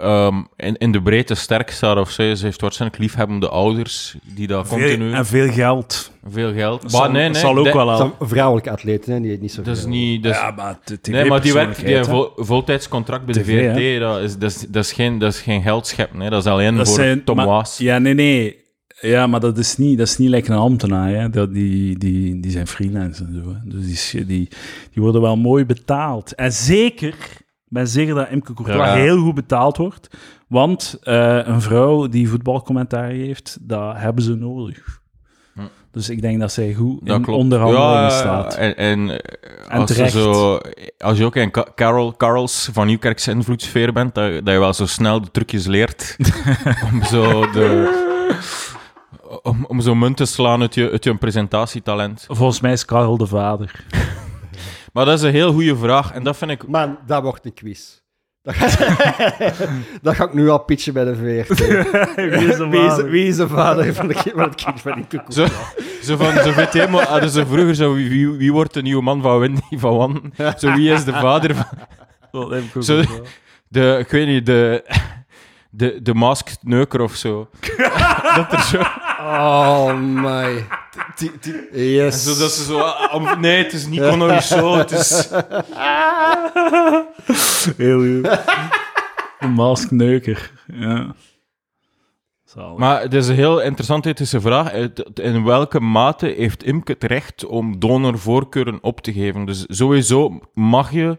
ehm, 0.01 0.35
in, 0.55 0.77
in 0.77 0.91
de 0.91 1.01
breedte 1.01 1.35
sterk 1.35 1.69
staat 1.71 1.97
of 1.97 2.09
zo. 2.09 2.33
Ze 2.33 2.45
heeft 2.45 2.61
waarschijnlijk 2.61 3.01
liefhebbende 3.01 3.49
ouders 3.49 4.15
die 4.23 4.47
dat 4.47 4.67
continu... 4.67 5.09
Veel, 5.09 5.17
en 5.17 5.25
veel 5.25 5.51
geld. 5.51 6.11
Veel 6.29 6.53
geld. 6.53 6.81
Maar 6.81 6.91
zal, 6.91 7.11
nee, 7.11 7.29
nee. 7.29 7.39
zal 7.39 7.57
ook 7.57 7.73
wel 7.73 8.15
vrouwelijke 8.19 8.71
atleet, 8.71 9.05
hè, 9.05 9.19
die 9.21 9.31
het 9.31 9.41
niet 9.41 9.51
zo 9.51 9.61
Dat 9.61 9.77
is 9.77 9.85
niet... 9.85 10.25
Is, 10.25 10.35
ja, 10.35 10.51
maar 10.51 10.77
nee, 11.01 11.25
maar 11.25 11.41
die 11.41 11.53
werkt 11.53 11.75
die 11.75 11.85
TV-persoonlijkheid, 11.85 12.87
voltijdscontract 13.05 13.25
bij 13.25 13.33
de 13.33 13.43
VRT. 13.73 13.99
Dat 13.99 14.21
is, 14.21 14.37
dat, 14.37 14.49
is, 14.51 14.59
dat, 14.69 14.83
is 14.83 14.91
geen, 14.91 15.17
dat 15.17 15.33
is 15.33 15.41
geen 15.41 15.61
geldscheppen. 15.61 16.19
hè. 16.19 16.29
Dat 16.29 16.45
is 16.45 16.51
alleen 16.51 16.75
Dat 16.75 16.87
voor 16.87 16.95
zijn- 16.95 17.23
Tom 17.23 17.35
Waas. 17.37 17.77
Ja, 17.77 17.97
nee, 17.97 18.13
nee. 18.13 18.59
Ja, 19.01 19.27
maar 19.27 19.39
dat 19.39 19.57
is 19.57 19.77
niet, 19.77 19.97
dat 19.97 20.07
is 20.07 20.17
niet 20.17 20.29
lekker 20.29 20.51
een 20.53 20.57
ambtenaar. 20.59 21.09
Hè. 21.09 21.29
Dat, 21.29 21.53
die, 21.53 21.97
die, 21.97 22.39
die 22.39 22.51
zijn 22.51 22.67
freelance 22.67 23.23
en 23.23 23.41
zo. 23.43 23.49
Hè. 23.53 23.59
Dus 23.79 24.09
die, 24.11 24.25
die, 24.25 24.47
die 24.93 25.03
worden 25.03 25.21
wel 25.21 25.37
mooi 25.37 25.65
betaald. 25.65 26.35
En 26.35 26.51
zeker, 26.51 27.07
ik 27.07 27.45
ben 27.67 27.87
zeker 27.87 28.15
dat 28.15 28.29
Imke 28.29 28.53
Courtois 28.53 28.87
Ja. 28.87 28.93
heel 28.93 29.17
goed 29.17 29.35
betaald 29.35 29.77
wordt. 29.77 30.07
Want 30.47 30.97
eh, 31.03 31.39
een 31.43 31.61
vrouw 31.61 32.07
die 32.07 32.29
voetbalcommentaar 32.29 33.09
heeft, 33.09 33.57
dat 33.61 33.97
hebben 33.97 34.23
ze 34.23 34.35
nodig. 34.35 35.00
Dus 35.91 36.09
ik 36.09 36.21
denk 36.21 36.39
dat 36.39 36.51
zij 36.51 36.73
goed 36.73 36.99
Dat 37.05 37.15
in 37.17 37.23
klopt. 37.23 37.39
onderhandelingen 37.39 38.01
Ja, 38.01 38.09
staat. 38.09 38.55
En, 38.55 38.77
en, 38.77 39.09
En 39.09 39.79
als, 39.79 39.89
je 39.89 39.95
terecht. 39.95 40.11
zo, 40.13 40.59
als 40.97 41.17
je 41.17 41.25
ook 41.25 41.35
in 41.35 41.51
Carol, 41.75 42.17
Carols 42.17 42.69
van 42.73 42.87
Nieuwkerkse 42.87 43.31
invloedssfeer 43.31 43.93
bent, 43.93 44.15
dat, 44.15 44.31
dat 44.45 44.53
je 44.53 44.59
wel 44.59 44.73
zo 44.73 44.85
snel 44.85 45.21
de 45.21 45.31
trucjes 45.31 45.65
leert 45.65 46.17
om 46.91 47.03
zo 47.03 47.51
de... 47.51 48.09
Om, 49.43 49.65
om 49.67 49.81
zo 49.81 49.95
munt 49.95 50.17
te 50.17 50.25
slaan 50.25 50.61
uit 50.61 50.75
je, 50.75 50.91
uit 50.91 51.03
je 51.03 51.17
presentatietalent. 51.17 52.25
Volgens 52.27 52.59
mij 52.61 52.71
is 52.71 52.85
Karel 52.85 53.17
de 53.17 53.27
vader. 53.27 53.85
Maar 54.93 55.05
dat 55.05 55.17
is 55.17 55.21
een 55.23 55.31
heel 55.31 55.53
goede 55.53 55.75
vraag. 55.75 56.11
En 56.11 56.23
dat 56.23 56.37
vind 56.37 56.51
ik... 56.51 56.67
Man, 56.67 56.97
dat 57.05 57.21
wordt 57.23 57.45
een 57.45 57.53
quiz. 57.53 58.00
Dat 58.43 58.55
ga, 58.55 58.67
dat 60.01 60.15
ga 60.15 60.23
ik 60.23 60.33
nu 60.33 60.49
al 60.49 60.63
pitchen 60.63 60.93
bij 60.93 61.03
de 61.03 61.15
VRT. 61.15 61.59
Wie 62.15 62.47
is 62.47 62.57
de 62.57 62.67
wie, 62.67 62.79
is, 62.81 62.87
vader? 62.89 63.09
wie 63.09 63.27
is 63.27 63.35
de 63.35 63.47
vader 63.47 63.93
van, 63.93 64.07
de, 64.07 64.13
van 64.13 64.39
het 64.43 64.55
kind 64.63 64.81
van 64.81 64.93
die 64.95 65.05
koekoek? 65.09 65.31
Zo, 65.33 65.45
zo 66.01 66.17
van, 66.17 66.43
zo 66.43 66.53
weet 66.53 66.73
je, 66.73 66.87
maar 66.89 67.07
hadden 67.07 67.29
ze 67.29 67.45
vroeger 67.45 67.75
zo, 67.75 67.93
wie, 67.93 68.29
wie, 68.29 68.53
wordt 68.53 68.73
de 68.73 68.81
nieuwe 68.81 69.01
man 69.03 69.21
van 69.21 69.39
Wendy 69.39 69.61
van 69.77 69.97
Wan? 69.97 70.33
Zo, 70.57 70.73
wie 70.73 70.91
is 70.91 71.03
de 71.03 71.11
vader 71.13 71.55
van... 71.55 71.65
Dat 72.31 72.49
heb 72.49 72.63
ik 72.63 72.75
ook 72.77 72.83
Zo- 72.83 72.95
wel. 72.95 73.05
De, 73.67 73.97
ik 73.99 74.09
weet 74.09 74.27
niet, 74.27 74.45
de... 74.45 74.83
De, 75.73 75.99
de 76.01 76.13
masked 76.13 76.57
neuker 76.61 77.01
of 77.01 77.15
zo. 77.15 77.49
dat 78.35 78.51
er 78.53 78.61
zo... 78.61 78.79
Oh 79.19 79.93
my. 79.99 80.65
Yes. 81.71 82.23
Zo 82.23 82.39
dat 82.39 82.51
ze 82.51 82.63
zo... 82.63 82.79
ah, 82.79 83.39
nee, 83.39 83.63
het 83.63 83.73
is 83.73 83.87
niet 83.87 83.99
Conor 83.99 84.41
zo, 84.41 84.77
het 84.77 84.91
is... 84.91 85.29
Heel 87.77 87.99
goed. 87.99 88.39
Een 89.39 89.51
maskneuker. 89.51 90.51
Ja. 90.67 91.15
Zalig. 92.45 92.77
Maar 92.77 93.01
het 93.01 93.13
is 93.13 93.27
een 93.27 93.35
heel 93.35 93.61
interessante 93.61 94.09
ethische 94.09 94.41
vraag. 94.41 94.71
In 95.13 95.43
welke 95.43 95.79
mate 95.79 96.33
heeft 96.37 96.63
Imke 96.63 96.91
het 96.91 97.03
recht 97.03 97.45
om 97.45 97.79
donorvoorkeuren 97.79 98.83
op 98.83 99.01
te 99.01 99.13
geven? 99.13 99.45
Dus 99.45 99.65
sowieso 99.67 100.39
mag 100.53 100.91
je 100.91 101.17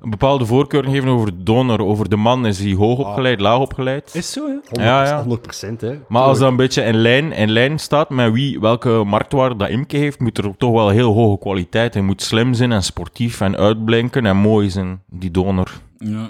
een 0.00 0.10
bepaalde 0.10 0.46
voorkeur 0.46 0.84
geven 0.84 1.08
over 1.08 1.26
de 1.26 1.42
donor. 1.42 1.80
Over 1.80 2.08
de 2.08 2.16
man 2.16 2.46
is 2.46 2.58
hij 2.58 2.72
hoog 2.74 2.98
opgeleid, 2.98 3.40
laag 3.40 3.58
opgeleid. 3.58 4.10
Is 4.14 4.32
zo, 4.32 4.46
ja? 4.48 4.60
100%, 4.64 4.82
Ja, 4.82 5.04
ja. 5.04 5.24
100% 5.24 5.80
hè. 5.80 5.98
Maar 6.08 6.22
als 6.22 6.38
dat 6.38 6.48
een 6.50 6.56
beetje 6.56 6.82
in 6.82 6.94
lijn, 6.96 7.32
in 7.32 7.50
lijn 7.50 7.78
staat 7.78 8.10
met 8.10 8.32
wie, 8.32 8.60
welke 8.60 9.02
marktwaarde 9.06 9.56
dat 9.56 9.68
Imke 9.68 9.96
heeft, 9.96 10.20
moet 10.20 10.38
er 10.38 10.56
toch 10.56 10.72
wel 10.72 10.88
heel 10.88 11.12
hoge 11.12 11.38
kwaliteit. 11.38 11.94
Hij 11.94 12.02
moet 12.02 12.22
slim 12.22 12.54
zijn 12.54 12.72
en 12.72 12.82
sportief 12.82 13.40
en 13.40 13.56
uitblinken 13.56 14.26
en 14.26 14.36
mooi 14.36 14.70
zijn, 14.70 15.02
die 15.06 15.30
donor. 15.30 15.70
ja. 15.98 16.28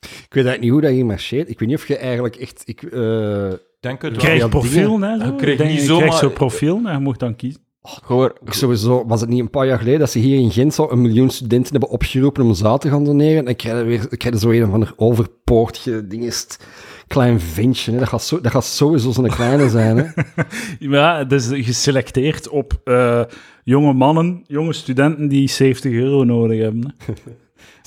Ik 0.00 0.36
weet 0.36 0.44
eigenlijk 0.46 0.60
niet 0.60 0.70
hoe 0.70 0.80
dat 0.80 0.90
hier 0.90 1.06
marcheert. 1.06 1.48
Ik 1.50 1.58
weet 1.58 1.68
niet 1.68 1.76
of 1.78 1.88
je 1.88 1.96
eigenlijk 1.96 2.36
echt... 2.36 2.62
Ik, 2.66 2.82
eh, 2.82 2.90
Denk 3.80 4.02
het 4.02 4.14
Je 4.14 4.16
wel. 4.16 4.26
krijgt 4.26 4.48
profiel, 4.50 5.00
hè? 5.00 5.12
Je 5.12 5.34
krijgt 5.36 5.62
je 5.72 5.80
zomaar- 5.80 5.98
krijgt 6.02 6.18
zo'n 6.18 6.32
profiel 6.32 6.80
en 6.86 6.92
je 6.92 6.98
moet 6.98 7.18
dan 7.18 7.36
kiezen. 7.36 7.60
Gewoon- 7.82 8.32
ik 8.44 8.52
sowieso, 8.52 9.04
was 9.06 9.20
het 9.20 9.30
niet 9.30 9.40
een 9.40 9.50
paar 9.50 9.66
jaar 9.66 9.78
geleden 9.78 9.98
dat 10.00 10.10
ze 10.10 10.18
hier 10.18 10.38
in 10.38 10.50
Gent 10.50 10.74
zo 10.74 10.88
een 10.90 11.00
miljoen 11.00 11.30
studenten 11.30 11.70
hebben 11.70 11.88
opgeroepen 11.90 12.44
om 12.44 12.54
zaad 12.54 12.80
te 12.80 12.88
gaan 12.88 13.04
doneren? 13.04 13.46
En 13.46 13.54
je, 13.56 13.84
weer, 13.84 14.08
krijg 14.16 14.34
je 14.34 14.40
zo 14.40 14.50
een 14.50 14.64
of 14.64 14.72
ander 14.72 14.92
overpoortje 14.96 16.06
dingest, 16.06 16.64
klein 17.06 17.40
ventje. 17.40 17.92
Hè. 17.92 17.98
Dat, 17.98 18.08
gaat 18.08 18.22
zo, 18.22 18.40
dat 18.40 18.52
gaat 18.52 18.64
sowieso 18.64 19.10
zo'n 19.10 19.28
kleine 19.28 19.68
zijn. 19.68 19.96
Hè. 19.96 20.04
Ja, 20.78 21.18
het 21.18 21.32
is 21.32 21.48
geselecteerd 21.52 22.48
op 22.48 22.80
eh, 22.84 23.22
jonge 23.64 23.92
mannen, 23.92 24.44
jonge 24.46 24.72
studenten 24.72 25.28
die 25.28 25.48
70 25.48 25.92
euro 25.92 26.24
nodig 26.24 26.60
hebben. 26.60 26.94
hè. 27.06 27.12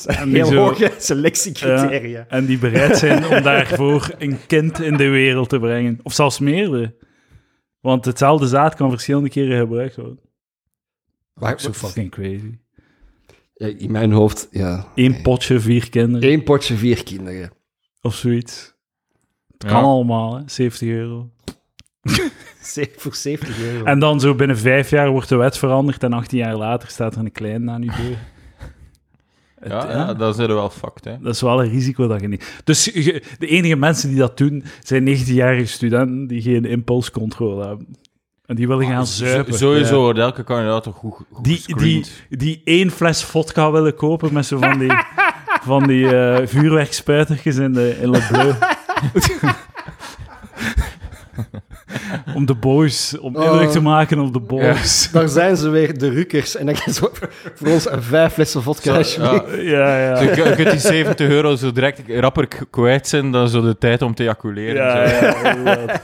En 0.05 0.25
die 0.29 0.35
Heel 0.35 0.45
zo- 0.45 0.55
hoge 0.57 0.91
selectiecriteria. 0.97 2.25
En 2.29 2.45
die 2.45 2.57
bereid 2.57 2.97
zijn 2.97 3.27
om 3.27 3.41
daarvoor 3.51 4.09
een 4.17 4.37
kind 4.47 4.81
in 4.81 4.97
de 4.97 5.07
wereld 5.09 5.49
te 5.49 5.59
brengen. 5.59 5.99
Of 6.03 6.13
zelfs 6.13 6.39
meerdere. 6.39 6.93
Want 7.83 8.05
hetzelfde 8.05 8.47
zaad 8.47 8.75
kan 8.75 8.89
verschillende 8.89 9.29
keren 9.29 9.59
gebruikt 9.59 9.95
worden. 9.95 10.19
Maar, 11.33 11.59
Zo 11.59 11.71
fucking 11.73 12.11
crazy. 12.11 12.57
ja, 13.55 13.67
in 13.77 13.91
mijn 13.91 14.11
hoofd, 14.11 14.47
ja. 14.51 14.87
Eén 14.95 15.21
potje, 15.21 15.59
vier 15.59 15.89
kinderen. 15.89 16.29
Eén 16.31 16.43
potje, 16.43 16.75
vier 16.75 17.03
kinderen. 17.03 17.51
of 18.01 18.15
zoiets. 18.15 18.73
Het 19.51 19.63
Ja. 19.63 19.69
kan 19.69 19.83
allemaal, 19.83 20.35
hè? 20.37 20.41
70 20.45 20.87
euro. 20.87 21.29
Voor 22.97 23.15
70 23.15 23.59
euro. 23.61 23.85
En 23.85 23.99
dan 23.99 24.19
zo 24.19 24.35
binnen 24.35 24.57
vijf 24.57 24.89
jaar 24.89 25.09
wordt 25.09 25.29
de 25.29 25.35
wet 25.35 25.57
veranderd 25.57 26.03
en 26.03 26.13
18 26.13 26.37
jaar 26.37 26.55
later 26.55 26.89
staat 26.89 27.13
er 27.15 27.19
een 27.19 27.31
klein 27.31 27.69
aan 27.69 27.81
je 27.81 27.91
deur. 28.01 28.17
Het- 29.63 29.71
Ja, 29.71 29.89
ja, 29.91 30.13
dan 30.13 30.33
zijn 30.33 30.47
we 30.47 30.53
wel 30.53 30.69
fucked, 30.69 31.03
hè. 31.05 31.17
Dat 31.21 31.33
is 31.33 31.41
wel 31.41 31.63
een 31.63 31.69
risico 31.69 32.07
dat 32.07 32.21
je 32.21 32.27
niet... 32.27 32.61
Dus 32.63 32.85
je- 32.85 33.23
de 33.39 33.47
enige 33.47 33.75
mensen 33.75 34.09
die 34.09 34.17
dat 34.17 34.37
doen, 34.37 34.63
zijn 34.83 35.03
19-jarige 35.17 35.65
studenten 35.65 36.27
die 36.27 36.41
geen 36.41 36.65
impulscontrole 36.65 37.65
hebben. 37.67 37.87
En 38.45 38.55
die 38.55 38.67
willen 38.67 38.85
gaan 38.87 39.07
zuipen. 39.07 39.53
Sowieso 39.53 40.01
wordt 40.01 40.19
elke 40.19 40.43
kandidaat 40.43 40.83
toch 40.83 40.95
goed, 40.95 41.15
goed 41.31 41.43
Die, 41.45 41.75
die, 41.75 42.05
die 42.29 42.61
één 42.63 42.91
fles 42.91 43.23
vodka 43.23 43.71
willen 43.71 43.95
kopen 43.95 44.33
met 44.33 44.45
zo 44.45 44.57
van 44.57 44.79
die, 44.79 44.91
van 45.69 45.87
die 45.87 46.15
eh, 46.17 46.47
vuurwerkspuitertjes 46.47 47.55
in, 47.57 47.73
de, 47.73 47.97
in 48.01 48.09
Le 48.09 48.27
Bleu. 48.31 48.53
om 52.35 52.45
de 52.45 52.53
boys, 52.55 53.17
om 53.19 53.35
Oh. 53.35 53.43
indruk 53.45 53.69
te 53.69 53.81
maken 53.81 54.19
op 54.19 54.33
de 54.33 54.39
boys. 54.39 55.09
Daar 55.11 55.27
zijn 55.29 55.57
ze 55.57 55.69
weer, 55.69 55.97
de 55.97 56.09
rukkers. 56.09 56.55
En 56.55 56.65
dan 56.65 56.75
zo 56.75 57.09
voor 57.55 57.67
ons 57.67 57.89
een 57.91 58.01
vijf 58.03 58.33
flessen 58.33 58.61
vodka. 58.63 59.03
Zo, 59.03 59.21
ja. 59.23 59.43
Ja, 59.57 59.97
ja. 59.99 60.15
Zo, 60.15 60.23
je, 60.23 60.35
je 60.49 60.55
kunt 60.55 60.71
die 60.71 60.79
70 60.79 61.29
euro 61.29 61.55
zo 61.55 61.71
direct 61.71 62.01
rapper 62.07 62.47
kwijt 62.69 63.07
zijn 63.07 63.31
dan 63.31 63.49
zo 63.49 63.61
de 63.61 63.77
tijd 63.77 64.01
om 64.01 64.13
te 64.15 64.23
ejaculeren. 64.23 64.75
Ja, 64.75 65.07
zo. 65.07 65.59
ja. 65.63 65.85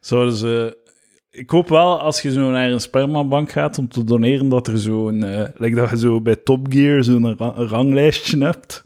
Zouden 0.00 0.34
ze... 0.34 0.80
Ik 1.30 1.50
hoop 1.50 1.68
wel, 1.68 2.00
als 2.00 2.22
je 2.22 2.32
zo 2.32 2.50
naar 2.50 2.70
een 2.70 2.80
spermabank 2.80 3.50
gaat 3.52 3.78
om 3.78 3.88
te 3.88 4.04
doneren, 4.04 4.48
dat 4.48 4.66
er 4.66 4.78
zo'n... 4.78 5.24
eh 5.24 5.48
like 5.54 5.74
dat 5.76 5.90
je 5.90 5.98
zo 5.98 6.20
bij 6.20 6.36
Top 6.36 6.66
Gear 6.70 7.04
zo'n 7.04 7.36
ra- 7.38 7.52
ranglijstje 7.56 8.44
hebt. 8.44 8.84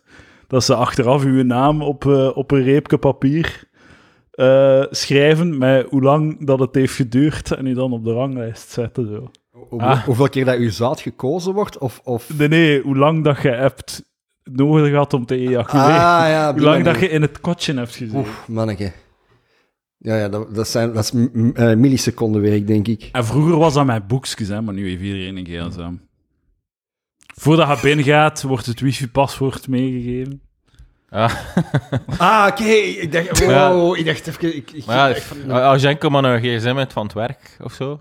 Dat 0.49 0.65
ze 0.65 0.75
achteraf 0.75 1.25
uw 1.25 1.43
naam 1.45 1.83
op, 1.83 2.07
eh, 2.07 2.37
op 2.37 2.51
een 2.51 2.63
reepje 2.63 2.99
papier 2.99 3.65
eh, 4.37 4.83
schrijven 4.90 5.59
met 5.59 5.87
hoe 5.90 6.03
lang 6.03 6.46
dat 6.46 6.59
het 6.59 6.75
heeft 6.75 6.94
geduurd 6.94 7.51
en 7.53 7.66
u 7.66 7.75
dan 7.75 7.92
op 7.92 8.05
de 8.05 8.12
ranglijst 8.12 8.70
zetten. 8.70 9.07
Zo. 9.07 9.31
Hoe- 9.51 9.81
Ah. 9.83 10.05
Hoeveel 10.05 10.29
keer 10.29 10.44
dat 10.44 10.57
uw 10.57 10.70
zaad 10.70 11.01
gekozen 11.01 11.53
wordt? 11.55 11.79
Of, 11.79 12.01
of... 12.05 12.38
Nee, 12.38 12.49
nee, 12.49 12.83
hoe 12.83 12.96
lang 12.96 13.25
dat 13.25 13.42
je 13.42 13.49
hebt 13.49 14.05
nodig 14.44 14.90
gehad 14.90 15.12
om 15.14 15.27
te 15.27 15.37
ejaculeren. 15.37 15.90
Ah, 15.94 16.29
ja. 16.29 16.53
hoe 16.53 16.61
lang 16.62 16.85
dat 16.85 17.01
je 17.01 17.09
in 17.09 17.22
het 17.22 17.40
kotje 17.40 17.75
hebt 17.75 17.96
gezeten. 17.96 18.16
Oeh, 18.18 18.29
manneke. 18.46 18.92
Ja, 19.99 20.16
ja 20.16 20.29
dat, 20.29 20.55
dat, 20.55 20.68
zijn, 20.68 20.92
dat 20.92 21.05
is 21.05 21.12
eh, 21.55 21.75
milliseconden 21.75 22.42
werk, 22.42 22.66
denk 22.66 22.88
ik. 22.88 23.09
En 23.12 23.25
vroeger 23.25 23.57
was 23.57 23.75
dat 23.75 23.87
met 23.87 24.07
boekjes, 24.07 24.49
hè, 24.49 24.61
maar 24.62 24.75
nu 24.75 24.88
heeft 24.88 25.03
iedereen 25.03 25.37
een 25.37 25.46
gsm. 25.70 25.92
Voordat 27.35 27.68
je 27.77 27.83
binnengaat, 27.83 28.42
wordt 28.42 28.66
het 28.66 28.81
wifi-paswoord 28.81 29.68
meegegeven. 29.68 30.40
Ah, 32.19 32.47
oké. 32.51 32.64
Ik 32.64 33.12
dacht, 33.12 33.38
Ja. 33.38 33.95
ik 33.97 34.05
dacht 34.07 34.27
even... 34.27 34.57
Ik, 34.57 34.71
ik, 34.71 34.87
Maar 34.87 35.11
ik- 35.11 35.23
ja, 35.47 35.71
als 35.73 35.83
je 35.83 35.88
enkel 35.88 36.11
maar 36.11 36.25
een 36.25 36.40
gsm 36.40 36.75
hebt 36.77 36.92
van 36.92 37.03
het 37.05 37.12
werk 37.14 37.57
of 37.62 37.73
zo. 37.73 38.01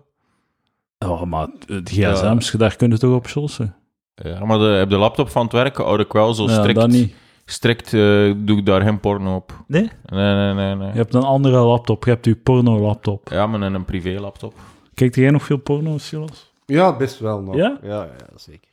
Oh, 0.99 1.21
maar 1.23 1.47
het 1.67 1.89
gsm's, 1.89 2.51
daar 2.51 2.75
kun 2.75 2.89
je 2.89 2.97
toch 2.97 3.15
op 3.15 3.27
sossen? 3.27 3.75
Ja, 4.15 4.45
maar 4.45 4.57
de, 4.57 4.79
op 4.83 4.89
de 4.89 4.97
laptop 4.97 5.29
van 5.29 5.43
het 5.43 5.51
werk 5.51 5.77
houd 5.77 5.99
ik 5.99 6.11
wel 6.13 6.33
zo 6.33 6.43
Ja, 6.43 6.53
strikt. 6.53 6.79
dat 6.79 6.89
niet. 6.89 7.15
strikt 7.45 7.85
eh, 7.93 8.33
doe 8.37 8.57
ik 8.57 8.65
daar 8.65 8.81
geen 8.81 8.99
porno 8.99 9.35
op. 9.35 9.63
Nee? 9.67 9.89
Nee, 10.05 10.35
nee, 10.35 10.53
nee. 10.53 10.75
nee. 10.75 10.87
Je 10.87 10.97
hebt 10.97 11.13
een 11.13 11.23
andere 11.23 11.57
laptop, 11.57 12.03
je 12.03 12.09
hebt 12.09 12.25
je 12.25 12.35
porno-laptop. 12.35 13.29
Ja, 13.29 13.47
maar 13.47 13.61
een 13.61 13.85
privé 13.85 14.19
laptop. 14.19 14.53
Kijkt 14.93 15.15
jij 15.15 15.29
nog 15.29 15.43
veel 15.43 15.57
porno, 15.57 15.97
Silas? 15.97 16.53
Ja, 16.65 16.95
best 16.97 17.19
wel 17.19 17.41
nog. 17.41 17.55
Ja? 17.55 17.77
Ja, 17.81 18.03
ja, 18.03 18.37
zeker. 18.37 18.69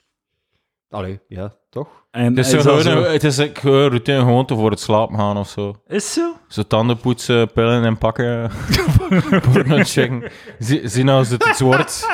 Allee, 0.91 1.21
ja, 1.29 1.53
toch? 1.73 1.89
En 2.11 2.25
Het 2.25 2.39
is, 2.39 2.51
dat 2.51 2.61
gewoon, 2.63 2.81
zo- 2.83 3.05
een- 3.05 3.13
het 3.13 3.25
is 3.25 3.37
een 3.37 3.51
gewoon 3.53 3.87
routine 3.89 4.19
gewoonte 4.19 4.55
voor 4.55 4.71
het 4.71 4.81
slapen 4.81 5.19
gaan 5.19 5.37
of 5.37 5.49
zo. 5.49 5.75
Is 5.89 6.13
zo? 6.13 6.33
Zo 6.49 6.63
tanden 6.63 6.97
poetsen, 6.99 7.53
pillen 7.53 7.85
en 7.85 7.99
pakken. 7.99 8.51
porno 9.53 9.77
checken. 9.83 10.31
Zie- 10.59 10.89
Zien 10.89 11.09
als 11.09 11.29
het 11.29 11.47
iets 11.47 11.61
wordt. 11.61 12.09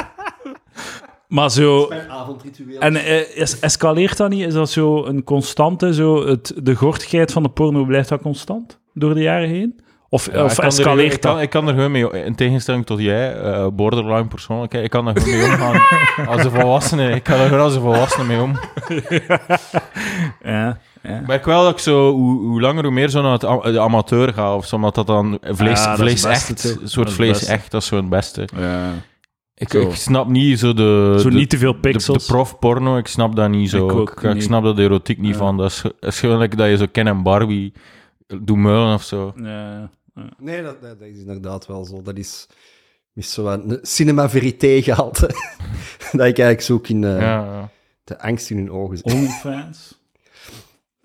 Maar 1.29 1.51
zo... 1.51 1.88
En 2.79 2.97
eh, 2.97 3.37
is, 3.37 3.59
escaleert 3.61 4.16
dat 4.16 4.31
niet? 4.31 4.47
Is 4.47 4.55
dat 4.55 4.71
zo 4.71 5.05
een 5.05 5.25
constante? 5.25 5.94
Zo 5.94 6.27
het, 6.27 6.53
de 6.62 6.75
gortigheid 6.75 7.33
van 7.33 7.42
de 7.42 7.49
porno 7.49 7.85
blijft 7.85 8.09
dat 8.09 8.23
constant? 8.23 8.79
Door 8.94 9.14
de 9.14 9.21
jaren 9.23 9.49
heen? 9.49 9.81
Of, 10.11 10.33
Ja, 10.33 10.44
of 10.44 10.51
ik 10.51 10.57
kan 10.57 10.64
er- 10.64 10.71
escaleert 10.71 11.12
ik 11.14 11.21
kan, 11.21 11.35
dat? 11.35 11.42
Ik 11.42 11.51
kan 11.51 11.68
er 11.68 11.75
gewoon 11.75 11.90
mee, 11.90 12.25
in 12.25 12.35
tegenstelling 12.35 12.87
tot 12.87 12.99
jij, 13.01 13.35
eh, 13.37 13.66
borderline 13.73 14.27
persoonlijkheid, 14.27 14.85
ik 14.85 14.90
kan 14.90 15.07
er 15.09 15.21
gewoon 15.21 15.38
mee 15.38 15.44
omgaan. 15.51 15.81
als 16.33 16.44
een 16.44 16.51
volwassene, 16.51 17.11
ik 17.11 17.23
kan 17.23 17.38
er 17.38 17.47
gewoon 17.49 17.62
als 17.64 17.75
een 17.75 17.81
volwassene 17.81 18.25
mee 18.25 18.40
om. 18.40 18.53
Ja, 20.42 20.79
ja. 21.03 21.18
Ik 21.21 21.27
merk 21.27 21.44
wel 21.44 21.62
dat 21.62 21.73
ik 21.73 21.79
zo, 21.79 22.12
hoe, 22.12 22.40
hoe 22.47 22.61
langer 22.61 22.85
hoe 22.85 22.92
meer 22.92 23.09
zo 23.09 23.23
naar 23.23 23.33
het, 23.33 23.40
de 23.73 23.81
amateur 23.81 24.33
ga, 24.33 24.55
of 24.55 24.66
zo, 24.66 24.77
omdat 24.77 24.94
dat 24.94 25.07
dan 25.07 25.38
vlees, 25.42 25.85
Ja, 25.85 25.97
vlees 25.97 26.25
echt, 26.25 26.64
een 26.64 26.88
soort 26.88 27.12
vlees 27.12 27.31
beste. 27.38 27.53
echt, 27.53 27.71
dat 27.71 27.83
is 27.83 27.88
zo 27.88 27.97
het 27.97 28.09
beste. 28.09 28.49
ja. 28.57 28.90
Ik, 29.55 29.71
Zo. 29.71 29.81
ik 29.81 29.94
snap 29.94 30.29
niet 30.29 30.59
zo 30.59 30.75
de... 30.75 31.16
Zo 31.21 31.31
de, 31.31 31.37
niet 31.37 31.51
te 31.51 31.59
veel 31.59 31.73
de, 31.73 31.79
pixels. 31.79 32.27
de 32.27 32.33
prof-porno, 32.33 32.97
ik 32.97 33.07
snap 33.07 33.37
dat 33.37 33.49
niet 33.49 33.71
zo. 33.71 33.85
Ik 33.87 33.92
Ik, 33.92 33.99
ook 33.99 34.23
ik 34.35 34.42
snap 34.42 34.62
dat 34.64 34.79
erotiek 34.79 35.18
niet 35.18 35.33
Ja. 35.33 35.38
van. 35.38 35.57
Dat 35.57 35.71
is, 35.71 35.83
is 36.01 36.21
gewoon 36.21 36.49
dat 36.57 36.68
je 36.71 36.77
zo 36.77 36.87
Ken 36.92 37.07
en 37.07 37.23
Barbie 37.23 37.73
doet 38.27 38.57
muilen 38.57 38.94
of 38.94 39.03
zo. 39.03 39.33
Ja. 39.42 39.90
Nee, 40.38 40.62
dat, 40.62 40.83
dat, 40.83 40.98
dat 40.98 41.09
is 41.09 41.18
inderdaad 41.18 41.66
wel 41.66 41.85
zo. 41.85 42.02
Dat 42.02 42.16
is, 42.16 42.46
is 43.14 43.33
zo 43.33 43.46
een 43.46 43.78
cinema 43.83 44.28
verité 44.31 44.83
gehalte. 44.83 45.26
dat 46.12 46.12
ik 46.12 46.38
eigenlijk 46.38 46.61
zoek 46.61 46.88
in 46.88 47.04
eh, 47.04 47.20
Ja, 47.20 47.44
ja. 47.44 47.70
de 48.04 48.20
angst 48.20 48.50
in 48.50 48.57
hun 48.57 48.70
ogen. 48.70 48.98
OnlyFans. 49.04 49.96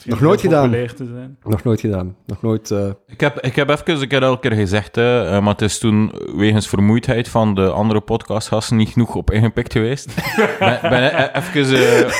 Nog 0.05 0.21
nooit 0.21 0.41
gedaan. 0.41 0.61
populair 0.63 0.93
te 0.95 1.05
zijn. 1.05 1.37
Nog 1.43 1.63
nooit 1.63 1.79
gedaan. 1.79 2.15
Nog 2.25 2.41
nooit... 2.41 2.71
eh, 2.71 2.89
Ik 3.07 3.19
heb, 3.19 3.39
ik 3.39 3.55
heb 3.55 3.69
even, 3.69 4.01
ik 4.01 4.11
heb 4.11 4.21
elke 4.21 4.47
keer 4.49 4.57
gezegd, 4.57 4.95
hè, 4.95 5.25
eh, 5.25 5.41
maar 5.41 5.51
het 5.51 5.61
is 5.61 5.77
toen 5.77 6.11
wegens 6.35 6.67
vermoeidheid 6.67 7.27
van 7.27 7.55
de 7.55 7.69
andere 7.71 8.01
podcastgasten 8.01 8.77
niet 8.77 8.89
genoeg 8.89 9.15
op 9.15 9.31
ingepikt 9.31 9.71
geweest. 9.71 10.15
ben, 10.59 10.79
ben 10.81 11.33
even... 11.35 11.75
eh, 11.75 12.05
On- 12.05 12.11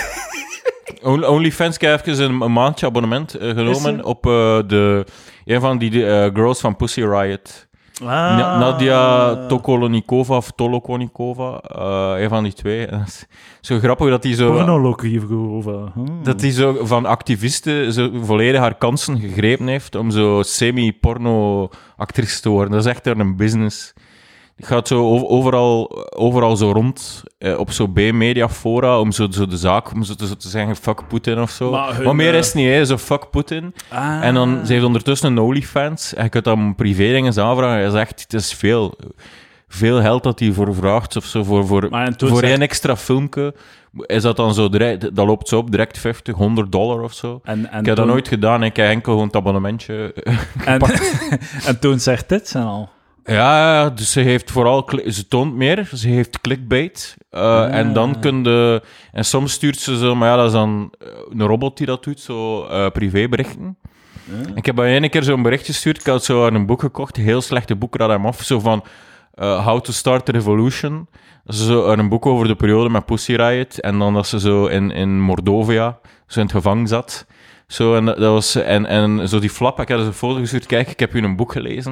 OnlyFans, 1.04 1.78
heb 1.80 2.08
even 2.08 2.24
een, 2.24 2.42
een 2.42 2.54
maandje 2.54 2.86
abonnement 2.86 3.34
eh, 3.36 3.50
genomen 3.50 4.04
op 4.04 4.26
eh, 4.26 4.32
de, 4.68 5.06
een 5.46 5.62
van 5.62 5.78
die 5.78 6.06
eh, 6.06 6.30
girls 6.34 6.60
van 6.60 6.76
Pussy 6.76 7.02
Riot. 7.04 7.68
Ah. 8.02 8.08
Na- 8.10 8.58
Nadia 8.58 9.36
Tokolonikova 9.48 10.36
of 10.36 10.52
Tolokonikova, 10.52 11.60
een 12.20 12.30
van 12.30 12.44
die 12.44 12.54
twee. 12.54 12.88
Zo 13.62 13.80
grappig 13.80 14.10
dat 14.10 14.22
die 14.22 14.36
zo... 14.36 14.54
Hmm. 15.94 16.24
Dat 16.24 16.42
hij 16.42 16.52
zo 16.52 16.86
van 16.86 17.06
activisten 17.06 17.94
zo 17.94 18.10
volledig 18.22 18.60
haar 18.60 18.76
kansen 18.76 19.20
gegrepen 19.20 19.68
heeft 19.68 19.96
om 19.96 20.12
zo 20.12 20.42
semi-porno-actrice 20.42 22.42
te 22.42 22.50
worden. 22.50 22.72
Dat 22.72 22.86
is 22.86 22.92
echt 22.92 23.08
een 23.08 23.36
business. 23.36 23.94
Gaat 24.64 24.88
zo 24.88 25.04
ov- 25.04 25.24
overal, 25.24 26.06
overal 26.16 26.56
zo 26.56 26.72
rond 26.72 27.24
eh, 27.38 27.60
op 27.60 27.72
zo 27.72 27.88
B-media 27.88 28.50
fora 28.50 29.00
om 29.00 29.12
zo, 29.12 29.28
zo 29.32 29.48
de 29.48 29.58
zaak, 29.58 29.92
om 29.94 30.04
zo 30.04 30.14
te, 30.14 30.28
zo 30.28 30.34
te 30.36 30.50
zeggen 30.50 30.76
fuck 30.76 31.08
Poetin 31.08 31.42
of 31.42 31.50
zo. 31.52 31.72
Maar 31.72 31.80
Maar, 31.88 32.02
hun, 32.04 32.16
meer 32.16 32.32
eh, 32.34 32.38
is 32.38 32.46
het 32.46 32.56
niet, 32.56 32.68
hè. 32.68 32.86
zo 32.86 32.98
fuck 32.98 33.30
Poetin. 33.30 33.74
Ah. 33.90 34.24
En 34.24 34.34
dan, 34.34 34.66
ze 34.66 34.74
heeft 34.74 34.86
ondertussen 34.86 35.32
een 35.32 35.40
OnlyFans. 35.40 36.14
En 36.14 36.24
je 36.24 36.30
kunt 36.30 36.44
dan 36.44 36.76
privé 36.76 37.04
dingen 37.12 37.38
aanvragen. 37.44 37.80
Hij 37.82 37.90
zegt, 37.90 38.22
het 38.22 38.34
is 38.34 38.54
veel, 38.54 38.94
veel 39.68 40.02
geld 40.02 40.24
dat 40.24 40.40
hij 40.40 40.52
voor 40.52 40.76
vraagt. 40.76 41.16
Of 41.16 41.26
zo, 41.26 41.44
voor, 41.44 41.68
voor, 41.68 41.88
voor 42.18 42.30
zegt- 42.30 42.42
één 42.44 42.62
extra 42.62 42.96
filmpje 42.98 43.54
is 44.06 44.22
dat 44.22 44.36
dan 44.36 44.54
zo 44.54 44.70
direct, 44.70 45.16
dat 45.16 45.26
loopt 45.26 45.48
zo 45.48 45.58
op, 45.58 45.72
direct 45.72 45.98
50, 45.98 46.36
100 46.36 46.72
dollar 46.72 47.02
of 47.02 47.14
zo. 47.14 47.40
En, 47.44 47.72
en 47.72 47.80
ik 47.80 47.86
heb 47.86 47.96
dat 47.96 48.06
nooit 48.06 48.28
gedaan, 48.28 48.64
ik 48.64 48.76
heb 48.76 48.90
enkel 48.90 49.12
gewoon 49.12 49.28
het 49.28 49.36
abonnementje. 49.36 50.14
En, 50.66 50.82
en 51.68 51.80
toen 51.80 52.00
zegt 52.00 52.30
dit 52.30 52.48
zijn 52.48 52.64
al. 52.66 52.90
Ja, 53.26 53.90
dus 53.90 54.12
ze 54.12 54.20
heeft 54.20 54.52
vooral, 54.52 54.90
ze 55.08 55.28
toont 55.28 55.54
meer, 55.56 55.90
ze 55.96 56.08
heeft 56.08 56.42
clickbait. 56.42 57.18
eh, 57.30 57.42
Ah. 57.42 57.76
En 57.76 57.94
dan 57.94 58.20
kun 58.20 58.44
je, 58.44 58.82
en 59.12 59.26
soms 59.26 59.52
stuurt 59.52 59.78
ze 59.78 59.98
zo, 59.98 60.16
maar 60.16 60.30
ja, 60.30 60.36
dat 60.36 60.46
is 60.46 60.52
dan 60.52 60.94
eh, 61.00 61.08
een 61.30 61.48
robot 61.48 61.78
die 61.78 61.88
dat 61.88 62.04
doet, 62.04 62.20
zo 62.20 62.66
eh, 62.66 62.88
privéberichten. 62.90 63.78
Ik 64.56 64.66
heb 64.66 64.76
bij 64.76 64.96
ene 64.96 65.10
keer 65.10 65.24
zo'n 65.24 65.42
bericht 65.42 65.66
gestuurd. 65.66 66.00
Ik 66.00 66.06
had 66.06 66.24
zo 66.24 66.48
een 66.48 66.66
boek 66.66 66.80
gekocht, 66.82 67.18
een 67.18 67.24
heel 67.24 67.42
slechte 67.42 67.76
boek, 67.76 67.96
raad 67.96 68.10
hem 68.10 68.26
af. 68.26 68.42
Zo 68.44 68.60
van 68.60 68.84
How 69.36 69.82
to 69.82 69.92
Start 69.92 70.30
a 70.30 70.32
Revolution. 70.32 71.08
Dat 71.44 71.56
is 71.56 71.66
zo 71.66 71.86
een 71.92 72.10
boek 72.10 72.26
over 72.26 72.48
de 72.48 72.56
periode 72.56 72.90
met 72.90 73.06
Pussy 73.06 73.34
Riot. 73.36 73.80
En 73.80 74.00
dan 74.00 74.14
dat 74.14 74.28
ze 74.28 74.40
zo 74.40 74.66
in, 74.66 74.92
in 74.92 75.22
Mordovia 75.22 76.00
zo 76.28 76.40
in 76.40 76.46
het 76.46 76.56
gevangen 76.56 76.88
zat. 76.88 77.26
Zo, 77.68 77.96
en, 77.96 78.06
dat 78.06 78.18
was, 78.18 78.56
en, 78.56 78.86
en 78.86 79.30
zo 79.30 79.40
die 79.40 79.50
flap, 79.50 79.80
ik 79.80 79.90
had 79.90 79.98
dus 79.98 80.08
een 80.08 80.14
foto 80.14 80.40
gestuurd. 80.40 80.66
Kijk, 80.66 80.90
ik 80.90 81.00
heb 81.00 81.14
u 81.16 81.24
een 81.24 81.36
boek 81.36 81.52
gelezen. 81.52 81.92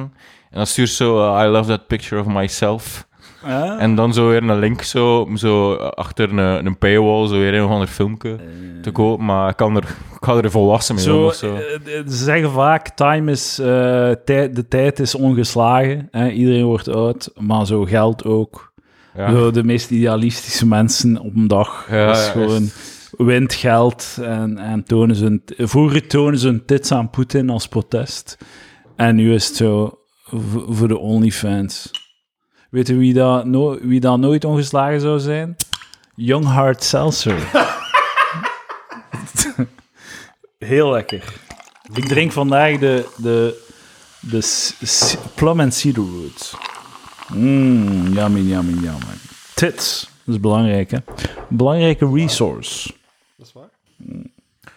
En 0.50 0.56
dan 0.58 0.66
stuurt 0.66 0.90
zo, 0.90 1.34
uh, 1.36 1.42
I 1.44 1.46
love 1.46 1.68
that 1.68 1.86
picture 1.86 2.20
of 2.20 2.26
myself. 2.26 3.06
Ah. 3.44 3.82
En 3.82 3.94
dan 3.94 4.14
zo 4.14 4.28
weer 4.28 4.42
een 4.42 4.58
link 4.58 4.82
zo, 4.82 5.28
zo 5.34 5.74
achter 5.74 6.30
een, 6.38 6.66
een 6.66 6.78
paywall, 6.78 7.26
zo 7.28 7.38
weer 7.38 7.54
een 7.54 7.64
of 7.64 7.70
ander 7.70 7.88
filmpje 7.88 8.36
te 8.82 8.90
kopen. 8.90 9.24
Maar 9.24 9.48
ik, 9.50 9.56
kan 9.56 9.76
er, 9.76 9.82
ik 9.82 10.16
ga 10.24 10.34
er 10.36 10.50
volwassen 10.50 10.94
mee 10.94 11.04
Zo, 11.04 11.26
of 11.26 11.34
zo. 11.34 11.54
eh, 11.54 11.74
eh, 11.74 12.06
ze 12.08 12.16
zeggen 12.24 12.50
vaak, 12.50 12.88
time 12.88 13.30
is, 13.30 13.58
eh, 13.58 13.66
tij- 14.24 14.52
de 14.52 14.68
tijd 14.68 14.98
is 14.98 15.14
ongeslagen. 15.14 16.08
Hè? 16.10 16.28
Iedereen 16.30 16.64
wordt 16.64 16.88
oud, 16.88 17.30
maar 17.40 17.66
zo 17.66 17.84
geld 17.84 18.24
ook. 18.24 18.72
Ja. 19.16 19.30
Zo, 19.30 19.50
de 19.50 19.64
meest 19.64 19.90
idealistische 19.90 20.66
mensen 20.66 21.18
op 21.18 21.34
een 21.36 21.48
dag. 21.48 21.86
Ja, 21.90 22.06
dat 22.06 22.16
is 22.16 22.26
gewoon... 22.28 22.62
is- 22.62 22.91
wint 23.16 23.54
geld 23.54 24.18
en, 24.20 24.58
en 24.58 24.84
tonen 24.84 25.16
ze 25.16 25.24
hun... 25.24 25.42
Vroeger 25.56 26.06
tonen 26.06 26.38
ze 26.38 26.46
hun 26.46 26.64
tits 26.64 26.92
aan 26.92 27.10
Poetin 27.10 27.50
als 27.50 27.68
protest. 27.68 28.38
En 28.96 29.14
nu 29.14 29.34
is 29.34 29.46
het 29.46 29.56
zo 29.56 29.98
voor 30.68 30.88
de 30.88 30.98
OnlyFans. 30.98 31.90
Weet 32.70 32.88
je 32.88 32.96
wie 32.96 33.14
dat, 33.14 33.44
no 33.44 33.78
wie 33.80 34.00
dat 34.00 34.18
nooit 34.18 34.44
ongeslagen 34.44 35.00
zou 35.00 35.18
zijn? 35.18 35.56
Young 36.14 36.44
Hard 36.44 36.84
Seltzer. 36.84 37.38
Heel 40.58 40.90
lekker. 40.90 41.32
Ik 41.94 42.04
drink 42.04 42.32
vandaag 42.32 42.78
de, 42.78 43.08
de, 43.16 43.62
de 44.20 44.68
plum 45.34 45.60
and 45.60 45.74
cedar 45.74 46.04
root. 46.04 46.54
Mmm, 47.34 48.12
yummy, 48.12 48.40
yummy, 48.40 48.72
yummy. 48.72 49.16
Tits, 49.54 50.10
dat 50.24 50.34
is 50.34 50.40
belangrijk, 50.40 50.90
hè? 50.90 50.98
Belangrijke 51.48 52.10
resource. 52.12 52.92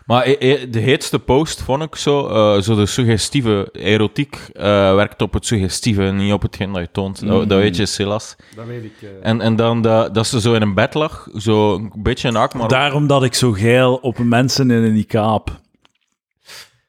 Maar 0.05 0.23
de 0.25 0.79
heetste 0.79 1.19
post 1.19 1.61
vond 1.61 1.83
ik 1.83 1.95
zo, 1.95 2.27
eh, 2.27 2.61
zo 2.61 2.75
de 2.75 2.85
suggestieve 2.85 3.69
erotiek 3.71 4.35
eh, 4.53 4.63
werkt 4.95 5.21
op 5.21 5.33
het 5.33 5.45
suggestieve, 5.45 6.03
niet 6.03 6.33
op 6.33 6.41
hetgeen 6.41 6.71
dat 6.71 6.81
je 6.81 6.91
toont. 6.91 7.27
Dat, 7.27 7.49
dat 7.49 7.59
weet 7.59 7.75
je, 7.75 7.85
Silas. 7.85 8.35
Dat 8.55 8.65
weet 8.65 8.83
ik. 8.83 8.93
eh. 9.01 9.09
En, 9.21 9.41
en 9.41 9.55
dan 9.55 9.81
dat, 9.81 10.13
dat 10.13 10.27
ze 10.27 10.41
zo 10.41 10.53
in 10.53 10.61
een 10.61 10.73
bed 10.73 10.93
lag, 10.93 11.27
zo 11.37 11.75
een 11.75 11.91
beetje 11.95 12.31
naakt, 12.31 12.53
maar... 12.53 12.67
Daarom 12.67 13.07
dat 13.07 13.23
ik 13.23 13.33
zo 13.33 13.51
geil 13.51 13.95
op 13.95 14.17
mensen 14.17 14.71
in 14.71 14.83
een 14.83 14.93
niqab. 14.93 15.49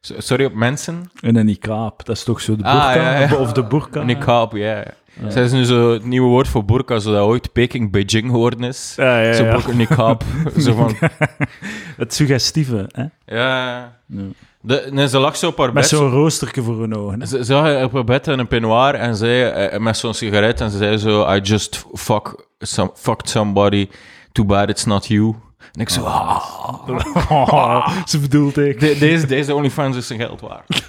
Sorry, 0.01 0.45
op 0.45 0.55
mensen? 0.55 1.11
In 1.20 1.37
een 1.37 1.47
niqab, 1.47 2.05
dat 2.05 2.16
is 2.16 2.24
toch 2.24 2.41
zo 2.41 2.57
de 2.57 2.62
Ah, 2.64 2.72
burka? 2.93 3.18
ja, 3.20 3.28
ja. 3.28 3.37
Of 3.37 3.53
de 3.53 3.64
burka? 3.64 4.03
Niqab, 4.03 4.53
ja. 4.57 4.84
Ja. 5.22 5.30
Zij 5.30 5.44
is 5.44 5.52
nu 5.52 5.64
zo 5.64 5.92
het 5.92 6.04
nieuwe 6.04 6.28
woord 6.28 6.48
voor 6.48 6.64
burka, 6.64 6.98
zodat 6.98 7.26
ooit 7.26 7.52
Peking 7.52 7.90
Beijing 7.90 8.30
geworden 8.30 8.62
is. 8.64 8.92
Ja, 8.96 9.20
ja, 9.20 9.32
Zo 9.32 9.44
ja. 9.44 9.52
burka, 9.52 9.72
niqab. 9.72 10.24
zo 10.58 10.74
van... 10.74 10.94
Het 11.96 12.14
suggestieve, 12.14 12.86
hè? 12.92 13.04
Ja. 13.36 13.98
Ja. 14.06 14.22
De, 14.60 14.88
nee, 14.90 15.08
ze 15.08 15.18
lag 15.18 15.36
zo 15.36 15.46
op 15.48 15.56
haar 15.58 15.66
Met 15.66 15.74
bed. 15.74 15.86
zo'n 15.88 16.10
roosterke 16.10 16.62
voor 16.62 16.80
hun 16.80 16.94
ogen. 16.96 17.20
hè. 17.20 17.26
Ze, 17.26 17.44
ze 17.44 17.52
lag 17.52 17.84
op 17.84 17.92
haar 17.92 18.04
bed 18.04 18.26
in 18.26 18.38
een 18.38 18.48
peignoir 18.48 18.94
en 18.94 19.16
zei, 19.16 19.42
eh, 19.42 19.78
met 19.78 19.96
zo'n 19.96 20.14
sigaret 20.14 20.60
en 20.60 20.70
ze 20.70 20.76
zei 20.78 20.96
zo, 20.96 21.34
I 21.34 21.40
just 21.40 21.84
fuck 21.94 22.46
some, 22.58 22.90
fucked 22.94 23.28
somebody, 23.28 23.88
too 24.32 24.44
bad 24.44 24.68
it's 24.68 24.84
not 24.84 25.06
you. 25.06 25.34
En 25.72 25.80
ik 25.80 25.88
zo, 25.88 26.02
ah, 26.02 26.88
Oh, 27.30 27.88
ze 28.08 28.18
bedoelt 28.18 28.58
ik. 28.58 28.80
de- 28.80 28.96
deze, 28.98 29.26
deze 29.26 29.54
OnlyFans 29.54 29.96
is 29.96 30.06
zijn 30.06 30.18
geld 30.18 30.40
waard. 30.40 30.82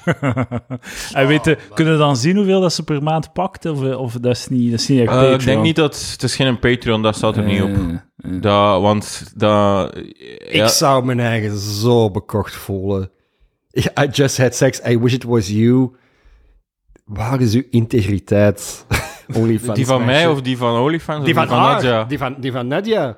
En 1.14 1.28
weet 1.28 1.46
je, 1.46 1.58
kunnen 1.74 1.94
we 1.94 2.00
dan 2.00 2.18
zien 2.18 2.36
hoeveel 2.36 2.62
dat 2.62 2.74
ze 2.74 2.84
per 2.84 3.04
maand 3.04 3.34
pakt? 3.34 3.66
Of, 3.66 3.82
of 3.96 4.14
dat 4.14 4.36
is 4.36 4.48
niet, 4.48 4.72
dat 4.72 4.80
is 4.80 4.88
niet 4.88 5.00
echt 5.00 5.10
Eh, 5.10 5.16
Patreon? 5.16 5.40
ik 5.40 5.46
denk 5.46 5.62
niet 5.62 5.76
dat, 5.76 6.10
het 6.12 6.24
is 6.24 6.36
geen 6.36 6.60
Patreon, 6.60 7.02
dat 7.02 7.16
staat 7.16 7.38
er 7.38 7.44
niet 7.44 7.62
op. 7.62 7.70
Eh, 7.70 7.76
eh. 8.36 8.42
Dat, 8.42 8.82
want 8.82 9.32
dat, 9.36 9.92
ja, 10.50 10.64
Ik 10.64 10.68
zou 10.68 11.06
mijn 11.06 11.20
eigen 11.20 11.58
zo 11.58 12.12
bekocht 12.12 12.56
voelen. 12.56 13.12
I 14.00 14.08
just 14.12 14.38
had 14.38 14.56
sex, 14.56 14.80
I 14.88 15.00
wish 15.00 15.14
it 15.14 15.24
was 15.24 15.48
you. 15.48 15.92
Waar 17.06 17.42
is 17.42 17.54
uw 17.54 17.64
integriteit? 17.70 18.86
OnlyFans 19.36 19.76
die 19.76 19.86
van 19.86 20.06
mij 20.06 20.28
of 20.28 20.42
die 20.42 20.58
van 20.58 20.80
OnlyFans 20.80 21.26
die 21.26 21.34
van, 21.34 21.48
Nadja? 21.48 22.04
Die 22.04 22.18
van, 22.18 22.36
die 22.40 22.52
van 22.52 22.68
Nadia. 22.68 23.18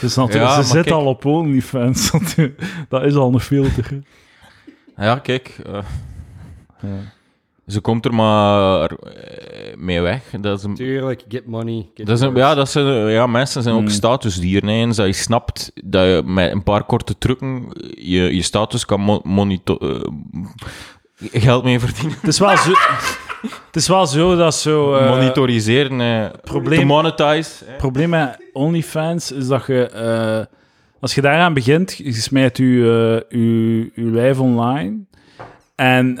Dus 0.00 0.14
natuurlijk, 0.16 0.50
Ja, 0.50 0.62
ze 0.62 0.68
zit 0.68 0.82
kijk- 0.82 0.94
al 0.94 1.06
op 1.06 1.24
OnlyFans. 1.24 2.10
dat 2.88 3.04
is 3.04 3.14
al 3.14 3.32
een 3.32 3.40
filter. 3.40 3.98
Ja, 4.96 5.18
kijk. 5.18 5.58
eh, 5.66 5.78
Ze 7.66 7.80
komt 7.80 8.04
er 8.04 8.14
maar 8.14 8.90
eh, 8.90 9.76
mee 9.76 10.00
weg. 10.00 10.22
Dat 10.40 10.58
is 10.58 10.64
een, 10.64 10.74
Tuurlijk, 10.74 11.24
get 11.28 11.46
money. 11.46 11.86
Get 11.94 12.06
dat 12.06 12.16
is 12.16 12.22
een, 12.22 12.28
yours. 12.28 12.40
ja, 12.48 12.54
dat 12.54 12.70
zijn, 12.70 12.86
ja, 13.10 13.26
mensen 13.26 13.62
zijn 13.62 13.74
ook 13.74 13.80
Hmm. 13.80 13.90
statusdieren. 13.90 14.68
Eens 14.68 14.96
dat 14.96 15.06
je 15.06 15.12
snapt 15.12 15.72
dat 15.84 16.04
je 16.04 16.22
met 16.24 16.52
een 16.52 16.62
paar 16.62 16.84
korte 16.84 17.18
trucken 17.18 17.68
je, 17.96 18.34
je 18.34 18.42
status 18.42 18.84
kan 18.84 19.00
mo- 19.00 19.22
eh, 19.64 20.00
geld 21.18 21.64
mee 21.64 21.80
verdienen. 21.80 22.16
Het 22.20 22.28
is 22.28 22.38
wel 22.38 22.56
zo, 22.56 22.72
het 23.68 23.76
is 23.76 23.88
wel 23.88 24.06
zo 24.06 24.36
dat 24.36 24.54
zo... 24.54 24.94
eh, 24.94 25.08
Monitoriseren, 25.10 26.00
eh, 26.00 26.30
probleem- 26.42 26.86
monetize. 26.86 27.64
Het 27.64 27.76
probleem 27.76 28.08
met 28.10 28.36
OnlyFans 28.52 29.32
is 29.32 29.48
dat 29.48 29.66
je... 29.66 29.86
eh, 29.88 30.54
als 31.00 31.14
je 31.14 31.20
daaraan 31.20 31.54
begint, 31.54 31.96
je 31.96 32.12
smijt 32.12 32.56
je, 32.56 32.64
eh, 33.30 33.38
je, 33.40 33.80
je 33.94 34.10
lijf 34.10 34.38
online... 34.40 35.06
En 35.74 36.16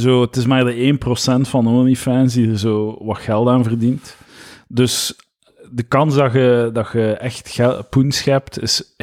zo, 0.00 0.20
het 0.20 0.36
is 0.36 0.46
maar 0.46 0.64
de 0.64 0.98
1% 0.98 1.40
van 1.40 1.66
OnlyFans 1.66 2.34
die 2.34 2.50
er 2.50 2.58
zo 2.58 2.98
wat 3.04 3.18
geld 3.18 3.48
aan 3.48 3.64
verdient. 3.64 4.16
Dus 4.68 5.14
de 5.70 5.82
kans 5.82 6.14
dat 6.14 6.32
je, 6.32 6.70
dat 6.72 6.88
je 6.92 7.12
echt 7.12 7.60
poens 7.90 8.24
hebt, 8.24 8.62
is 8.62 8.96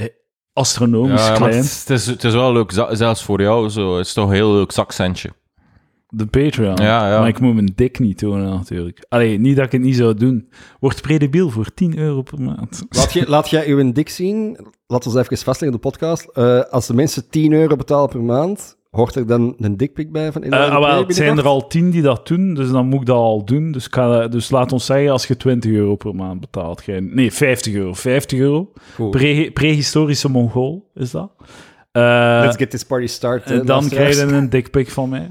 astronomisch 0.54 1.28
Ja, 1.28 1.34
klein. 1.36 1.54
het, 1.56 1.89
is, 1.89 2.06
het 2.06 2.24
is 2.24 2.34
wel 2.34 2.54
leuk, 2.54 2.72
zelfs 2.91 3.24
voor 3.24 3.41
jou. 3.41 3.70
Zo. 3.70 3.98
Het 3.98 4.06
is 4.06 4.14
toch 4.14 4.28
een 4.28 4.34
heel 4.36 4.54
leuk 4.54 4.72
zakcentje. 4.72 5.30
De 6.10 6.26
Patreon. 6.26 6.76
Ja, 6.76 7.10
ja. 7.12 7.20
Maar 7.20 7.28
ik 7.28 7.39
moet 7.39 7.53
mijn 7.53 7.72
dik 7.76 7.99
niet 7.99 8.18
tonen, 8.18 8.49
natuurlijk. 8.49 9.05
Allee, 9.10 9.39
niet 9.39 9.55
dat 9.55 9.66
ik 9.66 9.72
het 9.72 9.82
niet 9.82 9.95
zou 9.95 10.14
doen. 10.14 10.49
Wordt 10.80 11.01
predebiel 11.01 11.49
voor 11.49 11.74
10 11.74 11.97
euro 11.97 12.22
per 12.22 12.41
maand. 12.41 12.86
Laat, 12.89 13.14
je, 13.14 13.30
laat 13.30 13.49
jij 13.49 13.68
uw 13.68 13.91
dik 13.91 14.10
zien. 14.10 14.58
Laat 14.88 15.05
ons 15.05 15.16
even 15.16 15.38
vastleggen 15.38 15.68
op 15.78 15.84
de 15.84 15.89
podcast. 15.89 16.28
Eh, 16.34 16.60
als 16.60 16.88
de 16.88 16.93
mensen 16.93 17.30
10 17.30 17.53
euro 17.53 17.76
betalen 17.76 18.10
per 18.10 18.22
maand, 18.24 18.78
hoort 18.91 19.16
er 19.16 19.28
dan 19.28 19.55
een 19.58 19.78
dikpik 19.78 20.12
bij 20.12 20.32
van 20.32 20.41
Eh, 20.41 20.47
Eduard 20.47 20.72
ah, 20.72 20.80
wel, 20.80 21.05
het 21.05 21.16
zijn 21.16 21.38
er 21.38 21.45
al 21.47 21.68
10 21.68 21.89
die 21.89 22.01
dat 22.01 22.28
doen, 22.28 22.53
dus 22.53 22.70
dan 22.72 22.86
moet 22.88 22.99
ik 22.99 23.05
dat 23.05 23.16
al 23.16 23.45
doen. 23.45 23.72
Dus, 23.72 23.88
ga, 23.88 24.28
dus 24.28 24.49
laat 24.49 24.72
ons 24.72 24.86
zeggen, 24.86 25.12
als 25.12 25.28
je 25.28 25.38
20 25.38 25.72
euro 25.72 25.95
per 25.95 26.16
maand 26.16 26.39
betaalt. 26.39 26.82
Ga 26.82 26.93
je- 26.93 27.01
nee, 27.01 27.34
50 27.34 27.74
euro. 27.74 27.93
50 27.93 28.39
euro. 28.39 28.72
Pre- 29.10 29.51
prehistorische 29.53 30.30
Mongool 30.30 30.89
is 30.95 31.12
dat. 31.12 31.32
Eh, 31.91 32.39
Let's 32.43 32.58
get 32.58 32.70
this 32.70 32.84
party 32.84 33.08
started. 33.08 33.60
en 33.60 33.66
dan 33.66 33.89
krijg 33.89 34.16
je 34.16 34.22
een 34.22 34.49
dikpik 34.49 34.89
van 34.89 35.10
mij. 35.10 35.28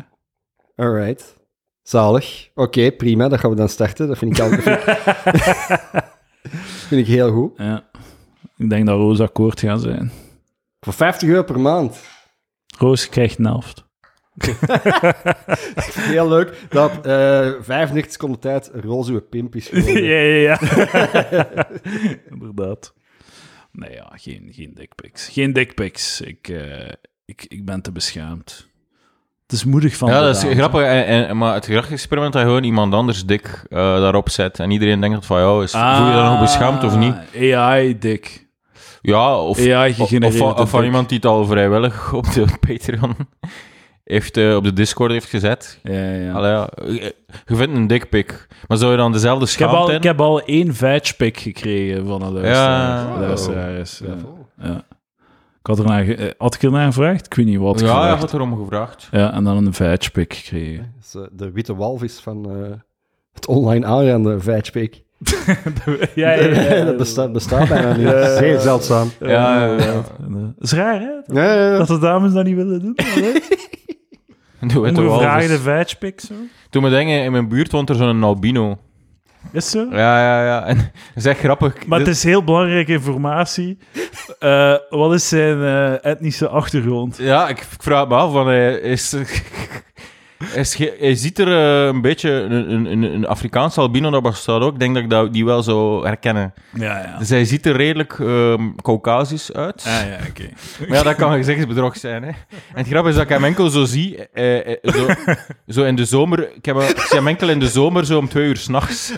Alright. 0.76 1.36
Zalig. 1.82 2.50
Oké, 2.54 2.92
prima. 2.92 3.28
Dat 3.28 3.40
gaan 3.40 3.50
we 3.50 3.56
dan 3.56 3.68
starten. 3.68 4.08
Dat 4.08 4.18
vind 4.18 4.38
ik, 4.38 4.44
al, 4.44 4.50
dat 4.50 4.62
vind, 4.62 4.80
vind 6.88 7.00
ik 7.00 7.06
heel 7.14 7.32
goed. 7.32 7.52
Ja. 7.56 7.84
Ik 8.56 8.70
denk 8.70 8.86
dat 8.86 8.98
Roos 8.98 9.20
akkoord 9.20 9.60
gaat 9.60 9.80
zijn. 9.80 10.10
Voor 10.80 10.92
50 10.92 11.28
euro 11.28 11.42
per 11.42 11.60
maand. 11.60 12.00
Roos 12.78 13.08
krijgt 13.08 13.38
een 13.38 13.44
helft. 13.44 13.84
Heel 16.00 16.28
leuk. 16.28 16.60
Dat 16.68 16.90
op 16.96 17.06
eh 17.06 17.52
95 17.60 18.12
seconden 18.12 18.38
tijd 18.40 18.70
roze 18.74 19.12
uw 19.12 19.20
pimp 19.20 19.54
is 19.54 19.68
geworden. 19.72 20.04
ja, 20.04 20.18
ja, 20.18 20.58
ja. 21.30 21.68
Inderdaad. 22.30 22.94
Nee, 23.72 23.92
ja, 23.92 24.12
geen, 24.14 24.48
geen 24.52 24.74
dickpics. 24.74 25.28
Geen 25.28 25.52
dickpics. 25.52 26.20
Ik, 26.20 26.48
eh, 26.48 26.92
ik, 27.24 27.44
ik 27.48 27.64
ben 27.64 27.82
te 27.82 27.92
beschaamd. 27.92 28.68
Het 29.46 29.54
is 29.54 29.64
moedig 29.64 29.96
van 29.96 30.08
Ja, 30.10 30.20
dat 30.20 30.36
is 30.44 30.54
grappig. 30.58 30.80
En, 30.82 31.06
en- 31.06 31.36
maar 31.36 31.54
het 31.54 31.64
grappige 31.64 31.92
experiment 31.92 32.32
dat 32.32 32.42
je 32.42 32.48
gewoon 32.48 32.64
iemand 32.64 32.94
anders 32.94 33.24
dik 33.24 33.64
eh, 33.68 33.78
daarop 33.78 34.28
zet. 34.30 34.58
En 34.60 34.70
iedereen 34.70 35.00
denkt 35.00 35.14
dat 35.16 35.26
van 35.26 35.38
jou 35.40 35.62
is. 35.62 35.72
Ah, 35.74 35.96
voel 35.98 36.06
je 36.06 36.12
dat 36.14 36.24
nog 36.24 36.40
beschaamd 36.40 36.84
of 36.84 36.96
niet? 36.96 37.14
AI, 37.54 37.98
dik. 37.98 38.46
Ja, 39.00 39.38
of, 39.40 39.58
AI 39.66 39.94
of, 39.98 40.08
van- 40.36 40.58
of 40.58 40.70
van 40.70 40.80
dik. 40.80 40.88
iemand 40.88 41.08
die 41.08 41.16
het 41.18 41.26
al 41.26 41.44
vrijwillig 41.44 42.12
op 42.12 42.32
de 42.32 42.44
Patreon 42.60 43.16
heeft, 44.04 44.36
eh, 44.36 44.54
op 44.56 44.64
de 44.64 44.72
Discord 44.72 45.10
heeft 45.10 45.28
gezet. 45.28 45.78
Ja, 45.82 46.10
ja. 46.12 46.32
Allee, 46.32 46.50
ja. 46.52 46.68
Je 47.46 47.56
vindt 47.56 47.76
een 47.76 47.86
dikpik. 47.86 48.46
Maar 48.68 48.76
zou 48.78 48.90
je 48.90 48.96
dan 48.96 49.12
dezelfde 49.12 49.44
Ik 49.44 49.50
heb, 49.58 49.68
schaamte 49.68 49.90
al, 49.92 49.96
ik 49.96 50.02
heb 50.02 50.20
al 50.20 50.40
één 50.42 50.74
veg-pic 50.74 51.38
gekregen 51.38 52.06
van 52.06 52.22
een 52.22 52.32
luisteraar. 52.32 53.06
Ja. 53.12 53.18
luisterares. 53.26 54.00
Ja. 54.04 54.14
ja. 54.68 54.84
Ik 55.66 55.72
had, 55.76 55.78
er 55.84 55.90
naar, 55.90 56.04
ge- 56.04 56.14
eh, 56.14 56.30
had 56.38 56.54
ik 56.54 56.62
er 56.62 56.70
naar 56.70 56.86
gevraagd? 56.86 57.26
Ik 57.26 57.34
weet 57.34 57.46
niet 57.46 57.58
wat 57.58 57.80
ik 57.80 57.86
Ja, 57.86 57.92
gevraagd. 57.92 58.20
had 58.20 58.32
erom 58.32 58.56
gevraagd. 58.58 59.08
Ja, 59.10 59.32
en 59.32 59.44
dan 59.44 59.56
een 59.66 59.74
gekregen. 60.34 60.92
Dat 60.96 61.04
is, 61.04 61.14
eh, 61.14 61.22
de 61.32 61.50
witte 61.50 61.74
walvis 61.76 62.18
van 62.18 62.50
eh, 62.50 62.70
het 63.32 63.46
online 63.46 63.86
aanraden, 63.86 64.42
Vijtspik. 64.42 65.02
ja, 66.14 66.32
ja, 66.32 66.74
ja. 66.74 66.84
dat 66.90 66.96
bestaat, 66.96 67.32
bestaat 67.32 67.68
bijna 67.68 67.92
niet. 67.96 68.06
Ja. 68.08 68.36
Zeer 68.36 68.60
zeldzaam. 68.60 69.08
Ja, 69.20 69.28
ja, 69.66 69.66
ja. 69.76 69.92
Dat 69.92 70.52
is 70.58 70.72
raar, 70.72 71.00
hè? 71.00 71.40
Ja, 71.40 71.54
ja, 71.54 71.70
ja. 71.70 71.76
Dat 71.78 71.86
de 71.86 71.98
dames 71.98 72.32
dat 72.32 72.44
niet 72.44 72.56
willen 72.56 72.80
doen. 72.80 72.94
Doe 74.72 74.86
het 74.86 74.96
wel. 74.96 75.06
Ongevraagde 75.08 75.58
veg-pic, 75.58 76.20
zo. 76.20 76.80
Me 76.80 76.90
denken, 76.90 77.22
in 77.24 77.32
mijn 77.32 77.48
buurt 77.48 77.72
woont 77.72 77.88
er 77.88 77.94
zo'n 77.96 78.22
albino. 78.22 78.78
Is 79.52 79.70
zo? 79.70 79.86
Ja, 79.90 80.20
ja, 80.20 80.44
ja. 80.44 80.64
En 80.66 80.76
dat 80.76 80.86
is 81.14 81.24
echt 81.24 81.38
grappig. 81.38 81.86
Maar 81.86 81.98
het 81.98 82.08
is 82.08 82.22
heel 82.22 82.44
belangrijke 82.44 82.92
informatie. 82.92 83.78
Eh, 84.38 84.74
wat 84.90 85.14
is 85.14 85.28
zijn 85.28 85.62
eh, 85.62 86.04
etnische 86.04 86.48
achtergrond? 86.48 87.16
Ja, 87.16 87.48
ik, 87.48 87.58
ik 87.58 87.66
vraag 87.78 88.08
me 88.08 88.14
af, 88.14 88.32
van, 88.32 88.50
eh, 88.50 88.84
is, 88.84 89.12
Hij, 90.38 91.14
ziet 91.14 91.38
er 91.38 91.48
eh, 91.48 91.86
een 91.86 92.00
beetje... 92.00 92.30
Een, 92.30 92.86
een- 92.92 93.02
een, 93.02 93.26
Afrikaanse 93.26 93.80
albino, 93.80 94.10
dat 94.10 94.22
bestaat 94.22 94.60
ook. 94.62 94.72
Ik 94.72 94.78
denk 94.78 94.94
dat 94.94 95.02
ik 95.02 95.10
dat, 95.10 95.32
die 95.32 95.44
wel 95.44 95.62
zou 95.62 96.06
herkennen. 96.06 96.54
Ja, 96.74 96.98
ja. 96.98 97.18
Dus 97.18 97.28
hij 97.28 97.44
ziet 97.44 97.66
er 97.66 97.76
redelijk 97.76 98.18
ehm 98.18 98.68
Caucasisch 98.82 99.52
uit. 99.52 99.84
Ah, 99.86 99.92
ja, 100.08 100.18
oké. 100.28 100.48
Maar 100.88 100.96
ja, 100.96 101.02
dat 101.02 101.14
kan 101.14 101.32
gezichtsbedrog 101.32 101.96
zijn. 101.96 102.22
Hè. 102.22 102.28
En 102.28 102.36
het 102.74 102.86
grappige 102.86 103.08
is 103.08 103.14
dat 103.14 103.24
ik 103.24 103.28
hem 103.30 103.44
enkel 103.44 103.68
zo 103.70 103.84
zie, 103.84 104.28
eh, 104.28 104.70
eh, 104.72 104.76
zo, 104.82 105.06
zo 105.80 105.84
in 105.84 105.96
de 105.96 106.04
zomer. 106.04 106.54
Ik, 106.54 106.64
heb, 106.64 106.76
ik 106.76 106.98
zie 107.00 107.16
hem 107.18 107.26
enkel 107.28 107.48
in 107.48 107.58
de 107.58 107.68
zomer, 107.68 108.06
zo 108.06 108.18
om 108.18 108.28
twee 108.28 108.46
uur 108.46 108.56
s'nachts. 108.56 109.12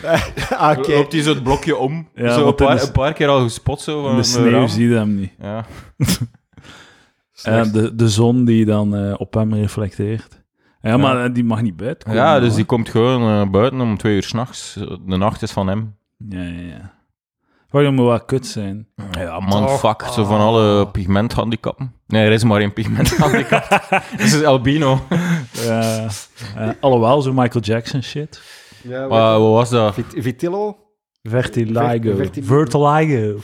Ah, 0.51 0.79
Oké. 0.79 0.93
Loopt 0.93 1.13
hij 1.13 1.23
zo 1.23 1.31
het 1.35 1.43
blokje 1.43 1.77
om. 1.77 2.09
Ja, 2.15 2.33
zo 2.35 2.47
een 2.47 2.55
paar, 2.55 2.75
de 2.75 2.81
s- 2.83 2.87
een 2.87 2.93
paar 2.93 3.13
keer 3.13 3.29
al 3.29 3.43
gespot 3.43 3.81
zo. 3.81 4.03
Van 4.03 4.11
In 4.11 4.17
de 4.17 4.23
sneeuw 4.23 4.67
zie 4.67 4.89
je 4.89 4.95
hem 4.95 5.15
niet. 5.15 5.33
Ja. 5.41 5.65
En 7.43 7.73
de, 7.73 7.95
de 7.95 8.09
zon 8.09 8.45
die 8.45 8.65
dan 8.65 8.97
eh, 8.97 9.15
op 9.19 9.35
hem 9.35 9.55
reflecteert. 9.55 10.38
Ja, 10.81 10.97
maar 10.97 11.33
die 11.33 11.45
mag 11.45 11.63
niet 11.63 11.77
buiten 11.77 12.09
komen. 12.09 12.23
ja, 12.23 12.39
dus 12.39 12.47
hoor. 12.49 12.57
die 12.57 12.65
komt 12.65 12.89
gewoon 12.89 13.23
eh, 13.43 13.51
buiten 13.51 13.81
om 13.81 13.97
twee 13.97 14.15
uur 14.15 14.23
s'nachts. 14.23 14.75
De 15.07 15.17
nacht 15.17 15.43
is 15.43 15.51
van 15.53 15.67
hem. 15.69 15.97
Ja, 16.17 16.43
ja, 16.43 16.61
ja. 16.61 16.97
Waarom 17.71 17.95
moet 17.95 18.07
wel 18.07 18.21
kut 18.25 18.47
zijn? 18.47 18.89
Ja, 19.11 19.41
man, 19.41 19.67
Toch? 19.67 19.79
fuck. 19.79 20.03
Zo 20.03 20.25
van 20.25 20.41
Ah. 20.41 20.47
alle 20.47 20.89
pigmenthandicappen. 20.89 21.93
Nee, 22.07 22.25
er 22.27 22.33
is 22.33 22.45
maar 22.45 22.61
één 22.61 22.73
pigmenthandicap. 22.73 23.69
Dat 23.91 24.21
is 24.27 24.43
albino. 24.45 25.01
Ja. 25.53 26.07
Alhoewel, 26.81 27.23
zo 27.23 27.33
Michael 27.33 27.65
Jackson 27.65 28.03
shit. 28.03 28.43
Ja, 28.83 29.07
wat 29.09 29.41
was 29.41 29.71
dat? 29.71 29.95
Vit- 29.95 30.15
Vitiligo? 30.17 30.77
Vertiligo. 31.23 32.17
Verti- 32.17 32.43
Vertiligo. 32.43 33.39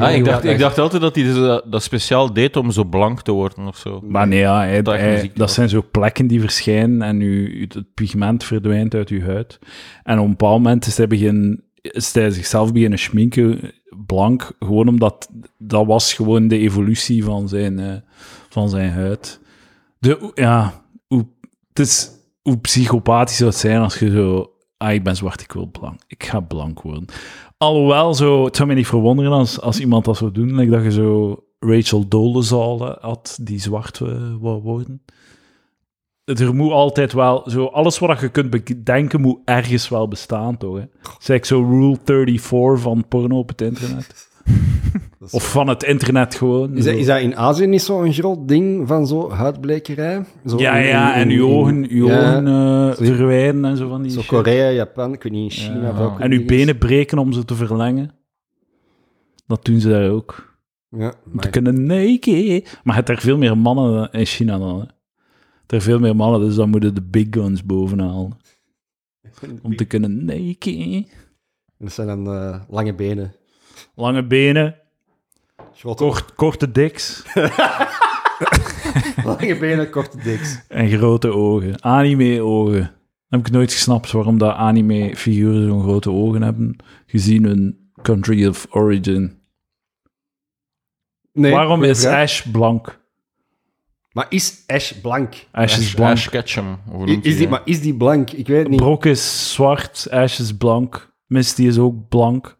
Ah, 0.00 0.14
ik, 0.14 0.24
dacht, 0.24 0.44
ik 0.44 0.58
dacht 0.58 0.78
altijd 0.78 1.02
dat 1.02 1.14
hij 1.14 1.24
dus, 1.24 1.34
dat, 1.34 1.64
dat 1.72 1.82
speciaal 1.82 2.32
deed 2.32 2.56
om 2.56 2.70
zo 2.70 2.84
blank 2.84 3.22
te 3.22 3.32
worden 3.32 3.66
of 3.66 3.76
zo. 3.76 4.00
Maar 4.04 4.28
nee, 4.28 4.38
ja, 4.38 4.56
hij- 4.58 4.82
Dat 4.82 4.94
hij- 4.96 5.30
zijn 5.50 5.68
zo 5.68 5.84
plekken 5.90 6.26
die 6.26 6.40
verschijnen 6.40 7.02
en 7.02 7.20
u, 7.20 7.46
u- 7.46 7.66
het 7.68 7.94
pigment 7.94 8.44
verdwijnt 8.44 8.94
uit 8.94 9.08
uw 9.08 9.20
huid. 9.22 9.58
En 10.02 10.18
op 10.18 10.24
een 10.24 10.30
bepaald 10.30 10.62
moment 10.62 10.86
is 10.86 10.96
hij, 10.96 11.06
begin, 11.06 11.62
is 11.80 12.12
hij 12.12 12.30
zichzelf 12.30 12.72
beginnen 12.72 12.98
schminken 12.98 13.72
blank, 14.06 14.52
gewoon 14.58 14.88
omdat 14.88 15.28
dat 15.58 15.86
was 15.86 16.12
gewoon 16.14 16.48
de 16.48 16.58
evolutie 16.58 17.24
van 17.24 17.48
zijn, 17.48 17.78
eh, 17.78 17.94
van 18.48 18.68
zijn 18.68 18.90
huid. 18.92 19.40
De, 19.98 20.30
ja, 20.34 20.82
hoe, 21.06 21.26
het 21.68 21.78
is, 21.78 22.10
hoe 22.42 22.58
psychopathisch 22.58 23.36
zou 23.36 23.50
het 23.50 23.58
zijn 23.58 23.80
als 23.80 23.98
je 23.98 24.10
zo... 24.10 24.46
Ah, 24.76 24.92
ik 24.92 25.02
ben 25.04 25.16
zwart, 25.16 25.40
ik 25.40 25.52
wil 25.52 25.66
blank. 25.66 26.00
Ik 26.06 26.24
ga 26.24 26.40
blank 26.40 26.80
worden. 26.82 27.04
Alhoewel, 27.62 28.14
zo, 28.14 28.44
het 28.44 28.56
zou 28.56 28.68
me 28.68 28.74
niet 28.74 28.86
verwonderen 28.86 29.32
als, 29.32 29.60
als 29.60 29.80
iemand 29.80 30.04
dat 30.04 30.16
zou 30.16 30.32
doen, 30.32 30.54
like 30.54 30.70
dat 30.70 30.82
je 30.82 30.90
zo 30.90 31.44
Rachel 31.58 32.08
Dolezal 32.08 32.96
had, 33.00 33.38
die 33.42 33.60
zwart 33.60 34.00
eh, 34.00 34.34
wou 34.40 34.62
worden. 34.62 35.02
Er 36.24 36.54
moet 36.54 36.72
altijd 36.72 37.12
wel, 37.12 37.50
zo, 37.50 37.64
alles 37.64 37.98
wat 37.98 38.20
je 38.20 38.28
kunt 38.28 38.50
bedenken, 38.50 39.20
moet 39.20 39.38
ergens 39.44 39.88
wel 39.88 40.08
bestaan, 40.08 40.56
toch? 40.56 40.76
Hè? 40.76 40.84
Zeg 41.18 41.46
zo 41.46 41.60
Rule 41.60 41.98
34 42.04 42.80
van 42.80 43.08
porno 43.08 43.38
op 43.38 43.48
het 43.48 43.60
internet. 43.60 44.30
Of 45.30 45.50
van 45.50 45.68
het 45.68 45.82
internet 45.82 46.34
gewoon. 46.34 46.76
Is 46.76 46.84
dat, 46.84 46.94
zo. 46.94 47.00
is 47.00 47.06
dat 47.06 47.20
in 47.20 47.36
Azië 47.36 47.66
niet 47.66 47.82
zo'n 47.82 48.12
groot 48.12 48.48
ding 48.48 48.88
van 48.88 49.06
zo 49.06 49.30
huidblekerij? 49.30 50.24
Zo 50.46 50.58
ja, 50.58 50.76
in- 50.76 50.86
ja, 50.86 51.14
in- 51.14 51.20
en 51.22 51.28
uw 51.36 51.46
ogen, 51.48 51.86
uw 51.90 52.06
ja, 52.08 52.18
ogen 52.18 52.46
eh, 52.46 53.06
verwijden 53.06 53.64
en 53.64 53.76
zo 53.76 53.88
van 53.88 54.02
die 54.02 54.10
Zo 54.10 54.20
shit. 54.20 54.28
Korea, 54.28 54.70
Japan, 54.70 55.12
ik 55.12 55.22
weet 55.22 55.32
niet, 55.32 55.42
in 55.42 55.50
China. 55.58 55.80
Ja. 55.86 55.94
welke 55.94 56.22
En 56.22 56.32
uw 56.32 56.44
benen 56.44 56.78
breken 56.78 57.18
om 57.18 57.32
ze 57.32 57.44
te 57.44 57.54
verlengen. 57.54 58.10
Dat 59.46 59.64
doen 59.64 59.80
ze 59.80 59.88
daar 59.88 60.10
ook. 60.10 60.56
Ja, 60.88 61.12
te 61.40 61.50
kunnen 61.50 61.86
neuken. 61.86 62.62
Maar 62.84 62.96
het 62.96 63.08
er 63.08 63.18
veel 63.20 63.38
meer 63.38 63.58
mannen 63.58 64.10
in 64.12 64.26
China 64.26 64.58
dan. 64.58 64.80
Hè. 64.80 64.86
Er 65.76 65.82
veel 65.82 65.98
meer 65.98 66.16
mannen, 66.16 66.40
dus 66.40 66.54
dan 66.54 66.70
moeten 66.70 66.94
de 66.94 67.02
big 67.02 67.26
guns 67.30 67.64
bovenhalen. 67.64 68.36
Om 69.62 69.76
te 69.76 69.84
kunnen 69.84 70.24
neuken. 70.24 71.06
dat 71.78 71.92
zijn 71.92 72.06
dan 72.06 72.26
eh, 72.34 72.60
lange 72.68 72.94
benen. 72.94 73.32
Lange 73.94 74.26
benen, 74.26 74.76
kort, 75.82 76.34
korte 76.34 76.72
diks 76.72 77.22
lange 79.24 79.58
benen, 79.58 79.90
korte 79.90 80.16
diks. 80.22 80.60
en 80.68 80.88
grote 80.88 81.32
ogen. 81.32 81.82
Anime-ogen. 81.82 82.90
Heb 83.28 83.40
ik 83.40 83.50
nooit 83.50 83.72
gesnapt 83.72 84.10
waarom 84.10 84.38
dat 84.38 84.54
anime-figuren 84.54 85.66
zo'n 85.68 85.82
grote 85.82 86.10
ogen 86.10 86.42
hebben, 86.42 86.76
gezien 87.06 87.44
hun 87.44 87.90
country 88.02 88.46
of 88.46 88.66
origin. 88.70 89.40
Nee, 91.32 91.52
waarom 91.52 91.82
is 91.82 92.00
vraag. 92.00 92.20
Ash 92.20 92.42
blank? 92.42 93.00
Maar 94.12 94.26
is 94.28 94.64
Ash 94.66 94.92
blank? 94.92 95.34
Ash 95.50 95.78
is 95.78 95.94
blank. 95.94 96.12
Ash 96.12 96.28
Ketchum. 96.28 96.78
Is, 97.04 97.18
is 97.22 97.36
die, 97.36 97.48
maar 97.48 97.62
is 97.64 97.80
die 97.80 97.94
blank? 97.94 98.30
Ik 98.30 98.46
weet 98.46 98.58
het 98.58 98.68
niet. 98.68 98.80
Brok 98.80 99.04
is 99.04 99.52
zwart, 99.52 100.06
Ash 100.10 100.38
is 100.38 100.56
blank. 100.56 101.12
Misty 101.26 101.62
is 101.66 101.78
ook 101.78 102.08
blank. 102.08 102.56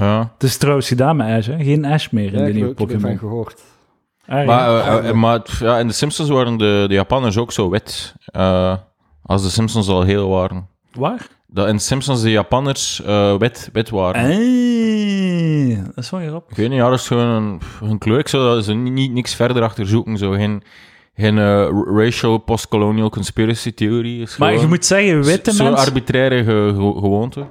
Ja. 0.00 0.30
Het 0.34 0.42
is 0.42 0.56
trouwens 0.56 0.88
gedaan 0.88 1.16
met 1.16 1.26
Ash, 1.38 1.46
hè? 1.46 1.64
geen 1.64 1.84
Ash 1.84 2.08
meer 2.10 2.32
in 2.32 2.38
ja, 2.38 2.44
de 2.46 2.52
nieuwe 2.52 2.70
ik 2.70 2.78
heb 2.78 2.90
ervan 2.90 3.00
Pokémon. 3.00 3.18
gehoord. 3.30 3.60
Ah, 4.26 4.38
ja. 4.38 4.44
Maar, 4.44 4.68
eh, 4.98 5.08
eh, 5.08 5.14
maar 5.14 5.40
ja, 5.60 5.78
in 5.78 5.86
de 5.86 5.92
Simpsons 5.92 6.28
waren 6.28 6.56
de, 6.56 6.84
de 6.88 6.94
Japanners 6.94 7.36
ook 7.38 7.52
zo 7.52 7.70
wit. 7.70 8.14
eh, 8.24 8.74
als 9.22 9.42
de 9.42 9.48
Simpsons 9.50 9.88
al 9.88 10.02
heel 10.02 10.28
waren. 10.28 10.68
Waar? 10.92 11.26
Dat 11.46 11.68
in 11.68 11.76
de 11.76 11.82
Simpsons 11.82 12.22
de 12.22 12.30
Japanners 12.30 13.02
eh, 13.02 13.36
wit, 13.36 13.70
wit 13.72 13.90
waren. 13.90 14.30
Eh, 14.30 15.76
dat 15.94 16.04
is 16.04 16.10
wel 16.10 16.20
grappig. 16.20 16.50
Ik 16.50 16.56
weet 16.56 16.68
niet, 16.68 16.78
ja, 16.78 16.88
dat 16.88 16.98
is 16.98 17.06
gewoon 17.06 17.26
een, 17.26 17.60
een 17.82 17.98
kleur. 17.98 18.18
Ik 18.18 18.28
zou 18.28 18.54
daar 18.54 18.62
zo 18.62 18.74
niet, 18.74 18.92
niet 18.92 19.12
niks 19.12 19.34
verder 19.34 19.62
achter 19.62 19.86
zoeken. 19.86 20.16
Zo. 20.18 20.30
Geen, 20.30 20.62
geen 21.14 21.38
racial 21.96 22.38
postcolonial 22.38 23.10
conspiracy 23.10 23.72
theorie. 23.72 24.22
Is 24.22 24.36
Maar 24.36 24.48
gewoon 24.48 24.62
je 24.64 24.68
moet 24.70 24.84
zeggen, 24.84 25.22
witte 25.22 25.50
Zo'n 25.52 25.66
mensen... 25.70 25.86
arbitraire 25.86 26.44
ge- 26.44 26.72
ge- 26.74 26.98
gewoonte. 27.00 27.44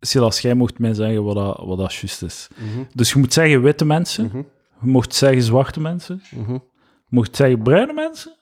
Silas, 0.00 0.40
jij 0.40 0.54
mocht 0.54 0.78
mij 0.78 0.94
zeggen 0.94 1.24
wat 1.24 1.34
dat, 1.34 1.60
wat 1.66 1.78
dat 1.78 1.94
juist 1.94 2.22
is. 2.22 2.48
Mhm, 2.56 2.82
Dus 2.94 3.12
je 3.12 3.18
moet 3.18 3.32
zeggen 3.32 3.62
witte 3.62 3.84
mensen. 3.84 4.24
mhm, 4.24 4.36
Je 4.80 4.90
mocht 4.90 5.14
zeggen 5.14 5.42
zwarte 5.42 5.80
mensen. 5.80 6.22
mhm. 6.30 6.52
Je 6.52 6.60
mocht 7.16 7.36
zeggen 7.36 7.62
bruine 7.62 7.92
mensen. 7.92 8.32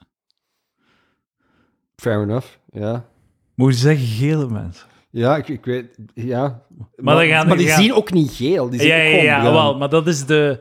Fair 1.97 2.23
enough, 2.23 2.47
ja. 2.73 2.93
Je 2.93 3.63
mocht 3.63 3.77
zeggen 3.77 4.07
gele 4.07 4.49
mensen. 4.49 4.87
Ja, 5.11 5.37
ik, 5.37 5.49
ik 5.49 5.65
weet, 5.65 5.99
ja. 6.15 6.63
Maar 6.97 7.15
dan 7.17 7.27
gaan- 7.27 7.49
maar 7.49 7.57
die 7.57 7.67
gaan- 7.69 7.83
zien 7.83 7.93
ook 7.95 8.13
niet 8.13 8.31
geel. 8.31 8.71
Die 8.71 8.81
zien 8.81 8.89
Ja, 8.89 8.97
ja, 8.97 9.23
ja, 9.23 9.43
wel, 9.53 9.77
maar 9.79 9.89
dat 9.89 10.07
is 10.07 10.27
de 10.27 10.61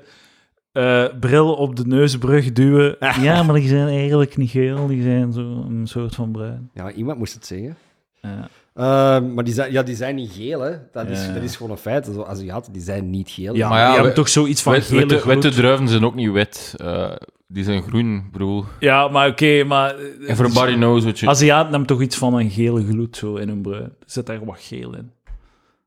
eh, 0.71 1.05
bril 1.19 1.53
op 1.53 1.75
de 1.75 1.85
neusbrug 1.87 2.51
duwen. 2.51 2.95
Ja, 3.21 3.43
maar 3.43 3.55
die 3.55 3.67
zijn 3.67 3.87
eigenlijk 3.87 4.37
niet 4.37 4.49
geel, 4.49 4.87
die 4.87 5.01
zijn 5.03 5.33
zo 5.33 5.41
een 5.69 5.87
soort 5.87 6.15
van 6.15 6.31
bruin. 6.31 6.69
Ja, 6.73 6.91
iemand 6.91 7.17
moest 7.17 7.33
het 7.33 7.45
zeggen. 7.45 7.77
Ja. 8.21 8.47
Ehm, 8.75 9.33
maar 9.33 9.43
die 9.43 9.53
zijn, 9.53 9.71
ja, 9.71 9.83
die 9.83 9.95
zijn 9.95 10.15
niet 10.15 10.31
geel, 10.31 10.59
hè. 10.61 10.71
Dat, 10.91 11.09
is, 11.09 11.25
Ja. 11.25 11.33
dat 11.33 11.43
is 11.43 11.55
gewoon 11.55 11.71
een 11.71 11.77
feit. 11.77 12.05
Zo, 12.13 12.23
Aziaten, 12.23 12.73
die 12.73 12.81
zijn 12.81 13.09
niet 13.09 13.29
geel. 13.29 13.55
Ja, 13.55 13.59
Maar 13.59 13.69
maar 13.69 13.79
ja, 13.79 13.85
die 13.85 13.95
we- 13.95 13.97
hebben 13.97 14.15
toch 14.15 14.29
zoiets 14.29 14.61
van 14.61 14.73
Wit- 14.73 14.83
gele 14.85 15.21
witte, 15.25 15.49
druiven 15.49 15.87
zijn 15.87 16.05
ook 16.05 16.15
niet 16.15 16.31
wit. 16.31 16.73
Eh, 16.77 17.11
die 17.47 17.63
zijn 17.63 17.81
groen, 17.83 18.29
bedoel. 18.31 18.65
Ja, 18.79 19.07
maar 19.07 19.29
oké, 19.29 19.63
maar... 19.63 19.95
eh, 19.95 20.29
Everybody 20.29 20.73
knows 20.73 21.03
what 21.03 21.19
you... 21.19 21.31
Aziaten 21.31 21.69
hebben 21.69 21.87
toch 21.87 22.01
iets 22.01 22.17
van 22.17 22.33
een 22.33 22.49
gele 22.49 22.83
gloed 22.85 23.17
zo 23.17 23.35
in 23.35 23.47
hun 23.47 23.61
bruin. 23.61 23.83
Er 23.83 23.91
zit 24.05 24.25
daar 24.25 24.45
wat 24.45 24.57
geel 24.59 24.95
in. 24.95 25.11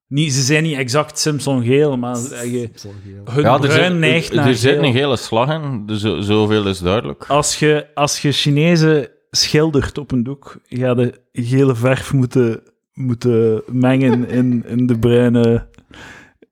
Niet, 0.06 0.32
ze 0.32 0.42
zijn 0.42 0.62
niet 0.62 0.76
exact 0.76 1.18
Simpson 1.18 1.64
geel, 1.64 1.96
maar 1.96 2.16
eh, 2.16 2.52
je- 2.52 2.70
hun 3.24 3.42
Ja, 3.42 3.54
er 3.54 3.60
bruin 3.60 3.90
zit, 3.90 3.98
neigt 4.00 4.28
er, 4.30 4.36
naar 4.36 4.46
er 4.46 4.54
zit 4.54 4.78
een 4.78 4.92
gele 4.92 5.16
slag 5.16 5.48
in, 5.62 5.86
dus 5.86 6.00
zo- 6.00 6.20
zoveel 6.20 6.66
is 6.68 6.78
duidelijk. 6.78 7.24
Als 7.28 7.58
je, 7.58 7.86
als 7.94 8.22
je 8.22 8.32
Chinezen 8.32 9.08
schildert 9.30 9.98
op 9.98 10.10
een 10.12 10.22
doek, 10.22 10.56
ga 10.68 10.94
je 10.96 11.12
gele 11.32 11.74
verf 11.74 12.12
moeten, 12.12 12.60
moeten 12.98 13.62
mengen 13.66 14.28
in, 14.28 14.64
in, 14.66 14.86
de 14.86 14.98
bruine, 14.98 15.66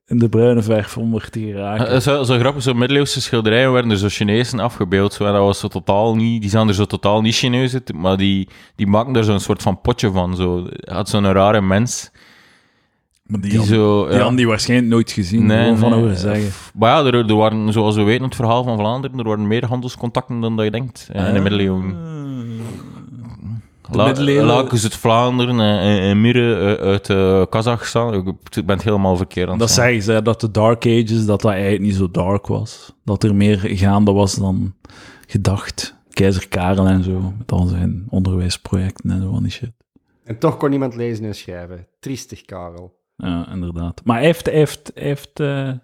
in 0.07 0.19
de 0.19 0.29
bruine 0.29 0.63
verf 0.63 0.97
om 0.99 1.15
er 1.15 1.31
te 1.31 1.41
geraken. 1.41 1.93
Uh, 1.95 2.01
zo, 2.01 2.23
zo 2.23 2.39
grappig, 2.39 2.63
zo 2.63 2.75
middeleeuwse 2.75 3.21
schilderijen 3.21 3.73
werden 3.73 3.91
er 3.91 3.97
zo 3.99 4.09
Chinezen 4.09 4.59
afgebeeld. 4.61 5.19
Dat 5.19 5.33
was 5.37 5.59
zo 5.59 5.69
totaal 5.69 6.17
niet, 6.17 6.41
die 6.41 6.51
zagen 6.51 6.69
er 6.69 6.75
zo 6.75 6.85
totaal 6.85 7.21
niet 7.21 7.35
Chinees 7.35 7.75
uit, 7.75 7.93
maar 7.93 8.17
die, 8.17 8.49
die 8.77 8.87
maken 8.87 9.17
er 9.17 9.25
zo'n 9.25 9.41
soort 9.41 9.63
van 9.63 9.81
potje 9.81 10.11
van. 10.11 10.37
Zo. 10.37 10.67
Had 10.85 11.09
zo'n 11.09 11.33
rare 11.33 11.61
mens. 11.61 12.11
maar 13.23 13.41
die, 13.41 13.51
Die 13.51 13.59
hadden- 13.59 13.77
zo, 13.77 14.09
die 14.09 14.19
ja. 14.19 14.31
die 14.31 14.47
waarschijnlijk 14.47 14.91
nooit 14.91 15.11
gezien, 15.13 15.47
Nee, 15.47 15.67
nee, 15.71 15.77
van 15.77 15.91
nee, 15.91 16.11
eh, 16.11 16.17
zeggen. 16.17 16.51
Maar 16.75 16.91
ja, 17.05 17.11
er, 17.11 17.29
er 17.29 17.35
waren, 17.37 17.73
zoals 17.73 17.97
we 17.97 18.03
weten, 18.03 18.25
het 18.25 18.35
verhaal 18.35 18.65
van 18.65 18.79
Vlaanderen, 18.79 19.19
er 19.19 19.25
waren 19.25 19.47
meer 19.47 19.67
handelscontacten 19.67 20.41
dan 20.41 20.57
dat 20.57 20.65
je 20.65 20.71
denkt 20.71 21.09
eh, 21.13 21.29
in 21.29 21.35
de 21.35 21.41
middeleeuwen. 21.41 21.89
De 21.89 22.46
La- 23.91 24.67
is 24.71 24.83
uit 24.83 24.97
Vlaanderen 24.97 25.61
en, 25.61 26.01
en, 26.01 26.25
eh, 26.35 26.73
uit 26.73 27.11
eh, 27.11 27.43
Kazachstan. 27.49 28.15
Ik 28.15 28.25
ben 28.67 28.77
het 28.77 28.85
helemaal 28.85 29.17
verkeerd 29.17 29.47
aan 29.47 29.51
het 29.53 29.61
Dat 29.61 29.71
zeggen. 29.71 30.03
ze, 30.03 30.23
dat 30.23 30.41
de 30.41 30.51
Dark 30.51 30.87
Ages, 30.87 31.27
dat 31.27 31.41
dat 31.41 31.53
eigenlijk 31.53 31.83
niet 31.83 31.95
zo 31.95 32.11
dark 32.11 32.47
was. 32.47 32.93
Dat 33.05 33.23
er 33.25 33.35
meer 33.35 33.59
gaande 33.63 34.13
was 34.13 34.35
dan 34.35 34.75
gedacht. 35.27 35.95
Keizer 36.11 36.49
Karel 36.49 36.87
en 36.87 37.03
zo, 37.05 37.33
met 37.39 37.53
al 37.53 37.67
zijn 37.67 38.07
onderwijsprojecten 38.09 39.11
en 39.11 39.23
zo 39.23 39.31
van 39.31 39.43
die 39.43 39.53
shit. 39.53 39.73
En 40.25 40.39
toch 40.39 40.57
kon 40.57 40.71
niemand 40.71 40.95
lezen 40.97 41.25
en 41.25 41.35
schrijven. 41.35 41.87
Triestig, 42.01 42.43
Karel. 42.45 42.99
Ja, 43.17 43.49
inderdaad. 43.53 44.01
Maar 44.05 44.17
hij 44.17 44.27
heeft, 44.27 44.47
hij 44.47 44.55
heeft, 44.55 44.91
hij 44.95 45.03
heeft, 45.05 45.41
eh, 45.41 45.47
hij 45.47 45.81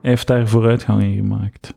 heeft 0.00 0.26
daar 0.26 0.48
vooruitgang 0.48 1.02
in 1.02 1.14
gemaakt. 1.14 1.74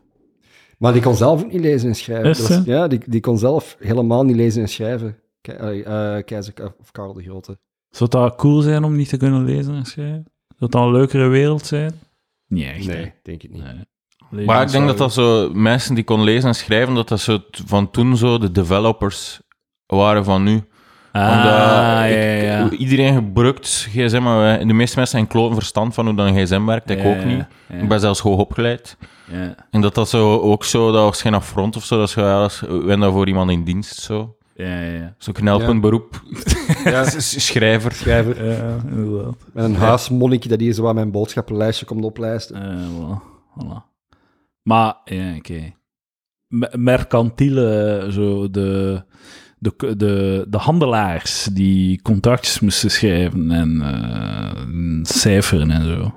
Maar 0.80 0.92
die 0.92 1.02
kon 1.02 1.14
zelf 1.14 1.42
ook 1.44 1.52
niet 1.52 1.60
lezen 1.60 1.88
en 1.88 1.94
schrijven. 1.94 2.30
Is 2.30 2.48
was- 2.48 2.64
ja, 2.64 2.88
die, 2.88 3.00
die 3.06 3.20
kon 3.20 3.38
zelf 3.38 3.76
helemaal 3.78 4.24
niet 4.24 4.36
lezen 4.36 4.62
en 4.62 4.68
schrijven. 4.68 5.16
Ke- 5.40 5.52
eh, 5.52 6.24
Keizer 6.24 6.54
of 6.80 6.90
Karel 6.90 7.12
de 7.12 7.22
Grote. 7.22 7.58
Zou 7.90 8.10
dat 8.10 8.34
cool 8.36 8.60
zijn 8.60 8.84
om 8.84 8.96
niet 8.96 9.08
te 9.08 9.16
kunnen 9.16 9.44
lezen 9.44 9.74
en 9.74 9.84
schrijven? 9.84 10.24
Zou 10.58 10.70
dat 10.70 10.82
een 10.82 10.92
leukere 10.92 11.26
wereld 11.28 11.66
zijn? 11.66 11.92
Niet 12.46 12.64
echt, 12.66 12.86
hè? 12.86 12.92
Nee, 12.94 13.12
denk 13.22 13.42
ik 13.42 13.50
niet. 13.52 13.62
Nee. 13.62 13.88
Lezen 14.30 14.46
Maar 14.46 14.62
ik 14.62 14.70
denk 14.70 14.86
dat 14.86 14.98
dat 14.98 15.12
zo, 15.12 15.50
mensen 15.54 15.94
die 15.94 16.04
konden 16.04 16.26
lezen 16.26 16.48
en 16.48 16.54
schrijven, 16.54 16.94
dat 16.94 17.08
dat 17.08 17.20
zo 17.20 17.38
van 17.66 17.90
toen 17.90 18.16
zo 18.16 18.38
de 18.38 18.50
developers 18.52 19.40
waren 19.86 20.24
van 20.24 20.42
nu. 20.42 20.62
Ah, 21.12 21.22
Omdat 21.36 21.44
ja, 21.44 22.04
ik- 22.04 22.14
ja, 22.42 22.58
ja. 22.58 22.70
iedereen 22.70 23.14
gebruikt 23.14 23.86
gsm, 23.90 24.22
maar 24.22 24.38
wij- 24.38 24.64
de 24.64 24.72
meeste 24.72 24.96
mensen 24.98 25.18
hebben 25.18 25.34
kloten 25.36 25.54
verstand 25.56 25.94
van 25.94 26.06
hoe 26.06 26.14
dan 26.14 26.26
een 26.26 26.44
gsm 26.46 26.64
werkt. 26.64 26.90
Ik 26.90 27.02
Ja, 27.02 27.10
ook 27.10 27.24
niet. 27.24 27.46
ja, 27.68 27.76
Ik 27.76 27.88
ben 27.88 28.00
zelfs 28.00 28.20
hoog 28.20 28.38
opgeleid. 28.38 28.96
ja. 29.32 29.54
En 29.70 29.80
dat 29.80 29.94
dat 29.94 30.08
zo 30.08 30.38
ook 30.38 30.64
zo, 30.64 30.92
dat 30.92 31.02
was 31.04 31.20
geen 31.22 31.34
affront 31.34 31.76
of 31.76 31.84
zo, 31.84 31.98
dat 31.98 32.08
is 32.08 32.14
ja, 32.14 32.40
dat 32.40 32.50
is- 32.50 32.60
we 32.60 32.82
zijn 32.86 33.00
daar 33.00 33.12
voor 33.12 33.28
iemand 33.28 33.50
in 33.50 33.64
dienst, 33.64 33.96
zo. 34.00 34.34
Ja, 34.54 34.80
ja, 34.80 34.92
ja. 34.92 35.14
Zo'n 35.18 35.34
knelpunt 35.34 35.80
beroep. 35.80 36.22
Ja, 36.84 37.04
Schrijver. 37.18 37.92
schrijver. 37.92 38.44
Ja, 38.44 38.76
inderdaad. 38.90 39.34
Met 39.52 39.64
een 39.64 39.76
huismonnikje 39.76 40.48
dat 40.48 40.60
hier 40.60 40.72
zo 40.72 40.88
aan 40.88 40.94
mijn 40.94 41.10
boodschappenlijstje 41.10 41.86
komt 41.86 42.04
oplijsten. 42.04 42.62
Eh, 42.62 42.76
voilà, 42.86 43.22
voilà. 43.62 43.88
Maar, 44.62 44.94
ja, 45.04 45.34
oké. 45.36 45.72
Me- 46.48 46.70
Mercantiele, 46.76 48.06
zo 48.10 48.50
de, 48.50 49.02
de, 49.60 49.96
de, 49.96 50.46
de 50.48 50.56
handelaars 50.58 51.48
die 51.52 52.02
contractjes 52.02 52.60
moesten 52.60 52.90
schrijven 52.90 53.50
en 53.50 53.80
eh, 53.82 55.02
cijferen 55.02 55.70
en 55.70 55.84
zo. 55.84 56.14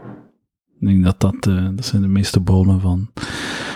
Ik 0.80 0.88
denk 0.88 1.04
dat 1.04 1.20
dat, 1.20 1.48
eh, 1.48 1.68
dat 1.76 1.86
zijn 1.86 2.02
de 2.02 2.08
meeste 2.08 2.42
bronnen 2.42 2.82
van... 2.82 3.12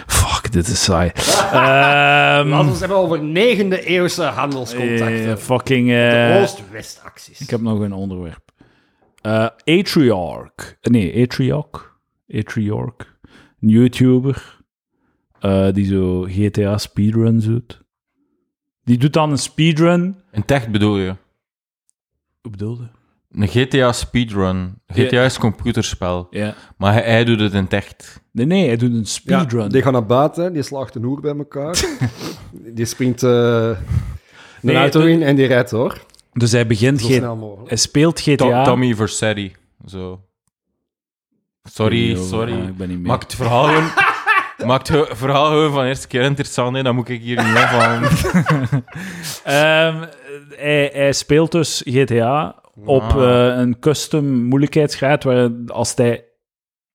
Fuck, 0.07 0.51
dit 0.51 0.67
is 0.67 0.83
saai. 0.83 1.11
Ehm, 1.15 2.49
Laten 2.49 2.65
we 2.65 2.71
het 2.71 2.79
hebben 2.79 2.97
over 2.97 3.23
negende 3.23 3.85
eeuwse 3.85 4.23
handelscontacten. 4.23 5.29
eh, 5.29 5.35
fucking... 5.35 5.87
de 5.87 6.39
Oost-West-acties. 6.41 7.39
ik 7.41 7.49
heb 7.49 7.61
nog 7.61 7.79
een 7.79 7.93
onderwerp. 7.93 8.45
Atriarch. 9.65 10.77
Nee, 10.81 11.23
Atriarch. 11.23 11.95
Atriarch. 12.33 13.17
Een 13.61 13.69
YouTuber. 13.69 14.57
die 15.73 15.85
zo 15.85 16.21
GTA 16.29 16.77
speedruns 16.77 17.45
doet. 17.45 17.85
Die 18.87 18.97
doet 18.97 19.13
dan 19.13 19.31
een 19.31 19.37
speedrun. 19.37 20.15
In 20.31 20.45
tech 20.45 20.69
bedoel 20.69 20.97
je? 20.97 21.15
Hoe 22.41 22.51
bedoelde? 22.51 22.89
Een 23.31 23.47
GTA 23.47 23.91
speedrun. 23.91 24.81
GTA 24.87 25.01
Ja. 25.17 25.23
is 25.23 25.33
een 25.35 25.39
computerspel. 25.41 26.27
Ja. 26.29 26.55
Maar 26.77 26.93
hij, 26.93 27.01
hij 27.03 27.23
doet 27.23 27.39
het 27.39 27.53
in 27.53 27.69
echt. 27.69 28.21
Nee, 28.31 28.45
nee, 28.45 28.67
hij 28.67 28.77
doet 28.77 28.91
een 28.91 28.97
Ja, 28.97 29.03
speedrun. 29.05 29.69
die 29.69 29.81
gaan 29.81 29.93
naar 29.93 30.05
buiten, 30.05 30.53
die 30.53 30.61
slaagt 30.63 30.95
een 30.95 31.03
hoer 31.03 31.21
bij 31.21 31.35
elkaar. 31.37 31.83
die 32.75 32.85
springt 32.85 33.23
eh 33.23 33.29
een 33.31 33.75
Nee, 34.61 34.75
auto 34.75 35.01
de- 35.01 35.11
in 35.11 35.23
en 35.23 35.35
die 35.35 35.45
rijdt 35.45 35.69
door. 35.69 36.05
Dus 36.33 36.51
hij 36.51 36.67
begint... 36.67 37.01
Zo 37.01 37.07
G- 37.07 37.11
snel 37.13 37.35
mogelijk. 37.35 37.69
hij 37.69 37.77
speelt 37.77 38.23
To- 38.23 38.31
GTA... 38.33 38.63
Tommy 38.63 38.95
Vercetti. 38.95 39.55
Zo. 39.85 40.21
Sorry, 41.63 42.15
sorry. 42.15 42.53
ah, 42.61 42.67
ik 42.67 42.77
ben 42.77 42.87
niet 42.89 42.97
mee. 42.97 43.07
Maak 43.07 43.21
het 43.21 43.35
verhaal 43.35 43.63
gewoon... 43.65 43.89
Maak 44.65 44.87
het 44.87 45.07
verhaal 45.11 45.45
gewoon 45.45 45.71
van 45.71 45.81
de 45.81 45.87
eerste 45.87 46.07
keer 46.07 46.21
interessant, 46.21 46.75
hè. 46.75 46.83
dan 46.83 46.95
moet 46.95 47.09
ik 47.09 47.21
hier 47.21 47.43
niet 47.43 47.57
van... 47.57 48.03
Ehm, 49.43 50.03
hij, 50.55 50.89
hij 50.93 51.13
speelt 51.13 51.51
dus 51.51 51.81
GTA 51.85 52.55
op 52.85 53.01
Ah. 53.03 53.49
eh, 53.51 53.57
een 53.59 53.79
custom 53.79 54.25
moeilijkheidsgraad 54.43 55.23
waar 55.23 55.49
als 55.67 55.95
hij 55.95 56.23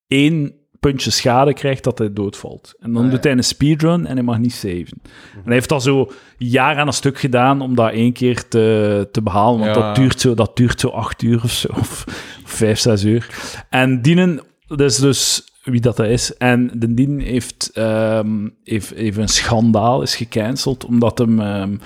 één 0.06 0.54
puntje 0.80 1.10
schade 1.10 1.52
krijgt, 1.54 1.84
dat 1.84 1.98
hij 1.98 2.12
doodvalt. 2.12 2.74
En 2.80 2.92
dan 2.92 3.02
Ah, 3.02 3.08
ja. 3.08 3.14
doet 3.14 3.24
hij 3.24 3.32
een 3.32 3.44
speedrun 3.44 4.06
en 4.06 4.14
hij 4.14 4.24
mag 4.24 4.38
niet 4.38 4.52
saven. 4.52 5.00
En 5.34 5.42
hij 5.44 5.52
heeft 5.54 5.68
dat 5.68 5.82
zo 5.82 6.10
jaar 6.38 6.76
aan 6.78 6.86
een 6.86 6.92
stuk 6.92 7.18
gedaan 7.18 7.60
om 7.60 7.74
dat 7.74 7.90
één 7.92 8.12
keer 8.12 8.48
te, 8.48 9.08
te 9.12 9.22
behalen, 9.22 9.60
want 9.60 9.76
Ja. 9.76 9.82
dat, 9.82 9.94
duurt 9.96 10.20
zo, 10.20 10.34
dat 10.34 10.56
duurt 10.56 10.80
zo 10.80 10.88
acht 10.88 11.22
uur 11.22 11.40
of 11.44 11.50
zo, 11.50 11.68
of 11.78 12.04
vijf, 12.44 12.78
zes 12.78 13.04
uur. 13.04 13.26
En 13.70 14.02
Dienen, 14.02 14.40
dat 14.66 14.80
is 14.80 14.96
dus 14.96 15.51
wie 15.62 15.80
dat, 15.80 15.96
dat 15.96 16.06
is, 16.06 16.36
en 16.36 16.70
de 16.74 16.94
Dien 16.94 17.20
heeft, 17.20 17.70
ehm, 17.74 18.48
heeft, 18.64 18.94
heeft 18.94 19.16
een 19.16 19.28
schandaal, 19.28 20.02
is 20.02 20.16
gecanceld, 20.16 20.84
omdat 20.84 21.18
hem... 21.18 21.40
ehm, 21.40 21.76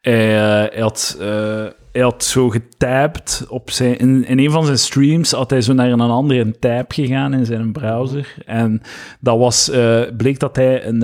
hij, 0.00 0.36
eh, 0.36 0.72
hij 0.72 0.80
had, 0.80 1.16
eh, 1.20 1.66
hij 1.92 2.02
had 2.02 2.24
zo 2.24 2.48
getapt 2.48 3.46
op 3.48 3.70
zijn... 3.70 3.98
In, 3.98 4.26
in 4.26 4.38
een 4.38 4.50
van 4.50 4.64
zijn 4.64 4.78
streams 4.78 5.30
had 5.30 5.50
hij 5.50 5.60
zo 5.60 5.72
naar 5.72 5.90
een 5.90 6.00
andere 6.00 6.58
tab 6.58 6.92
gegaan 6.92 7.34
in 7.34 7.46
zijn 7.46 7.72
browser. 7.72 8.34
En 8.46 8.82
dat 9.20 9.38
was... 9.38 9.70
eh, 9.70 10.02
bleek 10.16 10.38
dat 10.38 10.56
hij 10.56 10.86
een, 10.86 11.02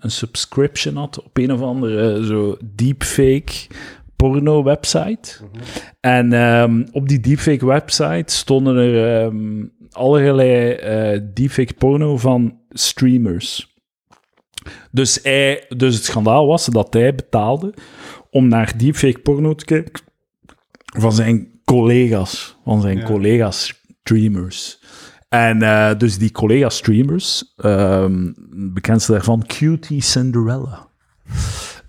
een 0.00 0.10
subscription 0.10 0.96
had 0.96 1.22
op 1.22 1.36
een 1.36 1.52
of 1.52 1.60
andere 1.60 2.26
zo 2.26 2.56
deepfake 2.74 3.52
porno-website. 4.22 5.38
En 6.00 6.32
ehm, 6.32 6.84
op 6.92 7.08
die 7.08 7.20
deepfake 7.20 7.66
website 7.66 8.32
stonden 8.34 8.76
er 8.76 9.22
ehm, 9.24 9.64
allerlei 9.90 10.72
eh, 10.72 11.20
deepfake 11.34 11.74
porno 11.74 12.16
van 12.16 12.58
streamers. 12.70 13.76
Dus, 14.90 15.18
hij, 15.22 15.64
dus 15.76 15.94
het 15.94 16.04
schandaal 16.04 16.46
was 16.46 16.66
dat 16.66 16.92
hij 16.92 17.14
betaalde 17.14 17.74
om 18.30 18.48
naar 18.48 18.72
deepfake 18.76 19.18
porno 19.18 19.54
te 19.54 19.64
kijken 19.64 20.02
van 20.98 21.12
zijn 21.12 21.60
collega's, 21.64 22.56
van 22.64 22.80
zijn 22.80 22.98
Ja. 22.98 23.04
collega's 23.04 23.82
streamers. 24.02 24.80
En 25.28 25.62
eh, 25.62 25.98
dus 25.98 26.18
die 26.18 26.30
collega's 26.32 26.76
streamers, 26.76 27.54
ehm 27.56 28.32
bekendste 28.72 29.12
daarvan, 29.12 29.46
Cutie 29.46 30.00
Cinderella. 30.02 30.88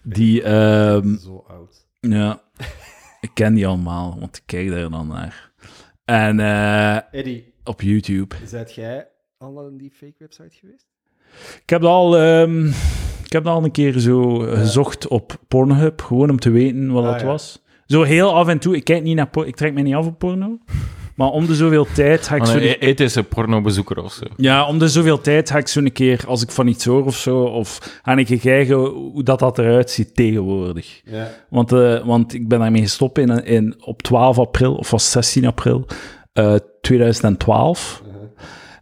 Die, 0.04 0.42
Zo 0.42 1.44
oud. 1.48 1.73
Ja, 2.12 2.42
ik 3.22 3.30
ken 3.34 3.54
die 3.54 3.68
allemaal, 3.68 4.20
want 4.20 4.38
ik 4.38 4.44
kijk 4.46 4.70
daar 4.70 4.90
dan 4.90 5.08
naar. 5.08 5.52
En 6.06 6.40
eh, 6.40 7.20
Eddie, 7.20 7.54
op 7.64 7.82
YouTube. 7.82 8.36
zijt 8.46 8.74
jij 8.76 9.08
al 9.38 9.52
naar 9.52 9.64
een 9.66 9.78
deepfake 9.78 10.16
website 10.18 10.56
geweest? 10.60 10.86
Ik 11.64 11.70
heb 11.70 11.82
dat 11.82 11.90
al, 11.92 12.18
ehm, 12.18 12.66
ik 13.26 13.32
heb 13.32 13.44
dat 13.44 13.54
al 13.54 13.64
een 13.64 13.72
keer 13.72 14.00
zo 14.00 14.38
gezocht 14.40 15.08
op 15.08 15.40
Pornhub, 15.48 16.02
gewoon 16.02 16.30
om 16.30 16.40
te 16.40 16.50
weten 16.50 16.92
wat 16.92 17.04
Ah, 17.06 17.12
dat 17.12 17.22
ja. 17.22 17.26
was. 17.28 17.62
Zo 17.86 18.02
heel 18.04 18.34
af 18.34 18.48
en 18.48 18.60
toe, 18.60 18.76
ik 18.76 18.84
kijk 18.84 19.04
niet 19.04 19.16
naar 19.16 19.30
por- 19.30 19.48
ik 19.48 19.56
trek 19.56 19.74
mij 19.74 19.84
niet 19.84 19.96
af 19.96 20.06
op 20.06 20.20
porno, 20.20 20.58
maar 21.16 21.28
om 21.28 21.46
de 21.46 21.56
zoveel 21.56 21.88
tijd 21.94 22.28
ga 22.28 22.36
ik 22.36 22.42
Een 22.42 22.48
zo... 22.48 22.58
e- 22.58 22.78
ethische 22.80 23.24
pornobezoeker 23.24 24.04
of 24.04 24.14
zo. 24.14 24.26
Ja, 24.38 24.68
om 24.68 24.80
de 24.80 24.88
zoveel 24.88 25.22
tijd 25.22 25.50
ga 25.50 25.58
ik 25.58 25.68
zo 25.68 25.80
een 25.80 25.92
keer, 25.92 26.24
als 26.28 26.42
ik 26.42 26.52
van 26.52 26.68
iets 26.68 26.86
hoor 26.86 27.06
of 27.06 27.18
zo, 27.18 27.40
of 27.40 28.00
ga 28.04 28.16
ik 28.16 28.40
kijken 28.42 28.78
hoe 28.78 29.24
dat, 29.24 29.40
dat 29.40 29.58
eruit 29.58 29.92
ziet 29.92 30.16
tegenwoordig. 30.16 31.02
Ja. 31.06 31.30
Want, 31.50 31.72
eh, 31.72 32.06
want 32.06 32.34
ik 32.34 32.48
ben 32.48 32.60
daarmee 32.60 32.82
gestopt 32.82 33.18
in, 33.18 33.46
in, 33.46 33.76
op 33.80 34.02
12 34.02 34.40
april, 34.40 34.76
of 34.76 34.92
was 34.92 35.12
16 35.12 35.46
april 35.46 35.86
eh, 36.34 36.56
2012. 36.82 38.04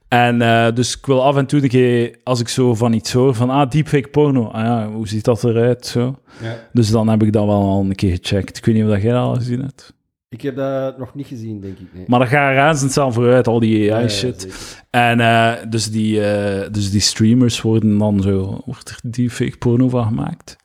En 0.07 0.41
eh, 0.41 0.67
dus 0.73 0.97
ik 0.97 1.05
wil 1.05 1.23
af 1.23 1.35
en 1.35 1.45
toe, 1.45 1.61
een 1.61 1.69
keer, 1.69 2.15
als 2.23 2.39
ik 2.39 2.47
zo 2.47 2.75
van 2.75 2.93
iets 2.93 3.13
hoor, 3.13 3.35
van 3.35 3.49
ah, 3.49 3.69
deepfake 3.69 4.07
porno, 4.07 4.47
ah 4.47 4.63
ja, 4.63 4.89
hoe 4.89 5.07
ziet 5.07 5.23
dat 5.23 5.43
eruit? 5.43 5.85
Zo. 5.85 6.15
Ja. 6.41 6.55
Dus 6.73 6.89
dan 6.89 7.07
heb 7.09 7.23
ik 7.23 7.33
dat 7.33 7.45
wel 7.45 7.61
al 7.61 7.79
een 7.79 7.95
keer 7.95 8.17
gecheckt. 8.21 8.57
Ik 8.57 8.65
weet 8.65 8.75
niet 8.75 8.83
of 8.83 8.89
dat 8.89 9.01
jij 9.01 9.11
dat 9.11 9.21
al 9.21 9.35
gezien 9.35 9.61
hebt. 9.61 9.93
Ik 10.31 10.41
heb 10.41 10.55
dat 10.55 10.97
nog 10.97 11.15
niet 11.15 11.27
gezien, 11.27 11.59
denk 11.61 11.77
ik. 11.79 11.93
Nee. 11.93 12.03
Maar 12.07 12.19
dat 12.19 12.27
gaat 12.27 12.53
razendsnel 12.53 13.11
vooruit, 13.11 13.47
al 13.47 13.59
die 13.59 13.77
Ja, 13.79 13.95
ja, 13.95 14.01
AI-shit. 14.01 14.47
En 14.89 15.19
eh, 15.19 15.53
dus, 15.69 15.91
die, 15.91 16.25
eh, 16.25 16.71
dus 16.71 16.91
die 16.91 16.99
streamers 17.01 17.61
worden 17.61 17.97
dan 17.97 18.21
zo, 18.21 18.61
wordt 18.65 18.89
er 18.89 18.99
deepfake 19.11 19.57
porno 19.57 19.89
van 19.89 20.05
gemaakt. 20.05 20.55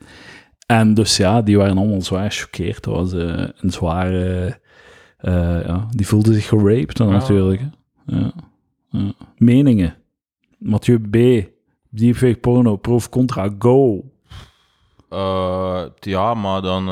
En 0.66 0.94
dus 0.94 1.16
ja, 1.16 1.42
die 1.42 1.56
waren 1.58 1.78
allemaal 1.78 2.02
zwaar 2.02 2.30
gechoqueerd. 2.32 2.84
Dat 2.84 2.94
was 2.94 3.12
eh, 3.12 3.48
een 3.56 3.70
zware... 3.72 4.58
eh, 5.18 5.66
ja, 5.66 5.86
die 5.90 6.06
voelden 6.06 6.34
zich 6.34 6.48
geraped 6.48 6.96
dan 6.96 7.06
Ja. 7.08 7.12
natuurlijk. 7.12 7.60
hè. 7.60 7.66
Ja. 8.18 8.32
Ja. 8.90 9.12
Meningen. 9.36 9.94
Mathieu 10.58 10.98
B. 11.00 11.46
Deepfake 11.90 12.36
porno, 12.40 12.76
pro 12.76 12.94
of 12.94 13.08
contra, 13.08 13.50
go. 13.58 14.04
Eh, 15.10 15.82
ja, 16.00 16.34
maar 16.34 16.62
dan... 16.62 16.88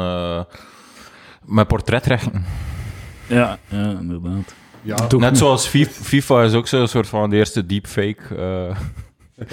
met 1.47 1.66
portretrechten. 1.68 2.45
Ja, 3.26 3.59
ja 3.68 3.90
inderdaad. 4.01 4.55
Ja, 4.82 4.97
Net 5.09 5.20
niet. 5.30 5.38
zoals 5.38 5.66
FIFA, 5.90 6.42
is 6.42 6.55
ook 6.55 6.66
zo'n 6.66 6.88
soort 6.88 7.07
van 7.07 7.30
de 7.30 7.36
eerste 7.36 7.66
deepfake. 7.66 8.16
eh 8.36 8.76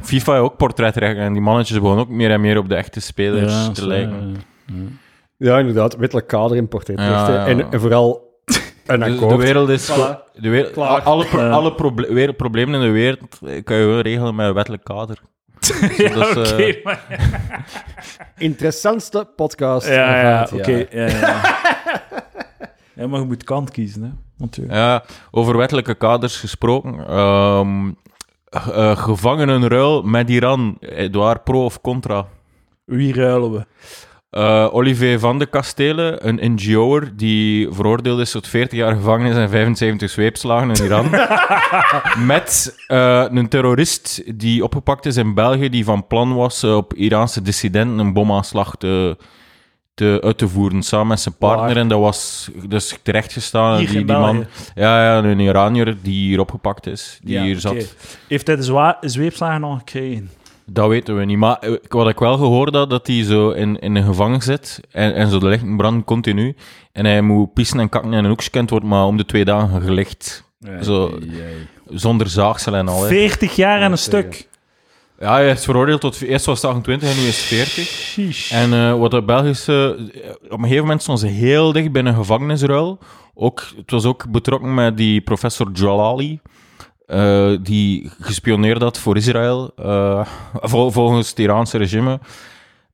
FIFA 0.00 0.32
heeft 0.32 0.44
ook 0.44 0.56
portretrechten 0.56 1.22
en 1.22 1.32
die 1.32 1.42
mannetjes 1.42 1.78
begonnen 1.80 2.04
ook 2.04 2.10
meer 2.10 2.30
en 2.30 2.40
meer 2.40 2.58
op 2.58 2.68
de 2.68 2.74
echte 2.74 3.00
spelers 3.00 3.52
Ja, 3.52 3.70
te 3.70 3.80
zo, 3.80 3.86
lijken. 3.86 4.36
ja, 4.66 4.74
ja. 5.36 5.52
ja, 5.52 5.58
inderdaad. 5.58 5.96
Wettelijk 5.96 6.26
kader 6.26 6.56
in 6.56 6.68
portretrechten. 6.68 7.34
Ja, 7.34 7.40
ja. 7.40 7.46
En, 7.46 7.70
en 7.72 7.80
vooral 7.80 8.26
een 8.86 9.00
Dus 9.00 9.08
akkoord. 9.12 9.30
de 9.30 9.36
wereld 9.44 9.68
is... 9.68 9.90
Voilà. 9.90 10.32
De 10.34 10.48
wereld, 10.48 10.72
Klaar. 10.72 11.00
alle 11.02 11.26
pro- 11.26 11.40
Ja. 11.40 11.50
alle 11.50 11.74
proble- 11.74 12.32
problemen 12.32 12.74
in 12.80 12.86
de 12.86 12.92
wereld 12.92 13.38
eh, 13.46 13.64
kan 13.64 13.76
je 13.76 13.86
wel 13.86 14.00
regelen 14.00 14.34
met 14.34 14.46
een 14.46 14.54
wettelijk 14.54 14.84
kader. 14.84 15.18
Ja, 15.96 16.30
oké, 16.30 16.62
eh, 16.64 16.84
maar- 16.84 17.04
Interessantste 18.38 19.28
podcast. 19.36 19.88
Ja, 19.88 20.20
ja, 20.20 20.46
van 20.46 20.58
oké. 20.58 20.86
ja, 20.90 21.06
ja. 21.06 21.40
ja, 22.94 23.06
maar 23.06 23.20
je 23.20 23.26
moet 23.26 23.44
kant 23.44 23.70
kiezen, 23.70 24.02
hè. 24.02 24.08
Natuurlijk. 24.36 24.76
Ja, 24.76 25.04
over 25.30 25.56
wettelijke 25.56 25.94
kaders 25.94 26.36
gesproken. 26.36 27.06
Ehm 27.08 27.90
g- 28.56 28.70
eh, 28.70 28.96
gevangenenruil 28.96 30.02
met 30.02 30.30
Iran. 30.30 30.76
Edouard, 30.80 31.44
pro 31.44 31.64
of 31.64 31.80
contra? 31.80 32.26
Wie 32.84 33.14
ruilen 33.14 33.52
we? 33.52 33.66
Eh, 34.30 34.68
Olivier 34.72 35.18
van 35.18 35.38
de 35.38 35.46
Kastelen, 35.46 36.28
een 36.28 36.52
NGO'er 36.54 37.16
die 37.16 37.68
veroordeeld 37.70 38.20
is 38.20 38.30
tot 38.30 38.46
40 38.46 38.78
jaar 38.78 38.94
gevangenis 38.94 39.36
en 39.36 39.48
75 39.50 40.10
zweepslagen 40.10 40.70
in 40.70 40.84
Iran. 40.84 41.10
Met 42.26 42.76
eh, 42.86 43.24
een 43.28 43.48
terrorist 43.48 44.22
die 44.38 44.64
opgepakt 44.64 45.06
is 45.06 45.16
in 45.16 45.34
België, 45.34 45.68
die 45.68 45.84
van 45.84 46.06
plan 46.06 46.34
was 46.34 46.62
eh, 46.62 46.76
op 46.76 46.94
Iraanse 46.94 47.42
dissidenten 47.42 47.98
een 47.98 48.12
bomaanslag 48.12 48.76
te, 48.76 49.16
te, 49.94 50.18
uit 50.24 50.38
te 50.38 50.48
voeren 50.48 50.82
samen 50.82 51.06
met 51.06 51.20
zijn 51.20 51.36
partner. 51.38 51.66
Waar? 51.66 51.76
En 51.76 51.88
dat 51.88 52.00
was 52.00 52.50
dus 52.68 52.98
terechtgestaan. 53.02 53.78
Hier 53.78 53.88
die, 53.88 53.96
die 54.04 54.16
man, 54.16 54.46
ja, 54.74 55.02
ja, 55.04 55.24
een 55.24 55.40
Iranier 55.40 55.96
die 56.02 56.26
hier 56.28 56.40
opgepakt 56.40 56.86
is, 56.86 57.18
die 57.22 57.34
Ja, 57.34 57.42
hier 57.42 57.60
zat. 57.60 57.94
Heeft 58.28 58.46
hij 58.46 58.56
de 58.56 58.62
zwa- 58.62 58.98
zweepslagen 59.00 59.64
al 59.64 59.76
gekregen? 59.76 60.30
Dat 60.70 60.88
weten 60.88 61.16
we 61.16 61.24
niet. 61.24 61.38
Maar 61.38 61.58
eh, 61.58 61.72
wat 61.88 62.08
ik 62.08 62.18
wel 62.18 62.36
gehoord 62.36 62.74
had, 62.74 62.90
dat 62.90 63.06
hij 63.06 63.22
zo 63.24 63.50
in, 63.50 63.78
in 63.78 63.94
een 63.96 64.04
gevangen 64.04 64.42
zit 64.42 64.80
en, 64.90 65.14
en 65.14 65.28
zo 65.30 65.38
de 65.38 65.46
lichten 65.46 65.76
branden 65.76 66.04
continu. 66.04 66.56
En 66.92 67.04
hij 67.04 67.20
moet 67.20 67.52
pissen 67.52 67.80
en 67.80 67.88
kakken 67.88 68.12
in 68.12 68.18
een 68.18 68.30
hoekje, 68.30 68.50
en 68.52 68.60
het 68.60 68.70
wordt 68.70 68.84
maar 68.84 69.04
om 69.04 69.16
de 69.16 69.24
twee 69.24 69.44
dagen 69.44 69.82
gelicht. 69.82 70.44
Zo, 70.82 71.18
zonder 71.88 72.28
zaagsel 72.28 72.74
en 72.74 72.88
al. 72.88 73.02
hè. 73.02 73.08
40 73.08 73.56
jaar 73.56 73.80
en 73.80 73.90
een 73.92 73.98
stuk. 73.98 74.48
Ja, 75.20 75.32
hij 75.32 75.50
is 75.50 75.64
veroordeeld 75.64 76.00
tot... 76.00 76.22
Eerst 76.22 76.46
was 76.46 76.62
het 76.62 76.70
28 76.70 77.10
en 77.10 77.16
nu 77.16 77.26
is 77.26 77.36
het 77.36 77.46
40. 77.46 77.84
Sheesh. 77.84 78.52
En 78.52 78.72
eh, 78.72 78.98
wat 78.98 79.10
de 79.10 79.22
Belgische... 79.22 79.96
Op 80.44 80.50
een 80.50 80.60
gegeven 80.60 80.82
moment 80.82 81.02
stond 81.02 81.20
ze 81.20 81.26
heel 81.26 81.72
dicht 81.72 81.92
bij 81.92 82.04
een 82.04 82.14
gevangenisruil. 82.14 82.98
Ook, 83.34 83.64
het 83.76 83.90
was 83.90 84.04
ook 84.04 84.30
betrokken 84.30 84.74
met 84.74 84.96
die 84.96 85.20
professor 85.20 85.70
Jalali. 85.72 86.40
Eh, 87.08 87.50
die 87.62 88.10
gespioneerd 88.20 88.82
had 88.82 88.98
voor 88.98 89.16
Israël. 89.16 89.70
eh, 89.76 90.26
vol- 90.52 90.90
volgens 90.90 91.28
het 91.28 91.38
Iraanse 91.38 91.78
regime. 91.78 92.20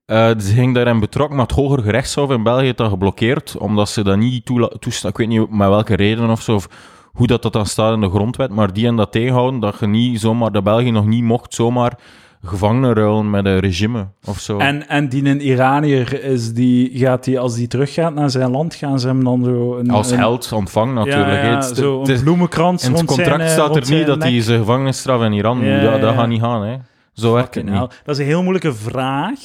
Eh, 0.07 0.29
ze 0.39 0.53
ging 0.55 0.75
daarin 0.75 1.01
betrokken, 1.01 1.37
maar 1.37 1.47
het 1.47 1.55
Hoger 1.57 1.83
Gerechtshof 1.83 2.31
in 2.31 2.43
België 2.43 2.65
heeft 2.65 2.77
dat 2.77 2.91
geblokkeerd. 2.91 3.57
Omdat 3.59 3.89
ze 3.89 4.03
dat 4.03 4.17
niet 4.17 4.51
toestaan. 4.79 5.11
Ik 5.11 5.17
weet 5.17 5.29
niet 5.29 5.51
met 5.51 5.69
welke 5.69 5.97
reden 5.97 6.31
of 6.31 6.43
zo. 6.43 6.55
Of 6.55 6.69
hoe 7.13 7.27
dat, 7.27 7.43
dat 7.43 7.53
dan 7.53 7.67
staat 7.67 7.95
in 7.95 8.01
de 8.01 8.11
grondwet. 8.11 8.51
Maar 8.51 8.73
die 8.73 8.87
en 8.87 8.97
dat 8.97 9.13
tegenhouden. 9.13 9.61
Dat 9.61 9.77
je 9.81 9.87
niet 9.87 10.21
zomaar... 10.21 10.53
Dat 10.53 10.65
België 10.65 10.91
nog 10.91 11.07
niet 11.07 11.23
mocht 11.23 11.55
zomaar 11.55 11.99
gevangenen 12.45 12.93
ruilen 12.95 13.31
met 13.31 13.45
een 13.45 13.59
regime 13.59 14.07
of 14.25 14.39
zo. 14.41 14.59
En, 14.59 14.89
en 14.89 15.09
die 15.09 15.25
een 15.29 15.41
Iranier 15.41 16.23
is, 16.25 16.53
die 16.53 16.99
gaat 16.99 17.25
die, 17.25 17.39
als 17.39 17.55
die 17.55 17.67
teruggaat 17.69 18.15
naar 18.15 18.31
zijn 18.31 18.51
land, 18.51 18.75
gaan 18.75 19.01
ze 19.01 19.07
hem 19.07 19.25
dan 19.25 19.45
zo... 19.45 19.77
Een, 19.77 19.91
Als 19.91 20.11
een- 20.11 20.19
held 20.19 20.53
ontvangen 20.53 20.95
natuurlijk. 20.95 21.43
Ja, 21.43 21.55
Het- 21.55 21.77
zo 21.77 22.01
het 22.01 22.09
een 22.09 22.23
bloemenkrans 22.23 22.83
in 22.85 22.89
het 22.91 22.97
rond 22.97 23.09
contract 23.11 23.31
zijn, 23.41 23.59
eh, 23.59 23.65
staat 23.65 23.77
er 23.91 23.97
niet 23.97 24.07
dat 24.07 24.23
hij 24.23 24.41
zijn 24.43 24.59
gevangenisstraf 24.59 25.23
in 25.23 25.33
Iran 25.33 25.61
Ja. 25.65 25.99
Dat, 25.99 26.15
gaat 26.15 26.29
niet 26.29 26.41
gaan, 26.41 26.63
hè. 26.63 26.77
Zo 27.13 27.33
werkt 27.33 27.55
het 27.55 27.65
niet. 27.65 27.75
hell. 27.75 27.89
Dat 28.05 28.15
is 28.15 28.19
een 28.19 28.25
heel 28.27 28.43
moeilijke 28.43 28.75
vraag. 28.75 29.39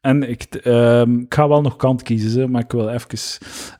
En 0.00 0.30
ik, 0.30 0.42
ehm, 0.54 1.18
ik 1.18 1.34
ga 1.34 1.48
wel 1.48 1.60
nog 1.62 1.76
kant 1.76 2.02
kiezen, 2.02 2.50
maar 2.50 2.62
ik 2.62 2.72
wil 2.72 2.88
even... 2.88 3.18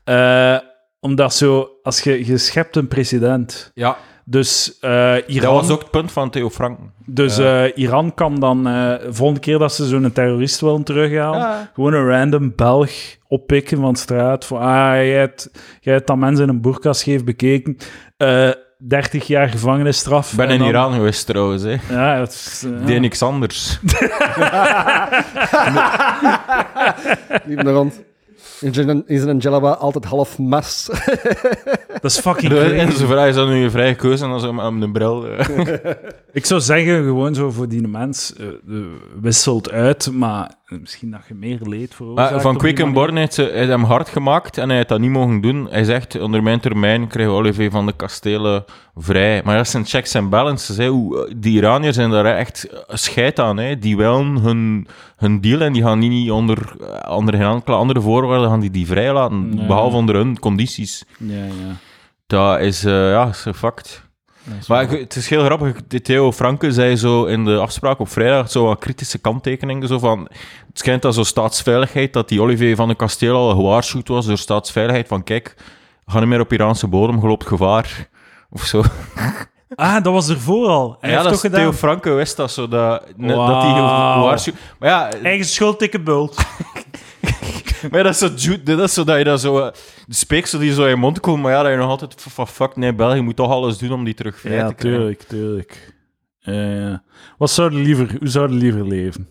eh, 0.05 0.57
omdat 1.01 1.35
zo, 1.35 1.69
als 1.83 2.01
je, 2.01 2.27
je 2.27 2.39
schept 2.39 2.77
een 2.77 2.89
president, 2.89 3.71
Ja, 3.75 3.97
dus 4.31 4.79
eh, 4.81 5.15
Iran... 5.27 5.53
dat 5.55 5.61
was 5.63 5.71
ook 5.71 5.81
het 5.81 5.91
punt 5.91 6.13
van 6.13 6.31
Theo 6.31 6.51
Franken. 6.51 6.93
Dus 7.07 7.39
eh, 7.39 7.65
Iran 7.75 8.15
kan 8.15 8.41
dan, 8.41 8.67
eh 8.69 8.95
volgende 9.11 9.41
keer 9.41 9.59
dat 9.59 9.73
ze 9.75 9.87
zo'n 9.87 10.13
terrorist 10.13 10.61
willen 10.61 10.83
terughalen, 10.83 11.39
Ja. 11.41 11.71
gewoon 11.75 11.93
een 11.95 12.07
random 12.09 12.53
Belg 12.57 12.91
oppikken 13.29 13.81
van 13.81 13.97
straat. 13.97 14.45
Van, 14.45 14.59
ah, 14.59 14.67
jij 14.95 15.09
hebt, 15.11 15.51
jij 15.81 15.95
hebt 15.95 16.07
dat 16.07 16.17
mensen 16.17 16.43
in 16.45 16.51
een 16.51 16.61
burka 16.61 16.93
scheef 16.93 17.25
bekeken. 17.25 17.77
Eh 18.17 18.51
30 18.81 19.27
jaar 19.27 19.49
gevangenisstraf. 19.49 20.31
Ik 20.31 20.37
ben 20.37 20.47
En 20.47 20.53
in 20.53 20.59
dan- 20.59 20.69
Iran 20.69 20.93
geweest 20.93 21.27
trouwens, 21.27 21.63
hè. 21.63 21.77
Ja, 21.91 22.19
dat 22.19 22.29
is... 22.33 22.65
Ik 22.81 22.87
deed 22.87 23.01
niks 23.01 23.23
anders. 23.23 23.79
Liep 27.45 27.59
er 27.67 27.73
rond. 27.73 28.01
Is 29.07 29.23
een 29.23 29.39
Jalaba 29.39 29.71
altijd 29.71 30.05
half 30.05 30.39
mas? 30.39 30.89
dat 32.01 32.11
is 32.11 32.19
fucking 32.19 32.53
En 32.53 32.77
crazy. 32.77 32.97
ze 32.97 33.07
vragen, 33.07 33.29
is 33.29 33.35
dat 33.35 33.49
nu 33.49 33.55
je 33.55 33.71
vrije 33.71 33.95
keuze? 33.95 34.25
En 34.25 34.31
dan 34.31 34.41
zo 34.41 34.53
met 34.53 34.83
een 34.83 34.93
bril. 34.93 35.27
eh. 35.27 35.91
Ik 36.33 36.47
zou 36.47 36.61
zeggen, 36.61 37.03
gewoon 37.03 37.35
zo 37.35 37.51
voor 37.51 37.69
die 37.69 37.89
mens, 37.89 38.33
eh, 38.37 38.47
eh, 38.47 38.85
wisselt 39.21 39.71
uit, 39.71 40.11
maar 40.13 40.51
misschien 40.69 41.11
dat 41.11 41.21
je 41.29 41.35
meer 41.35 41.59
leed 41.63 41.95
veroorzaakt. 41.95 42.31
Maar 42.31 42.41
van 42.41 42.57
Quick 42.57 42.81
and 42.81 42.95
manier. 42.95 43.07
Born 43.07 43.17
heeft 43.17 43.35
ze 43.35 43.51
heeft 43.53 43.69
hem 43.69 43.85
hard 43.85 44.09
gemaakt 44.09 44.59
en 44.59 44.67
hij 44.67 44.77
heeft 44.77 44.89
dat 44.89 45.01
niet 45.01 45.11
mogen 45.11 45.41
doen. 45.41 45.69
Hij 45.71 45.85
zegt, 45.85 46.21
onder 46.21 46.43
mijn 46.43 46.61
termijn 46.61 47.07
krijgen 47.07 47.33
we 47.35 47.39
Olivier 47.41 47.71
van 47.71 47.87
de 47.87 47.93
Kastelen 47.97 48.65
vrij. 48.95 49.43
Maar 49.45 49.57
dat 49.57 49.69
zijn 49.69 49.85
checks 49.85 50.15
en 50.15 50.29
balances. 50.29 50.77
Hè. 50.77 50.91
Die 51.37 51.57
Iraniërs 51.57 51.95
zijn 51.95 52.11
daar 52.11 52.37
echt 52.37 52.69
scheid 52.89 53.39
aan. 53.39 53.57
Hè. 53.57 53.79
Die 53.79 53.97
willen 53.97 54.39
hun, 54.39 54.89
hun 55.17 55.41
deal 55.41 55.61
en 55.61 55.73
die 55.73 55.83
gaan 55.83 55.99
niet 55.99 56.31
onder, 56.31 56.77
onder 57.09 57.35
geen 57.35 57.53
enkele 57.53 57.77
andere 57.77 58.01
voorwaarden 58.01 58.49
gaan 58.49 58.61
die, 58.61 58.71
die 58.71 58.87
vrijlaten. 58.87 59.55
Nee. 59.55 59.67
Behalve 59.67 59.97
onder 59.97 60.15
hun 60.15 60.39
condities. 60.39 61.05
Ja, 61.19 61.45
ja. 61.45 61.77
Dat 62.27 62.61
is, 62.61 62.85
eh, 62.85 63.11
ja, 63.11 63.29
is 63.29 63.45
een 63.45 63.55
fact. 63.55 64.08
Maar 64.69 64.89
het 64.91 65.17
is 65.17 65.29
heel 65.29 65.45
grappig. 65.45 65.77
Theo 66.03 66.33
Franke 66.33 66.73
zei 66.73 66.97
zo 66.97 67.25
in 67.25 67.45
de 67.45 67.57
afspraak 67.57 67.99
op 67.99 68.09
vrijdag 68.09 68.51
zo 68.51 68.65
wat 68.65 68.79
kritische 68.79 69.19
kanttekeningen. 69.19 69.89
Zo 69.89 69.99
van, 69.99 70.21
het 70.69 70.79
schijnt 70.79 71.03
dat 71.03 71.15
zo 71.15 71.23
staatsveiligheid, 71.23 72.13
dat 72.13 72.29
die 72.29 72.43
Olivier 72.43 72.77
van 72.77 72.89
de 72.89 72.95
Kasteel 72.95 73.37
al 73.37 73.55
gewaarschuwd 73.55 74.09
was 74.09 74.27
door 74.27 74.39
staatsveiligheid. 74.39 75.09
Van 75.09 75.25
kijk, 75.25 75.55
ga 76.07 76.19
niet 76.19 76.29
meer 76.29 76.41
op 76.41 76.53
Iraanse 76.53 76.87
bodem, 76.87 77.21
geloopt 77.21 77.47
gevaar. 77.47 78.09
Of 78.51 78.65
zo. 78.65 78.83
Ah, 79.75 80.03
dat 80.03 80.13
was 80.13 80.29
ervoor 80.29 80.69
al. 80.69 80.97
Hij 81.01 81.11
ja, 81.11 81.17
heeft 81.17 81.23
dat 81.23 81.33
toch 81.33 81.43
gedaan? 81.43 81.61
Theo 81.61 81.73
Franke 81.73 82.11
wist 82.11 82.37
dat 82.37 82.51
zo. 82.51 82.69
Dat, 82.69 83.05
Wauw. 83.17 83.47
dat 83.47 83.63
hij 83.63 83.73
gewaarschuwd... 83.73 84.55
Maar 84.79 84.89
ja, 84.89 85.11
Eigen 85.23 85.47
schuld, 85.47 85.79
dikke 85.79 86.01
bult. 86.01 86.37
maar 87.91 88.03
dat 88.03 88.23
is 88.23 88.43
zo, 88.45 88.57
dat 88.65 88.81
is 88.81 88.95
zo 88.95 89.05
dat 89.05 89.19
je 89.19 89.25
dat 89.25 89.41
zo... 89.41 89.59
eh, 89.59 89.73
De 90.07 90.15
speeksel 90.15 90.59
die 90.59 90.73
zo 90.73 90.83
in 90.83 90.89
je 90.89 90.97
mond 90.97 91.21
komt, 91.21 91.43
maar 91.43 91.53
ja, 91.53 91.63
dat 91.63 91.71
je 91.71 91.77
nog 91.77 91.89
altijd 91.89 92.15
van 92.29 92.49
fuck, 92.49 92.77
nee, 92.77 92.95
België 92.95 93.21
moet 93.21 93.37
toch 93.37 93.51
alles 93.51 93.79
doen 93.79 93.93
om 93.93 94.05
die 94.05 94.15
terug 94.15 94.41
vrij 94.41 94.57
Ja, 94.57 94.69
te 94.69 94.75
krijgen. 94.75 95.01
tuurlijk, 95.01 95.23
tuurlijk. 95.23 95.95
Eh, 96.41 96.95
wat 97.39 97.51
zou 97.51 97.73
je 97.73 97.79
liever, 97.83 98.15
hoe 98.19 98.29
zou 98.29 98.49
je 98.53 98.55
liever 98.59 98.87
leven? 98.87 99.29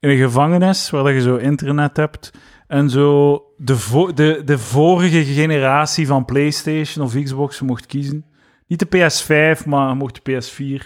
In 0.00 0.10
een 0.10 0.16
gevangenis 0.18 0.90
waar 0.90 1.04
dat 1.04 1.12
je 1.12 1.20
zo 1.20 1.36
internet 1.36 1.96
hebt 1.96 2.30
en 2.66 2.90
zo 2.90 3.42
de, 3.56 3.76
vo- 3.76 4.12
de, 4.12 4.42
de 4.44 4.58
vorige 4.58 5.24
generatie 5.24 6.06
van 6.06 6.24
PlayStation 6.24 7.04
of 7.04 7.22
Xbox 7.22 7.58
je 7.58 7.64
mocht 7.64 7.86
kiezen. 7.86 8.24
Niet 8.66 8.78
de 8.78 8.86
PS5, 8.86 9.64
maar 9.66 9.88
je 9.88 9.94
mocht 9.94 10.20
de 10.24 10.32
PS4, 10.42 10.84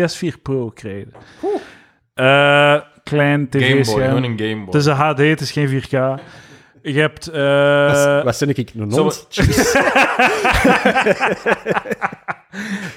PS4 0.00 0.42
Pro 0.42 0.68
krijgen. 0.74 1.12
Eh, 2.14 2.80
klein 3.04 3.48
tv-scherm. 3.48 4.16
een 4.24 4.38
Game 4.38 4.54
Boy. 4.56 4.64
Het 4.64 4.74
is 4.74 4.86
een 4.86 4.94
HD, 4.94 5.18
het 5.18 5.40
is 5.40 5.50
geen 5.52 5.82
4K. 5.82 6.20
Je 6.82 7.00
hebt... 7.00 7.26
eh, 7.28 8.14
Wat- 8.24 8.24
Wat 8.24 8.38
ben 8.38 8.48
ik? 8.56 8.70
Een 8.74 8.92
hond? 8.92 9.28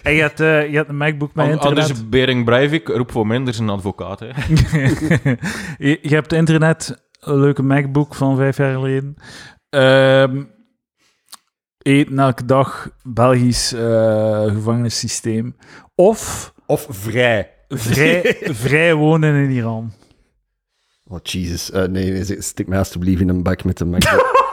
en 0.04 0.14
je 0.14 0.22
hebt, 0.22 0.40
eh, 0.40 0.70
je 0.70 0.76
hebt 0.76 0.90
een 0.90 0.98
MacBook 0.98 1.34
met 1.34 1.46
internet. 1.50 1.80
Anders 1.80 2.10
Bering 2.10 2.46
Breivik 2.46 2.88
roep 2.88 3.12
voor 3.12 3.28
minder 3.28 3.54
zijn 3.54 3.70
advocaat. 3.70 4.20
Hè. 4.20 4.28
je, 5.90 6.00
je 6.02 6.14
hebt 6.16 6.34
internet, 6.34 7.04
een 7.20 7.40
leuke 7.40 7.64
MacBook 7.64 8.16
van 8.16 8.36
vijf 8.38 8.58
jaar 8.58 8.74
geleden. 8.74 9.16
Ehm, 9.70 10.44
eten 11.82 12.20
elke 12.20 12.46
dag, 12.46 12.90
Belgisch 13.04 13.74
eh, 13.74 14.44
gevangenissysteem. 14.44 15.56
Of 15.96 16.54
Of 16.66 16.88
vrij? 16.90 17.52
Vrij, 17.78 18.38
vrij 18.66 18.94
wonen 18.96 19.36
in 19.44 19.50
Iran. 19.52 19.92
Oh, 21.08 21.20
Jesus. 21.24 21.72
Eh, 21.72 21.84
nee, 21.84 22.12
nee, 22.12 22.42
stik 22.42 22.68
mij 22.68 22.78
alsjeblieft 22.78 23.22
in 23.22 23.30
een 23.30 23.44
bak 23.44 23.64
met 23.64 23.80
een 23.80 23.90
MacBook. 23.90 24.32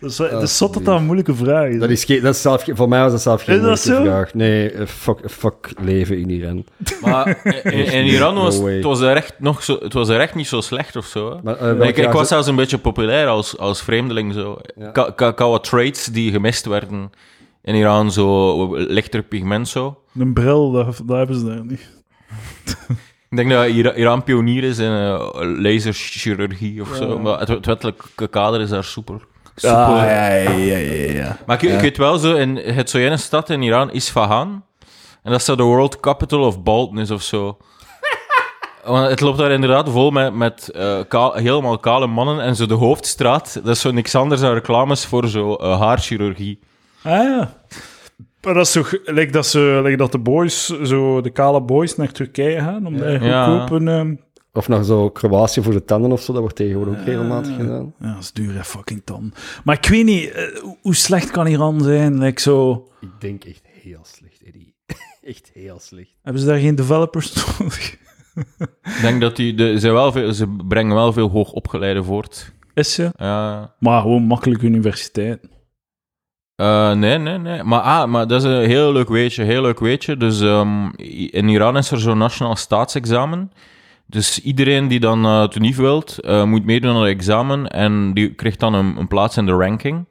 Dat 0.00 0.10
is, 0.10 0.16
dat 0.16 0.42
is 0.42 0.56
zot 0.56 0.74
dat 0.74 0.84
dat 0.84 0.96
een 0.98 1.04
moeilijke 1.04 1.34
vraag 1.34 1.68
is. 1.68 1.78
dat 1.78 1.90
is 1.90 2.04
geen, 2.04 2.22
dat 2.22 2.34
is 2.34 2.40
zelf, 2.42 2.64
voor 2.68 2.88
mij 2.88 3.00
was 3.00 3.10
dat 3.12 3.22
zelf 3.22 3.42
geen 3.42 3.54
Is 3.54 3.60
dat 3.60 3.84
moeilijke 3.86 4.10
zo? 4.10 4.10
vraag. 4.16 4.34
Nee, 4.34 4.70
eh, 4.70 4.86
fuck, 4.86 5.18
fuck 5.30 5.72
leven 5.80 6.18
in 6.18 6.30
Iran. 6.30 6.64
Maar 7.00 7.40
in, 7.64 7.84
in 7.92 8.04
Iran 8.04 8.34
was 8.34 8.58
No 8.58 8.66
het 8.66 8.84
was 8.84 9.00
er 9.00 9.16
echt, 9.16 9.34
nog 9.38 9.62
zo, 9.62 9.78
het 9.82 9.92
was 9.92 10.08
er 10.08 10.20
echt 10.20 10.34
niet 10.34 10.46
zo 10.46 10.60
slecht 10.60 10.96
of 10.96 11.06
zo. 11.06 11.40
Maar, 11.42 11.78
eh, 11.80 11.88
ik, 11.88 12.10
was 12.12 12.28
zelfs 12.28 12.46
een 12.46 12.56
beetje 12.56 12.78
populair 12.78 13.26
als, 13.26 13.58
als 13.58 13.82
vreemdeling. 13.82 14.32
Zo. 14.34 14.58
Ja. 14.76 14.88
Ik, 14.88 14.96
had- 14.96 15.08
ik, 15.08 15.18
had- 15.18 15.32
ik 15.32 15.38
had 15.38 15.50
wat 15.50 15.64
traits 15.64 16.04
die 16.06 16.30
gemist 16.32 16.66
werden 16.66 17.10
in 17.62 17.74
Iran, 17.74 18.12
zo 18.12 18.76
lichter 18.76 19.22
pigment 19.22 19.68
zo. 19.68 19.98
Een 20.18 20.32
bril, 20.32 20.70
dat, 20.72 21.00
dat 21.04 21.16
hebben 21.16 21.36
ze 21.38 21.44
daar 21.44 21.64
niet. 21.64 21.92
Ik 23.30 23.36
denk 23.36 23.50
dat 23.50 23.66
Ira- 23.68 23.94
Iran 23.94 24.24
pionier 24.24 24.64
is 24.64 24.78
in 24.78 24.90
eh, 24.90 25.30
laserchirurgie 25.40 26.80
of 26.82 26.94
zo. 26.96 27.08
Ja. 27.08 27.18
Maar 27.18 27.38
het, 27.38 27.48
het 27.48 27.66
wettelijke 27.66 28.28
kader 28.28 28.60
is 28.60 28.68
daar 28.68 28.84
super. 28.84 29.20
super. 29.56 29.76
Ah, 29.76 29.88
ja, 29.88 30.26
ja, 30.34 30.50
ja, 30.50 30.76
ja, 30.76 31.12
ja. 31.12 31.38
Maar 31.46 31.62
ik, 31.64 31.70
ik 31.70 31.80
weet 31.80 31.96
wel 31.96 32.18
zo, 32.18 32.34
in, 32.34 32.56
het 32.56 32.90
zo 32.90 32.98
ene 32.98 33.16
stad 33.16 33.50
in 33.50 33.62
Iran, 33.62 33.92
Isfahan. 33.92 34.64
En 35.22 35.30
dat 35.30 35.40
is 35.40 35.44
zo 35.46 35.56
de 35.56 35.62
world 35.62 36.00
capital 36.00 36.40
of 36.40 36.62
baldness 36.62 37.10
of 37.10 37.22
zo. 37.22 37.56
Want 38.84 39.08
het 39.10 39.20
loopt 39.20 39.38
daar 39.38 39.50
inderdaad 39.50 39.90
vol 39.90 40.10
met, 40.10 40.34
met 40.34 40.68
eh, 40.68 41.00
kaal- 41.08 41.34
helemaal 41.34 41.78
kale 41.78 42.06
mannen. 42.06 42.40
En 42.40 42.56
zo 42.56 42.66
de 42.66 42.74
hoofdstraat, 42.74 43.54
dat 43.64 43.74
is 43.76 43.80
zo 43.80 43.90
niks 43.90 44.14
anders 44.14 44.40
dan 44.40 44.52
reclames 44.52 45.06
voor 45.06 45.28
zo 45.28 45.54
eh, 45.54 45.80
haarchirurgie. 45.80 46.58
Ah 47.02 47.12
ja. 47.12 47.62
Maar 48.44 48.54
dat 48.54 48.66
is 48.66 48.72
toch, 48.72 48.96
lijkt 49.04 49.32
dat, 49.32 49.46
ze, 49.46 49.78
lijkt 49.82 49.98
dat 49.98 50.12
de 50.12 50.18
boys, 50.18 50.66
zo 50.66 51.20
de 51.20 51.30
kale 51.30 51.62
boys 51.62 51.96
naar 51.96 52.12
Turkije 52.12 52.58
gaan, 52.60 52.86
om 52.86 52.96
daar 52.98 53.24
Ja. 53.24 53.44
goedkoop 53.58 53.80
een, 53.80 53.88
ehm, 53.88 54.14
Of 54.52 54.68
naar 54.68 54.84
zo 54.84 55.10
Kroatië 55.10 55.62
voor 55.62 55.72
de 55.72 55.84
tanden 55.84 56.12
of 56.12 56.20
zo, 56.22 56.32
dat 56.32 56.40
wordt 56.40 56.56
tegenwoordig 56.56 56.98
ook 57.00 57.06
regelmatig 57.06 57.56
gedaan. 57.56 57.94
Ja, 57.98 58.12
dat 58.14 58.22
is 58.22 58.32
duur, 58.32 58.54
hè, 58.54 58.64
fucking 58.64 59.02
tan. 59.04 59.32
Maar 59.64 59.76
ik 59.76 59.86
weet 59.88 60.04
niet, 60.04 60.30
eh, 60.30 60.60
hoe- 60.62 60.76
hoe 60.82 60.94
slecht 60.94 61.30
kan 61.30 61.46
Iran 61.46 61.80
zijn? 61.80 62.18
Like 62.18 62.40
zo, 62.40 62.88
Ik 63.00 63.08
denk 63.18 63.44
echt 63.44 63.62
heel 63.82 64.00
slecht, 64.02 64.42
Eddie. 64.46 64.74
echt 65.32 65.50
heel 65.54 65.78
slecht. 65.80 66.10
hebben 66.22 66.42
ze 66.42 66.48
daar 66.48 66.58
geen 66.58 66.74
developers 66.74 67.34
nodig? 67.58 67.92
Ik 68.82 68.98
denk 69.02 69.20
dat 69.20 69.36
die, 69.36 69.54
de, 69.54 69.80
ze, 69.80 69.90
wel 69.90 70.12
veel, 70.12 70.32
ze 70.32 70.56
brengen 70.68 70.94
wel 70.94 71.12
veel 71.12 71.28
hoogopgeleide 71.30 72.02
voort. 72.04 72.52
Is 72.74 72.94
ze? 72.94 73.10
Ja. 73.16 73.74
Maar 73.78 74.00
gewoon 74.00 74.22
makkelijk 74.22 74.62
universiteit. 74.62 75.48
Eh, 76.56 76.92
nee, 76.92 77.18
nee, 77.18 77.38
nee. 77.38 77.62
Maar, 77.62 77.80
ah, 77.80 78.08
maar 78.08 78.26
dat 78.26 78.44
is 78.44 78.50
een 78.50 78.64
heel 78.64 78.92
leuk 78.92 79.08
weetje, 79.08 79.44
heel 79.44 79.62
leuk 79.62 79.80
weetje. 79.80 80.16
Dus 80.16 80.40
ehm, 80.40 80.88
in 81.30 81.48
Iran 81.48 81.76
is 81.76 81.90
er 81.90 82.00
zo'n 82.00 82.18
nationaal 82.18 82.56
staatsexamen. 82.56 83.52
Dus 84.06 84.40
iedereen 84.40 84.88
die 84.88 85.00
dan 85.00 85.48
NIF 85.58 85.76
wilt, 85.76 86.18
eh, 86.18 86.44
moet 86.44 86.64
meedoen 86.64 86.90
aan 86.90 87.02
het 87.02 87.16
examen 87.16 87.68
en 87.68 88.14
die 88.14 88.34
krijgt 88.34 88.60
dan 88.60 88.74
een, 88.74 88.96
een 88.98 89.08
plaats 89.08 89.36
in 89.36 89.46
de 89.46 89.52
ranking. 89.52 90.06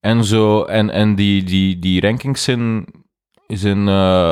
En, 0.00 0.24
zo, 0.24 0.62
en, 0.62 0.90
en 0.90 1.14
die, 1.14 1.44
die, 1.44 1.78
die 1.78 2.00
rankings 2.00 2.44
zijn, 2.44 2.84
zijn, 3.46 3.86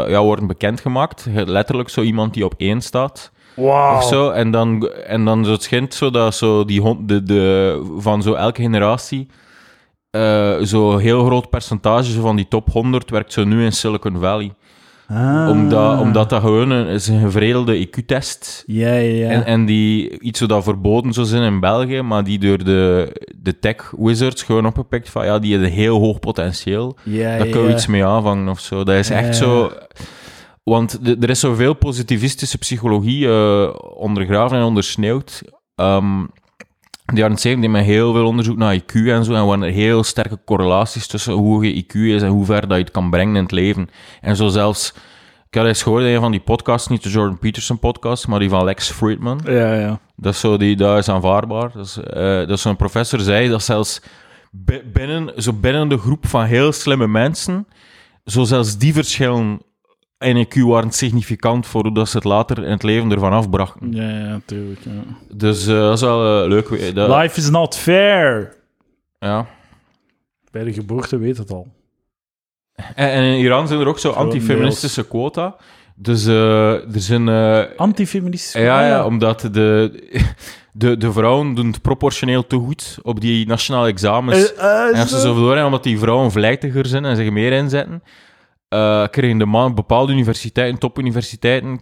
ja, 0.09 0.23
worden 0.23 0.47
bekendgemaakt. 0.47 1.27
Letterlijk 1.35 1.89
zo 1.89 2.03
iemand 2.03 2.35
die 2.35 2.45
op 2.45 2.55
één 2.57 2.81
staat. 2.81 3.33
Wauw. 3.57 3.97
Of 3.97 4.05
zo. 4.05 4.31
En 4.31 4.51
dan, 4.51 4.89
en 4.89 5.25
dan 5.25 5.45
zo 5.45 5.53
het 5.53 5.63
schijnt 5.63 5.95
zo 5.95 6.11
dat 6.11 6.35
zo 6.35 6.65
die 6.65 6.81
hond, 6.81 7.09
de, 7.09 7.23
de, 7.23 7.95
van 7.99 8.23
zo 8.23 8.33
elke 8.33 8.63
generatie 8.63 9.29
eh 10.11 10.57
zo 10.63 10.97
heel 10.97 11.25
groot 11.25 11.51
percentage 11.51 12.21
van 12.21 12.37
die 12.37 12.49
top 12.49 12.71
100 12.73 13.11
werkt 13.11 13.33
zo 13.33 13.45
nu 13.45 13.65
in 13.65 13.73
Silicon 13.73 14.19
Valley. 14.19 14.53
Ah. 15.09 15.49
Omdat, 15.51 16.01
omdat 16.01 16.31
dat 16.31 16.41
gewoon 16.41 16.71
een, 16.71 16.87
is 16.87 17.09
een 17.09 17.21
gevredelde 17.21 17.87
IQ-test. 17.89 18.63
Ja, 18.67 18.93
ja, 18.95 18.99
ja. 19.25 19.29
En, 19.31 19.45
en 19.45 19.65
die 19.65 20.21
iets 20.21 20.39
zo 20.39 20.47
dat 20.47 20.65
verboden 20.65 21.13
zou 21.13 21.27
zijn 21.27 21.43
in 21.53 21.61
België, 21.61 22.03
maar 22.03 22.25
die 22.25 22.39
door 22.39 22.65
de, 22.65 23.13
de 23.37 23.59
tech 23.59 23.93
wizards 23.99 24.43
gewoon 24.43 24.67
opgepikt 24.67 25.11
van 25.11 25.25
ja, 25.25 25.39
die 25.39 25.53
hebben 25.53 25.71
heel 25.71 25.99
hoog 25.99 26.19
potentieel. 26.19 26.97
ja, 27.05 27.37
Daar 27.39 27.47
kunnen 27.47 27.67
we 27.67 27.73
iets 27.73 27.87
mee 27.87 28.05
aanvangen 28.05 28.49
of 28.49 28.61
zo. 28.61 28.85
Dat 28.85 28.95
is 28.97 29.11
echt 29.11 29.37
zo. 29.37 29.71
Want 30.63 31.05
de- 31.05 31.17
er 31.21 31.31
is 31.31 31.41
zoveel 31.41 31.75
positivistische 31.75 32.59
psychologie 32.59 33.29
eh, 33.29 33.75
ondergraven 33.97 34.59
en 34.59 34.65
ondersneeuwd. 34.65 35.43
Ehm 35.75 36.25
de 37.15 37.21
jaren 37.21 37.39
70 37.39 37.71
met 37.71 37.85
heel 37.85 38.13
veel 38.13 38.27
onderzoek 38.27 38.57
naar 38.57 38.79
IQ 38.81 38.93
en 38.95 39.25
zo. 39.25 39.33
En 39.35 39.47
waren 39.47 39.63
er 39.63 39.71
heel 39.71 40.05
sterke 40.05 40.39
correlaties 40.45 41.07
tussen 41.07 41.33
hoe 41.33 41.53
hoog 41.53 41.63
je 41.65 41.85
IQ 41.85 41.95
is 41.95 42.23
en 42.23 42.29
hoe 42.29 42.45
ver 42.45 42.61
dat 42.61 42.77
je 42.77 42.83
het 42.85 42.91
kan 42.93 43.11
brengen 43.11 43.37
in 43.37 43.43
het 43.43 43.53
leven. 43.53 43.91
En 44.21 44.37
zo 44.37 44.49
zelfs. 44.49 44.95
Ik 45.51 45.59
had 45.59 45.67
eens 45.67 45.83
gehoord 45.83 46.05
in 46.05 46.15
een 46.15 46.21
van 46.21 46.31
die 46.31 46.41
podcasts, 46.41 46.89
niet 46.89 47.03
de 47.03 47.09
Jordan 47.11 47.39
Peterson 47.39 47.79
podcast, 47.79 48.27
maar 48.27 48.39
die 48.39 48.49
van 48.49 48.65
Lex 48.65 48.91
Friedman. 48.91 49.41
Ja, 49.45 49.75
ja. 49.75 49.99
Dat 50.17 50.33
is, 50.35 50.41
zo 50.41 50.57
die, 50.57 50.77
dat 50.77 50.99
is 50.99 51.09
aanvaardbaar. 51.09 51.71
Dat, 51.75 51.87
is, 51.87 51.97
eh, 51.97 52.47
dat 52.47 52.61
zo'n 52.61 52.77
professor 52.77 53.21
zei 53.21 53.49
dat 53.49 53.63
zelfs 53.63 54.01
bi- 54.51 54.83
binnen, 54.93 55.43
zo 55.43 55.53
binnen 55.53 55.89
de 55.89 55.99
groep 55.99 56.27
van 56.27 56.45
heel 56.45 56.73
slimme 56.73 57.07
mensen, 57.07 57.67
zo 58.25 58.45
zelfs 58.45 58.79
die 58.79 58.93
verschillen 58.93 59.61
in 60.21 60.47
IQ 60.47 60.61
waren 60.61 60.91
significant 60.91 61.67
voor 61.67 61.83
hoe 61.83 61.95
dat 61.95 62.09
ze 62.09 62.17
het 62.17 62.25
later 62.25 62.65
in 62.65 62.71
het 62.71 62.83
leven 62.83 63.11
ervan 63.11 63.33
afbrachten. 63.33 63.93
Ja, 63.93 64.09
ja, 64.09 64.41
tuurlijk. 64.45 64.81
Ja. 64.85 64.91
Dus 65.35 65.67
eh, 65.67 65.75
dat 65.75 65.95
is 65.95 66.01
wel 66.01 66.43
eh, 66.43 66.49
leuk. 66.49 66.95
Dat, 66.95 67.09
Life 67.23 67.39
is 67.39 67.51
not 67.51 67.77
fair. 67.77 68.57
ja. 69.19 69.47
Bij 70.51 70.65
de 70.65 70.73
geboorte 70.73 71.19
weet 71.19 71.37
het 71.39 71.51
al. 71.51 71.67
en, 72.75 73.11
en 73.11 73.23
in 73.23 73.39
Iran 73.39 73.69
zijn 73.69 73.81
er 73.81 73.87
ook 73.87 73.99
zo 73.99 74.11
antifeministische 74.11 75.07
quota. 75.09 75.57
Dus 75.95 76.27
eh, 76.27 76.73
er 76.73 77.01
zijn... 77.01 77.29
eh, 77.29 77.63
Antifeministisch. 77.77 78.61
Ja, 78.63 78.87
ja, 78.87 79.05
omdat 79.05 79.41
de, 79.41 79.93
de, 80.73 80.97
de 80.97 81.13
vrouwen 81.13 81.55
doen 81.55 81.67
het 81.67 81.83
proportioneel 81.83 82.47
te 82.47 82.57
goed 82.57 82.99
op 83.03 83.21
die 83.21 83.47
nationale 83.47 83.89
examens. 83.89 84.55
En 84.55 84.95
als 84.95 85.11
ze 85.11 85.21
zo 85.21 85.35
doorgaan, 85.35 85.65
omdat 85.65 85.83
die 85.83 85.99
vrouwen 85.99 86.31
vlijtiger 86.31 86.87
zijn 86.87 87.05
en 87.05 87.17
zich 87.17 87.31
meer 87.31 87.53
inzetten, 87.53 88.03
eh 88.71 89.05
krijgen 89.11 89.39
de 89.39 89.47
man, 89.47 89.75
bepaalde 89.75 90.13
universiteiten, 90.13 90.79
topuniversiteiten, 90.79 91.81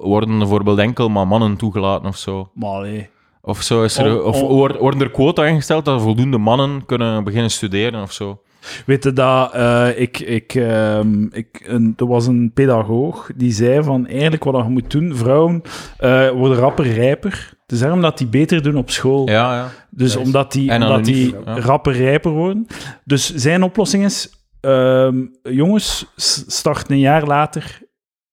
worden 0.00 0.38
bijvoorbeeld 0.38 0.78
enkel 0.78 1.08
maar 1.08 1.26
mannen 1.26 1.56
toegelaten 1.56 2.08
of 2.08 2.16
zo. 2.16 2.50
Maar 2.54 2.70
allee. 2.70 3.08
Of, 3.42 3.62
zo 3.62 3.82
is 3.82 3.98
er, 3.98 4.22
of 4.22 4.40
worden- 4.40 5.00
er 5.00 5.10
quota 5.10 5.46
ingesteld 5.46 5.84
dat 5.84 6.02
voldoende 6.02 6.38
mannen 6.38 6.86
kunnen 6.86 7.24
beginnen 7.24 7.50
studeren 7.50 8.02
of 8.02 8.12
zo. 8.12 8.40
Weet 8.86 9.04
je 9.04 9.12
dat 9.12 9.52
eh, 9.52 9.88
ik, 10.00 10.18
ik, 10.18 10.54
ehm, 10.54 11.22
ik, 11.22 11.62
een, 11.64 11.94
er 11.96 12.06
was 12.06 12.26
een 12.26 12.50
pedagoog 12.54 13.30
die 13.34 13.52
zei 13.52 13.82
van 13.82 14.06
eigenlijk 14.06 14.44
wat 14.44 14.64
je 14.64 14.70
moet 14.70 14.90
doen, 14.90 15.16
vrouwen 15.16 15.62
eh, 15.98 16.30
worden 16.30 16.58
rapper 16.58 16.86
rijper. 16.92 17.56
Dus 17.66 17.78
daarom 17.78 18.00
dat 18.00 18.18
die 18.18 18.26
beter 18.26 18.62
doen 18.62 18.76
op 18.76 18.90
school. 18.90 19.28
Ja, 19.28 19.54
ja. 19.54 19.70
Dus 19.90 20.16
omdat 20.16 20.52
die, 20.52 20.74
omdat 20.74 21.04
die 21.04 21.34
ja. 21.44 21.60
rapper 21.60 21.92
rijper 21.92 22.30
worden. 22.30 22.66
Dus 23.04 23.34
zijn 23.34 23.62
oplossing 23.62 24.04
is, 24.04 24.37
ehm, 24.60 25.26
jongens, 25.42 26.06
s- 26.16 26.44
start 26.46 26.90
een 26.90 26.98
jaar 26.98 27.26
later 27.26 27.80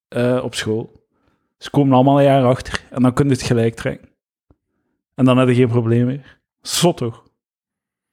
eh, 0.07 0.39
op 0.43 0.55
school. 0.55 1.03
Ze 1.57 1.69
komen 1.69 1.93
allemaal 1.93 2.17
een 2.17 2.23
jaar 2.23 2.43
achter 2.45 2.83
en 2.91 3.01
dan 3.01 3.13
kun 3.13 3.25
je 3.25 3.31
het 3.31 3.41
gelijk 3.41 3.75
trekken. 3.75 4.09
En 5.15 5.25
dan 5.25 5.37
heb 5.37 5.47
je 5.47 5.55
geen 5.55 5.67
probleem 5.67 6.05
meer. 6.05 6.39
Zot 6.61 6.97
toch? 6.97 7.23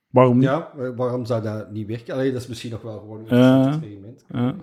Waarom 0.08 0.34
niet? 0.38 0.44
Ja, 0.48 0.70
wa- 0.74 0.94
waarom 0.94 1.26
zou 1.26 1.42
dat 1.42 1.70
niet 1.70 1.86
werken? 1.86 2.14
Allee, 2.14 2.32
dat 2.32 2.40
is 2.42 2.46
misschien 2.48 2.70
nog 2.70 2.82
wel 2.82 2.98
gewoon 2.98 3.24
een 3.28 3.38
Ja. 3.38 3.66
experiment. 3.66 4.24
Ja. 4.32 4.54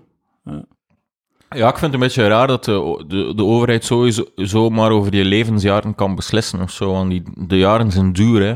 Ja, 1.55 1.67
ik 1.67 1.77
vind 1.77 1.81
het 1.81 1.93
een 1.93 1.99
beetje 1.99 2.27
raar 2.27 2.47
dat 2.47 2.63
de, 2.65 3.03
de, 3.07 3.33
de 3.35 3.43
overheid 3.43 3.83
sowieso 3.83 4.25
zomaar 4.35 4.91
over 4.91 5.15
je 5.15 5.25
levensjaren 5.25 5.95
kan 5.95 6.15
beslissen 6.15 6.61
of 6.61 6.71
zo. 6.71 6.91
Want 6.91 7.09
die, 7.09 7.23
de 7.47 7.57
jaren 7.57 7.91
zijn 7.91 8.13
duur, 8.13 8.41
hè. 8.41 8.55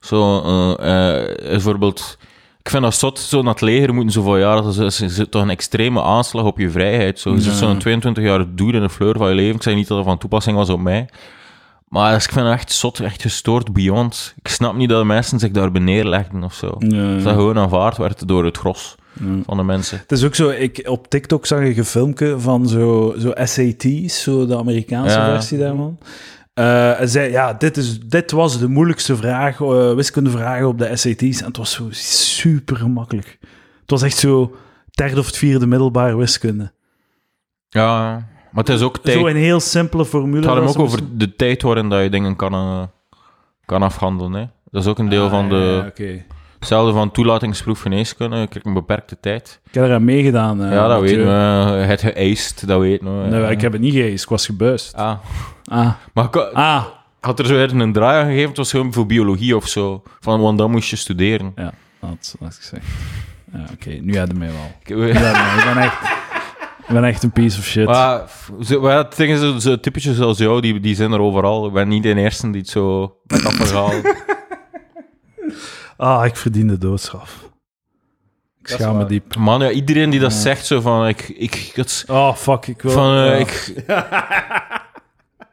Zo, 0.00 0.40
eh, 0.42 0.72
eh, 1.20 1.36
bijvoorbeeld... 1.38 2.18
Ik 2.62 2.70
vind 2.70 2.82
dat 2.82 2.94
zot, 2.94 3.18
zo 3.18 3.42
naar 3.42 3.52
het 3.52 3.60
leger 3.62 3.94
moeten 3.94 4.12
zoveel 4.12 4.36
jaar... 4.38 4.62
Dat 4.62 4.78
is, 4.78 5.00
is, 5.00 5.18
is 5.18 5.26
toch 5.30 5.42
een 5.42 5.50
extreme 5.50 6.02
aanslag 6.02 6.44
op 6.44 6.58
je 6.58 6.70
vrijheid. 6.70 7.18
Zo. 7.20 7.30
Je 7.34 7.40
zit 7.40 7.52
Ja. 7.52 7.58
zo'n 7.58 7.78
22 7.78 8.24
jaar 8.24 8.44
duur 8.54 8.74
in 8.74 8.80
de 8.82 8.88
fleur 8.90 9.16
van 9.16 9.28
je 9.28 9.34
leven. 9.34 9.54
Ik 9.56 9.62
zei 9.62 9.74
niet 9.74 9.88
dat 9.88 9.96
dat 9.96 10.06
van 10.06 10.18
toepassing 10.18 10.56
was 10.56 10.68
op 10.68 10.80
mij. 10.80 11.08
Maar 11.88 12.14
ik 12.14 12.20
vind 12.22 12.46
het 12.46 12.54
echt 12.54 12.72
zot, 12.72 13.00
echt 13.00 13.22
gestoord 13.22 13.72
beyond. 13.72 14.34
Ik 14.42 14.48
snap 14.48 14.74
niet 14.76 14.88
dat 14.88 14.98
de 15.00 15.04
mensen 15.06 15.38
zich 15.38 15.50
daar 15.50 15.80
neerlegden 15.80 16.44
of 16.44 16.54
zo. 16.54 16.74
Ja, 16.78 17.14
Dat 17.14 17.22
dat 17.22 17.34
gewoon 17.34 17.58
aanvaard 17.58 17.96
werd 17.96 18.28
door 18.28 18.44
het 18.44 18.56
gros 18.58 18.94
ja. 19.20 19.26
van 19.46 19.56
de 19.56 19.62
mensen. 19.62 19.98
Het 19.98 20.12
is 20.12 20.24
ook 20.24 20.34
zo, 20.34 20.48
ik, 20.48 20.82
op 20.88 21.08
TikTok 21.08 21.46
zag 21.46 21.60
ik 21.60 21.76
een 21.76 21.84
filmpje 21.84 22.38
van 22.40 22.68
zo, 22.68 23.14
zo 23.18 23.30
SAT's, 23.34 24.22
zo 24.22 24.46
de 24.46 24.56
Amerikaanse 24.56 25.16
Ja. 25.18 25.24
versie 25.24 25.58
daarvan. 25.58 25.98
En 26.54 27.08
zei, 27.08 27.30
ja, 27.30 27.52
dit, 27.52 27.76
is, 27.76 28.00
dit 28.00 28.30
was 28.30 28.58
de 28.58 28.68
moeilijkste 28.68 29.16
vraag, 29.16 29.60
eh 29.60 29.94
wiskundevragen 29.94 30.66
op 30.68 30.78
de 30.78 30.96
SAT's. 30.96 31.40
En 31.40 31.46
het 31.46 31.56
was 31.56 31.72
zo 31.72 31.86
super 31.90 32.76
gemakkelijk. 32.76 33.38
Het 33.80 33.90
was 33.90 34.02
echt 34.02 34.16
zo 34.16 34.56
derde 34.90 35.20
of 35.20 35.26
het 35.26 35.36
vierde 35.36 35.66
middelbare 35.66 36.16
wiskunde. 36.16 36.72
Ja, 37.68 38.10
maar 38.50 38.64
het 38.64 38.68
is 38.68 38.82
ook 38.82 38.98
tijd... 38.98 39.18
Zo 39.18 39.26
een 39.26 39.36
heel 39.36 39.60
simpele 39.60 40.04
formule. 40.04 40.36
Het 40.36 40.46
gaat 40.46 40.56
hem 40.56 40.66
ook 40.66 40.78
over 40.78 41.00
de 41.18 41.36
tijd 41.36 41.62
waarin 41.62 41.88
dat 41.88 42.02
je 42.02 42.10
dingen 42.10 42.36
kan, 42.36 42.52
eh, 42.52 42.82
kan 43.64 43.82
afhandelen. 43.82 44.32
Hè. 44.32 44.46
Dat 44.70 44.82
is 44.82 44.88
ook 44.88 44.98
een 44.98 45.08
deel 45.08 45.24
Ah, 45.24 45.30
van 45.30 45.48
de... 45.48 45.92
ja. 45.94 46.12
Hetzelfde 46.62 46.92
van 46.92 47.10
toelatingsproef 47.10 47.80
geneeskunde. 47.80 48.36
Je 48.36 48.46
krijgt 48.46 48.66
een 48.66 48.74
beperkte 48.74 49.16
tijd. 49.20 49.60
Ik 49.68 49.74
heb 49.74 49.84
eraan 49.84 50.04
meegedaan. 50.04 50.62
eh, 50.64 50.72
ja, 50.72 50.88
dat 50.88 51.00
Mathieu. 51.00 51.16
weten 51.16 51.24
we. 51.78 51.84
Het 51.84 52.00
geëist, 52.00 52.66
dat 52.66 52.80
weten 52.80 53.22
we. 53.22 53.28
Nee, 53.28 53.42
Eh, 53.44 53.50
ik 53.50 53.60
heb 53.60 53.72
het 53.72 53.80
niet 53.80 53.92
geëist, 53.94 54.22
ik 54.24 54.28
was 54.30 54.46
gebuist. 54.46 54.94
Ah. 54.94 55.14
Ah, 55.64 55.92
Maar 56.12 56.24
ik 56.24 56.36
ah. 56.36 56.84
had 57.20 57.38
er 57.38 57.46
zo 57.46 57.54
weer 57.54 57.74
een 57.80 57.92
draai 57.92 58.20
aan 58.20 58.26
gegeven. 58.26 58.48
Het 58.48 58.56
was 58.56 58.70
gewoon 58.70 58.92
voor 58.92 59.06
biologie 59.06 59.56
of 59.56 59.68
zo. 59.68 60.02
Van, 60.20 60.40
want 60.40 60.58
dan 60.58 60.70
moest 60.70 60.90
je 60.90 60.96
studeren. 60.96 61.52
Ja, 61.56 61.72
dat 62.00 62.34
had 62.40 62.48
ik 62.52 62.56
gezegd. 62.56 62.86
Ja, 63.52 63.64
oké, 63.72 63.90
nu 63.90 64.18
had 64.18 64.28
je 64.28 64.34
mij 64.34 64.48
wel. 64.52 64.96
Ik- 65.06 65.14
Ja, 65.14 65.32
nee, 65.32 65.58
ik 65.58 65.74
ben 65.74 65.82
echt... 65.82 66.10
Ik 66.88 66.94
ben 66.98 67.04
echt 67.04 67.22
een 67.22 67.30
piece 67.32 67.58
of 67.58 67.64
shit. 67.64 67.86
Maar, 67.86 68.22
het 68.98 69.16
ding 69.16 69.32
is, 69.32 69.40
zo, 69.40 69.58
zo 69.58 69.80
typetjes 69.80 70.16
zoals 70.16 70.38
jou, 70.38 70.60
die, 70.60 70.80
die 70.80 70.94
zijn 70.94 71.12
er 71.12 71.20
overal. 71.20 71.66
Ik 71.66 71.72
ben 71.72 71.88
niet 71.88 72.02
de 72.02 72.14
eerste 72.14 72.50
die 72.50 72.60
het 72.60 72.70
zo 72.70 73.16
met 73.26 73.44
afgehaald. 73.44 74.02
Ah, 75.96 76.26
ik 76.26 76.36
verdien 76.36 76.66
de 76.68 76.78
doodstraf. 76.78 77.50
Ik 78.60 78.68
is 78.68 78.74
schaam 78.74 78.92
me 78.92 78.98
waar. 78.98 79.08
diep. 79.08 79.36
Man, 79.36 79.60
ja, 79.62 79.70
iedereen 79.70 80.10
die 80.10 80.20
dat 80.20 80.32
Ja. 80.32 80.38
zegt, 80.38 80.66
zo 80.66 80.80
van... 80.80 81.08
Ik, 81.08 81.28
ik, 81.28 81.70
het, 81.74 82.04
Oh, 82.08 82.34
fuck, 82.34 82.66
ik 82.66 82.82
wil... 82.82 82.92
van, 82.92 83.16
eh, 83.16 83.24
ja, 83.26 83.32
ik, 83.34 83.72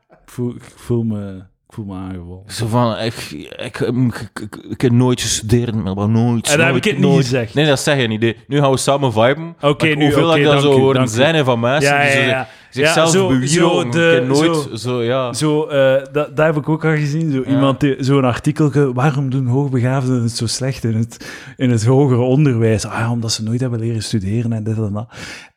ik, 0.10 0.26
voel, 0.26 0.56
ik, 0.56 0.62
voel 0.76 1.04
me, 1.04 1.36
ik 1.68 1.74
voel 1.74 1.86
me 1.86 1.96
aangevallen. 1.96 2.44
Zo 2.48 2.68
van, 2.68 2.98
ik, 3.00 3.14
ik, 3.58 3.80
ik, 3.80 4.30
ik, 4.42 4.56
ik 4.70 4.82
heb 4.82 4.92
nooit 4.92 5.22
gestudeerd, 5.22 5.76
maar 5.76 6.10
nooit. 6.10 6.48
En 6.50 6.58
dan 6.58 6.66
heb 6.66 6.70
nooit, 6.72 6.86
ik 6.86 6.92
het 6.92 7.00
niet 7.02 7.10
nooit. 7.12 7.24
gezegd. 7.24 7.54
Nee, 7.54 7.66
dat 7.66 7.80
zeg 7.80 8.02
je 8.02 8.08
niet. 8.08 8.20
Nee. 8.22 8.38
Nu 8.48 8.60
gaan 8.60 8.72
we 8.72 8.78
samen 8.78 9.12
viben. 9.14 9.56
Oké, 9.62 9.86
Maar 9.88 9.96
nu, 9.98 10.04
Hoeveel 10.04 10.20
oké, 10.22 10.28
dat 10.30 10.38
ik 10.38 10.44
dan 10.44 10.52
dank 10.54 10.66
zo 10.66 10.72
u, 10.78 10.80
horen 10.80 10.96
dank 10.96 11.08
u. 11.08 11.12
zijn 11.12 11.36
hè, 11.36 11.44
van 11.44 11.60
mensen 11.60 11.94
Ja, 11.96 12.02
die 12.02 12.12
zo 12.12 12.18
ja, 12.18 12.24
zeggen, 12.26 12.38
ja. 12.40 12.48
Zichzelf 12.70 13.10
zo- 13.10 13.28
bewierooken. 13.28 13.94
zo 13.94 14.00
de- 14.00 14.24
nooit 14.28 14.56
zo- 14.56 14.76
zo, 14.76 15.04
ja. 15.04 15.34
Zo, 15.34 15.66
eh, 15.66 15.94
dat, 16.12 16.36
dat 16.36 16.46
heb 16.46 16.58
ik 16.58 16.70
ook 16.70 16.86
al 16.86 16.96
gezien. 16.96 17.32
Zo 17.32 17.42
iemand 17.42 17.86
zo'n 18.00 18.24
artikel. 18.24 18.94
Waarom 18.94 19.30
doen 19.30 19.46
hoogbegaafden 19.48 20.22
het 20.22 20.32
zo 20.32 20.48
slecht 20.48 20.84
in 20.84 20.96
het, 20.96 21.30
in 21.58 21.70
het 21.70 21.86
hoger 21.86 22.18
onderwijs? 22.18 22.86
Ah, 22.86 23.00
ja, 23.00 23.12
omdat 23.12 23.32
ze 23.32 23.44
nooit 23.44 23.60
hebben 23.60 23.80
leren 23.80 24.04
studeren 24.04 24.54
en 24.54 24.64
dit 24.64 24.78
en 24.78 24.94
dat. 24.94 25.08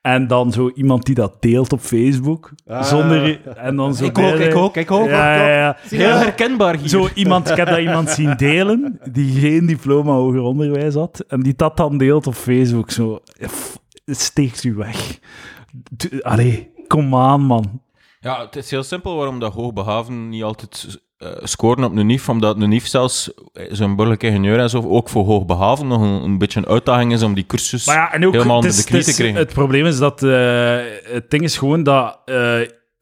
En 0.00 0.26
dan 0.26 0.52
zo 0.52 0.70
iemand 0.74 1.04
die 1.06 1.14
dat 1.14 1.36
deelt 1.40 1.72
op 1.72 1.80
Facebook. 1.80 2.50
Ah. 2.66 2.82
zonder, 2.84 3.40
en 3.56 3.76
dan 3.76 3.94
zo 3.94 4.04
Ik 4.04 4.18
ook, 4.18 4.34
ik 4.34 4.54
ook, 4.54 4.76
ik 4.76 4.90
ook. 4.90 5.08
Ja, 5.08 5.34
ja, 5.36 5.56
ja. 5.58 5.76
Heel 5.88 6.16
herkenbaar 6.16 6.76
hier. 6.76 6.88
Zo 6.88 7.08
iemand, 7.14 7.50
ik 7.50 7.56
heb 7.56 7.68
dat 7.68 7.78
iemand 7.78 8.10
zien 8.10 8.34
delen 8.52 8.98
die 9.12 9.40
geen 9.40 9.66
diploma 9.66 10.12
hoger 10.12 10.40
onderwijs 10.40 10.94
had. 10.94 11.24
En 11.28 11.40
die 11.40 11.54
dat 11.56 11.76
dan 11.76 11.98
deelt 11.98 12.26
op 12.26 12.34
Facebook. 12.34 12.90
Zo, 12.90 13.20
steekt 14.06 14.64
u 14.64 14.74
weg. 14.74 15.18
Allee, 16.20 16.70
kom 16.93 17.16
aan, 17.16 17.40
man. 17.40 17.80
Ja, 18.20 18.40
het 18.40 18.57
is 18.57 18.70
heel 18.70 18.82
simpel 18.82 19.16
waarom 19.16 19.38
dat 19.40 19.53
hoogbegaafden 19.53 20.28
niet 20.28 20.43
altijd 20.43 21.01
eh, 21.18 21.28
scoren 21.43 21.84
op 21.84 21.97
een 21.97 22.07
NIF, 22.07 22.28
omdat 22.28 22.61
een 22.61 22.68
NIF 22.68 22.86
zelfs, 22.86 23.32
eh, 23.53 23.66
zo'n 23.70 23.97
burgerlijke 23.97 24.26
ingenieur 24.26 24.59
en 24.59 24.70
zo, 24.70 24.88
ook 24.88 25.09
voor 25.09 25.24
hoogbegaafden 25.24 25.86
nog 25.86 26.01
een, 26.01 26.22
een 26.22 26.38
beetje 26.38 26.59
een 26.59 26.66
uitdaging 26.66 27.12
is 27.12 27.22
om 27.22 27.34
die 27.34 27.47
cursus 27.47 27.86
Maar 27.86 27.97
ja, 27.97 28.12
en 28.12 28.26
ook, 28.26 28.32
helemaal 28.32 28.57
onder 28.57 28.76
de 28.76 28.84
knie 28.84 29.03
te 29.03 29.14
krijgen. 29.14 29.38
het 29.38 29.53
probleem 29.53 29.86
is 29.86 29.99
dat 29.99 30.22
eh, 30.22 30.78
het 31.03 31.30
ding 31.30 31.43
is 31.43 31.59
gewoon 31.59 31.82
dat 31.82 32.18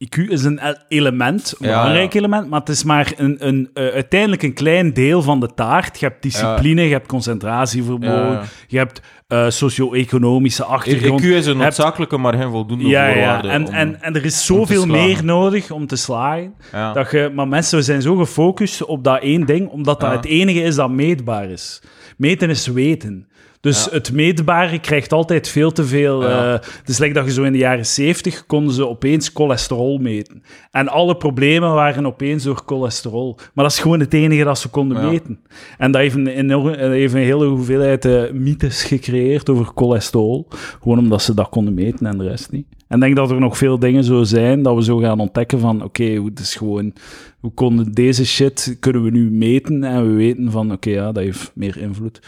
IQ 0.05 0.17
is 0.29 0.43
een 0.43 0.59
element, 0.87 1.53
een 1.59 1.67
Ja, 1.67 1.77
belangrijk 1.79 2.13
ja. 2.13 2.19
element, 2.19 2.49
maar 2.49 2.59
het 2.59 2.69
is 2.69 2.83
maar 2.83 3.13
een, 3.15 3.47
een, 3.47 3.69
eh, 3.73 3.87
uiteindelijk 3.87 4.43
een 4.43 4.53
klein 4.53 4.93
deel 4.93 5.21
van 5.21 5.39
de 5.39 5.53
taart. 5.55 5.99
Je 5.99 6.05
hebt 6.05 6.21
discipline, 6.21 6.81
je 6.81 6.91
hebt 6.91 7.07
concentratievermogen, 7.07 8.41
je 8.67 8.77
hebt 8.77 9.01
eh, 9.27 9.49
socio-economische 9.49 10.63
achtergrond. 10.63 11.21
EQ 11.21 11.23
is 11.25 11.45
een 11.45 11.51
hebt- 11.51 11.57
noodzakelijke, 11.57 12.17
maar 12.17 12.33
geen 12.33 12.49
voldoende 12.49 12.85
ja, 12.87 13.05
ja, 13.07 13.13
voorwaarde. 13.13 13.47
en, 13.47 13.67
om- 13.67 13.73
en, 13.73 14.01
en 14.01 14.15
er 14.15 14.25
is 14.25 14.45
zoveel 14.45 14.85
meer 14.85 15.23
nodig 15.23 15.71
om 15.71 15.87
te 15.87 15.95
slagen. 15.95 16.53
Dat 16.93 17.11
je, 17.11 17.31
maar 17.35 17.47
mensen 17.47 17.83
zijn 17.83 18.01
zo 18.01 18.15
gefocust 18.15 18.85
op 18.85 19.03
dat 19.03 19.21
één 19.21 19.45
ding, 19.45 19.67
omdat 19.69 19.99
dat 19.99 20.11
het 20.11 20.25
enige 20.25 20.61
is 20.61 20.75
dat 20.75 20.89
meetbaar 20.89 21.49
is. 21.49 21.81
Meten 22.17 22.49
is 22.49 22.67
weten. 22.67 23.27
Dus 23.61 23.83
Ja. 23.85 23.91
het 23.91 24.11
meetbare 24.11 24.79
krijgt 24.79 25.13
altijd 25.13 25.47
veel 25.47 25.71
te 25.71 25.83
veel. 25.85 26.21
Ja. 26.21 26.45
eh, 26.53 26.67
het 26.79 26.89
is 26.89 26.97
like 26.97 27.13
dat 27.13 27.25
je 27.25 27.31
zo 27.31 27.43
in 27.43 27.51
de 27.51 27.57
jaren 27.57 27.85
70 27.85 28.45
konden 28.45 28.73
ze 28.73 28.87
opeens 28.87 29.31
cholesterol 29.33 29.97
meten. 29.97 30.43
En 30.71 30.87
alle 30.87 31.15
problemen 31.17 31.73
waren 31.73 32.05
opeens 32.05 32.43
door 32.43 32.61
cholesterol. 32.65 33.35
Maar 33.53 33.63
dat 33.65 33.73
is 33.73 33.79
gewoon 33.79 33.99
het 33.99 34.13
enige 34.13 34.43
dat 34.43 34.59
ze 34.59 34.69
konden 34.69 35.01
Ja. 35.01 35.09
meten. 35.09 35.39
En 35.77 35.91
dat 35.91 36.01
heeft 36.01 36.15
een, 36.15 36.27
enorm, 36.27 36.67
eh, 36.73 36.89
heeft 36.89 37.13
een 37.13 37.19
hele 37.19 37.45
hoeveelheid 37.45 38.05
eh, 38.05 38.31
mythes 38.33 38.83
gecreëerd 38.83 39.49
over 39.49 39.71
cholesterol. 39.75 40.47
Gewoon 40.81 40.99
omdat 40.99 41.21
ze 41.21 41.33
dat 41.33 41.49
konden 41.49 41.73
meten 41.73 42.05
en 42.05 42.17
de 42.17 42.27
rest 42.27 42.51
niet. 42.51 42.65
En 42.87 42.97
ik 42.97 43.03
denk 43.03 43.15
dat 43.15 43.31
er 43.31 43.39
nog 43.39 43.57
veel 43.57 43.79
dingen 43.79 44.03
zo 44.03 44.23
zijn 44.23 44.61
dat 44.63 44.75
we 44.75 44.83
zo 44.83 44.97
gaan 44.97 45.19
ontdekken 45.19 45.59
van 45.59 45.83
oké, 45.83 46.15
hoe 46.15 46.29
het 46.29 46.39
is 46.39 46.55
gewoon... 46.55 46.93
Hoe 47.39 47.51
konden 47.53 47.91
deze 47.91 48.25
shit 48.25 48.77
kunnen 48.79 49.03
we 49.03 49.09
nu 49.09 49.29
meten 49.31 49.83
en 49.83 50.07
we 50.07 50.13
weten 50.13 50.51
van 50.51 50.71
oké, 50.71 50.89
ja, 50.89 51.11
dat 51.11 51.23
heeft 51.23 51.51
meer 51.55 51.77
invloed. 51.77 52.19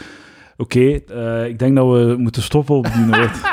Oké, 0.56 0.80
eh, 0.80 1.46
ik 1.48 1.58
denk 1.58 1.76
dat 1.76 1.86
we 1.90 2.14
moeten 2.18 2.42
stoppen 2.42 2.74
op 2.76 2.84
die 2.92 3.04
noot. 3.04 3.40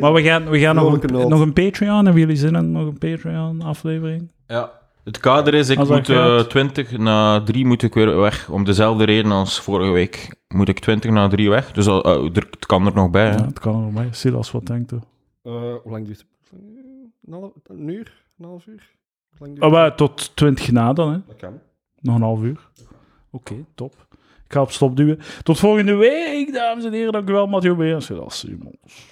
Maar 0.00 0.12
we 0.12 0.22
gaan, 0.22 0.48
we 0.48 0.58
gaan 0.58 0.74
nog, 0.74 1.02
een, 1.02 1.28
nog 1.28 1.40
een 1.40 1.52
Patreon. 1.52 2.04
Hebben 2.04 2.20
jullie 2.22 2.36
zin 2.36 2.54
in 2.54 2.72
nog 2.72 2.86
een 2.86 2.98
Patreon-aflevering? 2.98 4.30
Ja. 4.46 4.70
Het 5.04 5.18
kader 5.18 5.54
is, 5.54 5.68
ik 5.68 5.78
Als 5.78 5.88
moet 5.88 6.08
eh, 6.08 6.16
gaat. 6.16 6.50
20 6.50 6.98
na 6.98 7.42
3 7.42 7.66
moet 7.66 7.82
ik 7.82 7.94
weer 7.94 8.16
weg. 8.16 8.48
Om 8.48 8.64
dezelfde 8.64 9.04
reden 9.04 9.32
als 9.32 9.60
vorige 9.60 9.90
week 9.90 10.36
moet 10.48 10.68
ik 10.68 10.78
20 10.78 11.10
na 11.10 11.28
3 11.28 11.50
weg. 11.50 11.72
Dus 11.72 11.86
al- 11.86 12.02
eh, 12.04 12.36
er, 12.36 12.46
het 12.50 12.66
kan 12.66 12.86
er 12.86 12.94
nog 12.94 13.10
bij. 13.10 13.28
Hè. 13.28 13.34
Ja, 13.36 13.44
het 13.46 13.58
kan 13.58 13.74
er 13.74 13.80
nog 13.80 13.92
bij. 13.92 14.08
Silas, 14.10 14.50
wat 14.50 14.66
denkt 14.66 14.92
u? 14.92 14.96
Eh, 15.42 15.52
hoe 15.52 15.80
lang 15.84 16.06
duurt 16.06 16.18
het? 16.18 16.26
Een, 17.68 17.88
uur? 17.88 18.12
Een 18.38 18.44
half 18.44 18.66
uur? 18.66 18.90
Hoe 19.38 19.46
lang 19.46 19.60
duurt 19.60 19.72
Oh, 19.72 19.82
het? 19.84 19.96
tot 19.96 20.36
20 20.36 20.70
na 20.70 20.92
dan, 20.92 21.12
hè? 21.12 21.18
Dat 21.26 21.36
kan. 21.36 21.52
Nog 22.00 22.14
een 22.14 22.22
half 22.22 22.42
uur. 22.42 22.68
Oké, 23.30 23.54
top. 23.74 23.94
Ik 24.50 24.56
ga 24.56 24.62
op 24.62 24.70
stop 24.72 24.96
duwen. 24.96 25.18
Tot 25.42 25.58
volgende 25.58 25.94
week, 25.94 26.52
dames 26.52 26.84
en 26.84 26.92
heren. 26.92 27.12
Dank 27.12 27.28
u 27.28 27.32
wel, 27.32 27.46
Mathieu 27.46 27.74
Beers. 27.74 28.06
Silas 28.06 28.38
Simons. 28.38 29.08